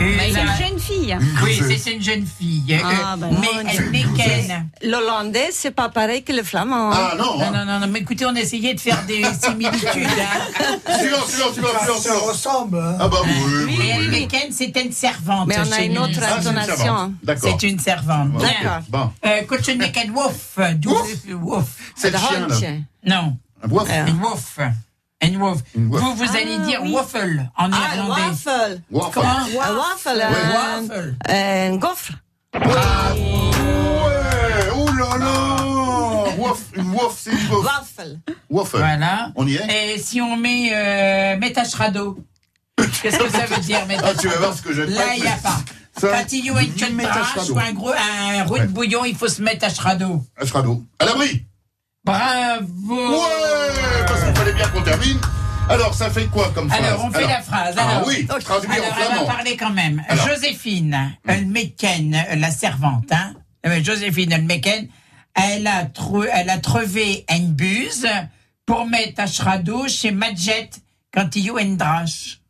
Et 0.00 0.32
c'est 0.32 0.40
une 0.40 0.68
jeune 0.68 0.78
fille. 0.80 1.16
Oui, 1.42 1.78
c'est 1.78 1.92
une 1.92 2.02
jeune 2.02 2.26
fille. 2.26 2.80
Ah, 2.82 3.12
Euh, 3.14 3.16
bah, 3.16 3.26
mais 3.40 3.46
elle 3.72 3.90
n'est 3.90 4.04
qu'elle. 4.16 4.64
L'hollandais, 4.82 5.48
c'est 5.52 5.70
pas 5.70 5.88
pareil 5.88 6.24
que 6.24 6.32
le 6.32 6.42
flamand. 6.42 6.90
hein. 6.92 7.10
Ah 7.12 7.14
non, 7.16 7.38
Non, 7.38 7.50
non, 7.52 7.64
non, 7.64 7.78
non, 7.80 7.86
mais 7.88 8.00
écoutez, 8.00 8.26
on 8.26 8.34
essayait 8.34 8.74
de 8.74 8.80
faire 8.80 9.02
des 9.06 9.22
similitudes. 9.40 9.86
Hein. 9.86 10.78
Silence, 10.98 11.26
silence, 11.26 11.54
silence, 11.54 11.80
silence, 11.82 12.02
Ça 12.02 12.14
ressemble. 12.18 12.78
hein. 12.78 12.96
Ah 13.00 13.08
bah 13.08 13.18
oui, 13.24 13.32
oui, 13.68 13.76
oui. 13.78 13.90
elle, 14.22 14.28
Ken, 14.28 14.50
c'est 14.50 14.76
une 14.82 14.92
servante. 14.92 15.46
Mais 15.46 15.56
on 15.58 15.72
a 15.72 15.80
une 15.82 15.98
autre 15.98 16.18
Ah, 16.22 16.36
c'est 16.40 16.50
une 16.50 16.58
intonation. 16.58 16.76
servante. 16.84 17.12
D'accord. 17.22 17.56
C'est 17.60 17.68
une 17.68 17.78
servante. 17.78 18.32
D'accord. 18.32 18.80
Bon, 18.88 19.10
Euh, 19.26 19.42
Coach 19.46 19.68
Neken 19.68 20.10
Wolf. 20.12 20.58
Wolf. 21.28 21.66
c'est 21.94 22.10
le 22.10 22.18
chien 22.18 22.48
là. 22.48 22.56
Non, 23.06 23.36
Un 23.64 23.68
boif. 23.68 23.88
Euh. 23.90 24.06
une 25.22 25.38
Wolf. 25.38 25.62
Vous, 25.74 26.14
vous 26.16 26.36
allez 26.36 26.58
dire 26.58 26.82
waffle 26.92 27.48
en 27.56 27.70
Ah, 27.72 27.96
irlandais. 27.96 28.20
waffle. 28.22 28.80
Waffle. 28.90 29.10
Comment 29.14 29.28
Un 29.28 29.74
waffle. 29.74 30.16
Ouais. 30.16 30.24
un- 30.24 30.82
Waffle. 30.82 31.14
Un 31.28 31.76
gaufre. 31.76 32.12
Ouais, 32.54 32.60
oh 34.76 34.86
là 34.98 35.18
là 35.18 35.56
Wouf, 36.38 36.60
une 36.76 36.90
wouf, 36.92 37.16
c'est 37.18 37.30
une. 37.30 37.54
Waffle. 37.54 38.18
Waffle. 38.50 38.76
Voilà. 38.78 39.30
On 39.36 39.46
y 39.46 39.54
est? 39.56 39.94
Et 39.94 39.98
si 39.98 40.20
on 40.20 40.36
met 40.36 40.70
euh, 40.74 41.36
Metachrado 41.38 42.18
Qu'est-ce 43.02 43.18
que 43.18 43.30
ça 43.30 43.46
veut 43.46 43.60
dire, 43.62 43.78
Ah, 43.82 43.86
Metachrado 43.86 44.20
tu 44.20 44.28
vas 44.28 44.36
voir 44.38 44.54
ce 44.54 44.62
que 44.62 44.72
je 44.72 44.82
Là, 44.82 45.14
il 45.16 45.22
n'y 45.22 45.28
a 45.28 45.36
pas. 45.36 45.56
Ça- 45.98 46.08
Quand 46.08 46.32
il 46.32 46.44
y 46.46 46.50
a 46.50 46.60
une 46.60 46.72
ou 47.52 47.58
un 47.58 47.72
gros 47.72 47.92
un 47.92 48.42
roux 48.44 48.58
de 48.58 48.66
bouillon, 48.66 49.04
il 49.04 49.14
faut 49.16 49.28
se 49.28 49.40
mettre 49.42 49.64
à 49.64 49.68
Shrado. 49.70 50.22
Un 50.40 50.46
Shrado. 50.46 50.82
À 50.98 51.04
l'abri 51.06 51.44
Bravo 52.04 53.10
Ouais 53.22 54.04
Parce 54.06 54.24
qu'il 54.24 54.34
fallait 54.34 54.52
bien 54.52 54.68
qu'on 54.68 54.82
termine. 54.82 55.18
Alors, 55.68 55.94
ça 55.94 56.10
fait 56.10 56.26
quoi 56.26 56.50
comme 56.54 56.68
phrase 56.68 56.84
Alors, 56.84 57.04
on 57.06 57.10
fait 57.10 57.26
la 57.26 57.40
phrase. 57.40 57.74
Ah 57.78 57.88
Alors, 57.88 58.06
oui, 58.06 58.26
traduit 58.26 58.68
en 58.68 58.72
alors 58.72 58.96
elle 59.00 59.16
va 59.18 59.24
parler 59.24 59.56
quand 59.56 59.70
même. 59.70 60.02
Alors. 60.08 60.28
Joséphine 60.28 61.16
Elmeken, 61.26 62.22
la 62.36 62.50
servante, 62.50 63.10
hein, 63.10 63.34
euh, 63.66 63.82
Joséphine 63.82 64.32
Elmeken, 64.32 64.88
elle 65.34 65.66
a, 65.66 65.86
trou- 65.86 66.24
elle 66.30 66.50
a 66.50 66.58
trouvé 66.58 67.24
une 67.34 67.52
buse 67.52 68.06
pour 68.66 68.86
mettre 68.86 69.20
à 69.22 69.26
Shrado 69.26 69.88
chez 69.88 70.10
Madjet 70.10 70.68
quand 71.14 71.34
il 71.34 71.46
y 71.46 71.50
a 71.50 71.60
une 71.62 71.78
drache. 71.78 72.40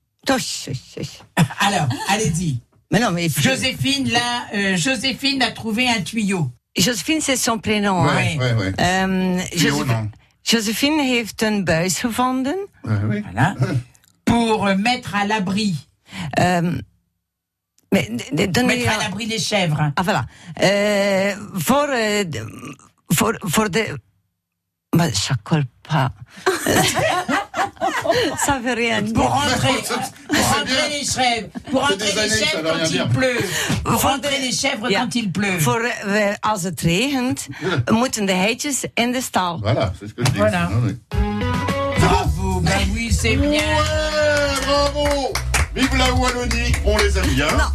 Alors, 1.61 1.89
allez-y. 2.09 2.59
Mais 2.91 2.99
non, 2.99 3.13
mais. 3.13 3.29
Joséphine, 3.29 4.11
là, 4.11 4.47
euh, 4.55 4.77
Joséphine 4.77 5.41
a 5.43 5.53
trouvé 5.53 5.89
un 5.89 6.01
tuyau. 6.03 6.51
Josephine, 6.77 7.21
c'est 7.21 7.37
son 7.37 7.59
prénom. 7.59 8.03
hein. 8.03 8.17
Ouais, 8.17 8.37
ouais, 8.39 8.53
ouais. 8.55 8.73
Euh, 8.81 9.41
Josephine. 9.57 10.11
Josephine 10.43 11.03
heeft 11.03 11.43
een 11.43 11.65
buis 11.65 11.99
gevonden. 11.99 12.57
Ouais, 12.83 13.05
ouais. 13.09 13.23
Voilà. 13.33 13.55
Pour 14.25 14.67
euh, 14.67 14.77
mettre 14.77 15.15
à 15.15 15.25
l'abri. 15.27 15.75
Euh, 16.39 16.81
mais 17.93 18.09
Mettre 18.33 18.89
à 18.91 18.99
l'abri 19.03 19.27
les 19.27 19.39
chèvres. 19.39 19.93
Ah, 19.97 20.03
voilà. 20.03 20.25
Euh, 20.63 21.35
voor, 21.55 21.89
euh, 21.89 22.25
de- 22.29 22.77
voor, 23.09 23.37
voor 23.41 23.71
de... 23.71 23.99
Maar 24.97 25.15
ça 25.15 25.35
colle 25.43 25.67
pas. 25.83 26.11
ça 28.47 28.59
veut 28.65 28.75
rien 28.75 29.03
dire. 29.03 29.15
Pour 29.15 29.29
rentrer, 29.31 29.75
pour 30.27 30.37
les 30.89 31.05
chèvres, 31.05 31.49
pour 31.71 31.87
C'est 31.87 31.93
rentrer 31.93 32.13
les 32.13 32.19
années, 32.19 32.45
chèvres 32.45 32.63
quand 32.79 32.91
il 32.91 33.09
pleut. 33.09 33.45
Pour 33.85 34.03
rentrer 34.03 34.39
les 34.41 34.53
chèvres 34.53 34.91
Ja. 34.91 35.01
quand 35.01 35.15
il 35.15 35.31
pleut. 35.31 35.61
Voor, 35.63 35.83
eh, 35.85 36.35
als 36.41 36.63
het 36.63 36.81
regent, 36.81 37.47
moeten 37.91 38.27
de 38.27 38.33
heetjes 38.33 38.85
in 38.95 39.13
de 39.13 39.21
stal. 39.21 39.61
Voilà, 39.63 39.93
c'est 39.99 40.09
ce 40.09 40.15
que 40.15 40.23
je 40.25 40.31
dis. 40.33 40.39
Voilà. 40.39 40.69
Ouais, 40.69 40.83
ouais. 40.85 40.99
Bravo, 41.99 42.61
ben 42.61 42.89
oui, 42.95 43.13
c'est 43.13 43.37
bien. 43.37 43.51
Ouais, 43.51 44.67
bravo 44.67 45.33
Vive 45.75 45.97
la 45.97 46.13
Wallonie, 46.15 46.73
on 46.85 46.97
les 46.99 47.17
aime 47.19 47.35
bien. 47.35 47.51
Non, 47.57 47.71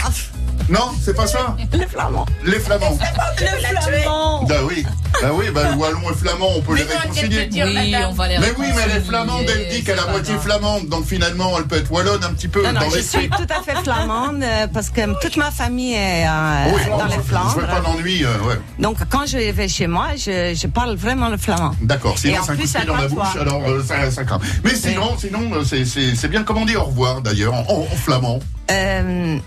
Non, 0.70 0.92
c'est 1.02 1.16
pas 1.16 1.26
ça 1.28 1.56
les 1.74 1.88
flamands. 1.88 2.26
Les 2.46 2.60
Flamands. 2.60 2.98
Le 3.40 3.48
flamand. 3.82 4.44
Bah 4.48 4.56
oui, 4.68 4.86
bah 5.22 5.30
oui, 5.34 5.46
bah 5.54 5.62
le 5.72 5.78
Wallon 5.78 6.12
et 6.12 6.14
Flamand, 6.14 6.50
on 6.58 6.62
peut 6.62 6.74
Mais 6.74 6.84
les 6.84 6.86
réconcilier. 6.96 7.46
dire, 7.48 7.66
Oui, 7.68 7.96
on 8.08 8.14
va 8.14 8.28
les 8.28 8.38
Mais 8.38 8.48
oui, 8.58 8.68
mais 8.68 8.68
elle 8.68 8.78
est 8.78 8.82
réconcilier, 8.94 9.02
flamande, 9.08 9.44
elle 9.50 9.70
dit 9.70 9.84
qu'elle 9.84 10.00
a 10.00 10.04
pas 10.04 10.12
moitié 10.12 10.36
flamande, 10.38 10.88
donc 10.90 11.06
finalement 11.06 11.58
elle 11.58 11.64
peut 11.66 11.78
être 11.78 11.92
wallonne 11.92 12.24
un 12.24 12.34
petit 12.34 12.48
peu 12.48 12.62
Non, 12.64 12.74
non, 12.74 12.80
dans 12.82 12.90
je 12.90 13.00
suis 13.00 13.30
tout 13.30 13.48
à 13.50 13.62
fait 13.64 13.76
flamande 13.84 14.44
euh, 14.44 14.68
parce 14.74 14.90
que 14.90 15.02
toute 15.22 15.38
ma 15.38 15.50
famille 15.52 15.94
est 15.96 16.26
euh, 16.28 16.72
Oui, 16.74 16.82
dans 16.90 17.06
les 17.06 17.14
je- 17.14 17.18
Je 17.18 17.22
Flandres. 17.24 17.60
veux 17.60 17.68
pas 17.68 17.80
d'ennui, 17.82 18.24
euh, 18.24 18.38
ouais. 18.48 18.60
Donc 18.80 18.98
quand 19.10 19.26
je 19.26 19.38
vais 19.38 19.68
chez 19.68 19.88
moi, 19.88 20.10
je, 20.18 20.54
je 20.56 20.68
parle 20.68 20.96
vraiment 20.96 21.30
le 21.30 21.38
flamand. 21.38 21.72
D'accord, 21.82 22.14
Et 22.16 22.28
sinon 22.30 22.40
en 22.40 22.44
c'est 22.44 22.52
un 22.52 22.56
coup 22.56 22.62
de 22.62 22.68
plus, 22.68 22.72
pied 22.72 22.82
à 22.82 22.86
dans 22.86 22.96
la 22.96 23.08
toi. 23.08 23.24
bouche, 23.24 23.42
alors 23.42 23.64
euh, 23.68 23.84
ça, 23.84 24.12
ça 24.12 24.24
craint. 24.24 24.40
Mais 24.64 24.76
sinon, 24.76 25.18
sinon 25.18 25.64
c'est- 25.66 26.28
bien 26.28 26.44
comment 26.44 26.66
dire 26.66 26.82
au 26.82 26.86
revoir 26.86 27.22
d'ailleurs, 27.22 27.54
en, 27.54 27.66
en 27.92 27.96
flamand? 27.96 28.40
Euh, 28.72 29.38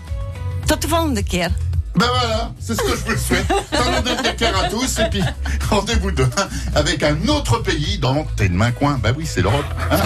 tot 0.73 0.87
de 0.87 0.87
volgende 0.87 1.23
keer. 1.23 1.49
Ben 1.95 2.07
voilà, 2.07 2.51
c'est 2.59 2.73
ce 2.73 2.81
que 2.81 2.95
je 2.97 3.03
vous 3.13 3.17
souhaite. 3.17 3.47
T'en 3.47 4.01
donne 4.01 4.35
cœur 4.35 4.57
à 4.63 4.67
tous, 4.69 4.99
et 4.99 5.09
puis 5.11 5.21
rendez-vous 5.69 6.09
demain 6.11 6.47
avec 6.73 7.03
un 7.03 7.15
autre 7.27 7.59
pays 7.59 7.99
dans 7.99 8.23
tes 8.35 8.49
mains 8.49 8.71
coin. 8.71 8.97
Bah 9.01 9.11
oui, 9.15 9.25
c'est 9.27 9.41
l'Europe. 9.41 9.65
hein. 9.91 9.97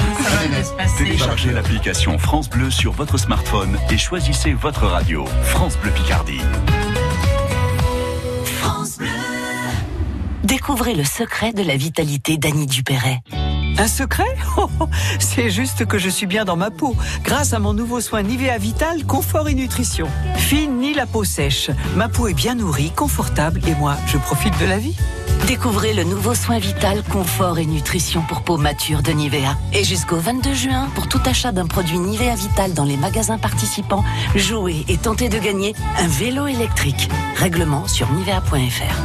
Téléchargez 0.97 1.51
l'application 1.53 2.17
France 2.17 2.49
Bleu 2.49 2.69
sur 2.69 2.91
votre 2.91 3.17
smartphone 3.17 3.77
et 3.89 3.97
choisissez 3.97 4.51
votre 4.53 4.85
radio. 4.85 5.25
France 5.43 5.77
Bleu 5.81 5.91
Picardie. 5.91 6.41
Découvrez 10.43 10.93
le 10.95 11.05
secret 11.05 11.53
de 11.53 11.63
la 11.63 11.77
vitalité 11.77 12.37
d'Annie 12.37 12.67
Dupéret. 12.67 13.21
Un 13.77 13.87
secret 13.87 14.35
Oh, 14.57 14.69
oh, 14.79 14.87
C'est 15.19 15.49
juste 15.49 15.85
que 15.85 15.97
je 15.97 16.09
suis 16.09 16.25
bien 16.25 16.45
dans 16.45 16.55
ma 16.55 16.71
peau, 16.71 16.95
grâce 17.23 17.53
à 17.53 17.59
mon 17.59 17.73
nouveau 17.73 18.01
soin 18.01 18.23
Nivea 18.23 18.57
Vital 18.57 19.05
Confort 19.05 19.49
et 19.49 19.53
Nutrition. 19.53 20.07
Fini 20.35 20.93
la 20.93 21.05
peau 21.05 21.23
sèche, 21.23 21.69
ma 21.95 22.09
peau 22.09 22.27
est 22.27 22.33
bien 22.33 22.55
nourrie, 22.55 22.91
confortable 22.95 23.61
et 23.67 23.75
moi, 23.75 23.95
je 24.07 24.17
profite 24.17 24.57
de 24.59 24.65
la 24.65 24.77
vie. 24.79 24.95
Découvrez 25.45 25.93
le 25.93 26.03
nouveau 26.03 26.33
soin 26.33 26.57
vital, 26.57 27.03
confort 27.03 27.59
et 27.59 27.65
nutrition 27.65 28.21
pour 28.23 28.41
peau 28.41 28.57
mature 28.57 29.03
de 29.03 29.11
Nivea. 29.11 29.55
Et 29.73 29.83
jusqu'au 29.83 30.17
22 30.17 30.53
juin, 30.53 30.89
pour 30.95 31.07
tout 31.07 31.21
achat 31.25 31.51
d'un 31.51 31.67
produit 31.67 31.99
Nivea 31.99 32.35
Vital 32.35 32.73
dans 32.73 32.83
les 32.83 32.97
magasins 32.97 33.37
participants, 33.37 34.03
jouez 34.35 34.85
et 34.87 34.97
tentez 34.97 35.29
de 35.29 35.37
gagner 35.37 35.75
un 35.99 36.07
vélo 36.07 36.47
électrique. 36.47 37.09
Règlement 37.35 37.87
sur 37.87 38.11
nivea.fr. 38.11 38.95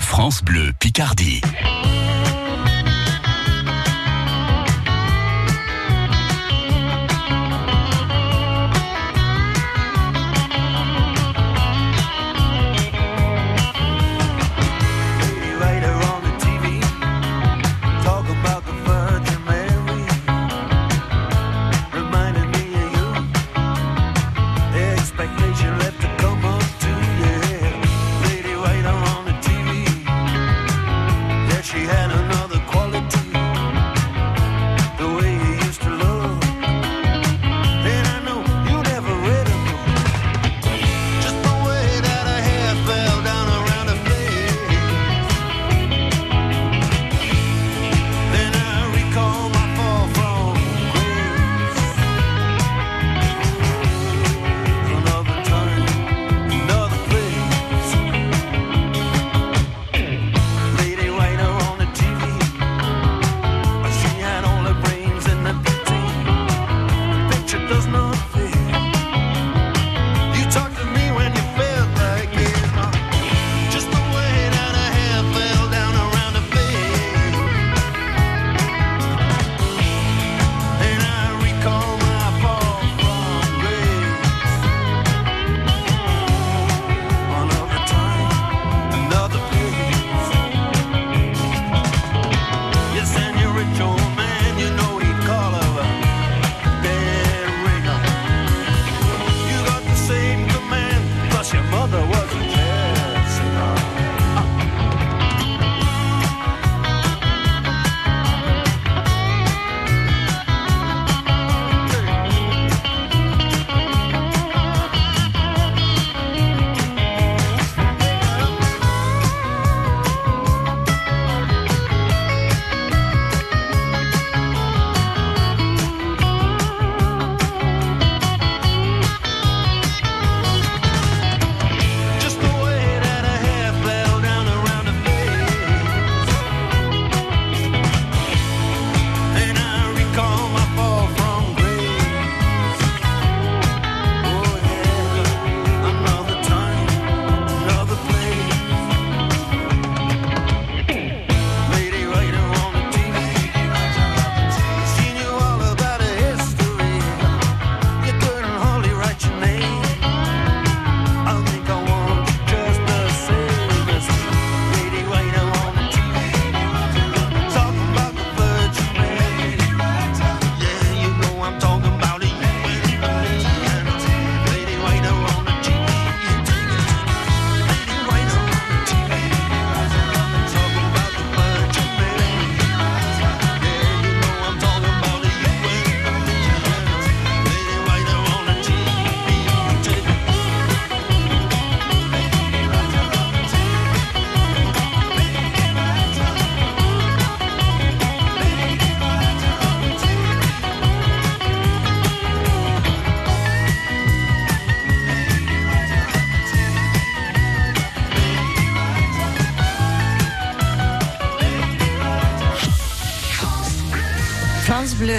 France 0.00 0.42
Bleu 0.42 0.72
Picardie. 0.80 1.40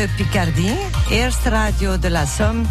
Picardie, 0.07 0.75
eerste 1.11 1.49
radio 1.49 1.97
de 1.97 2.09
la 2.09 2.25
Somme. 2.25 2.65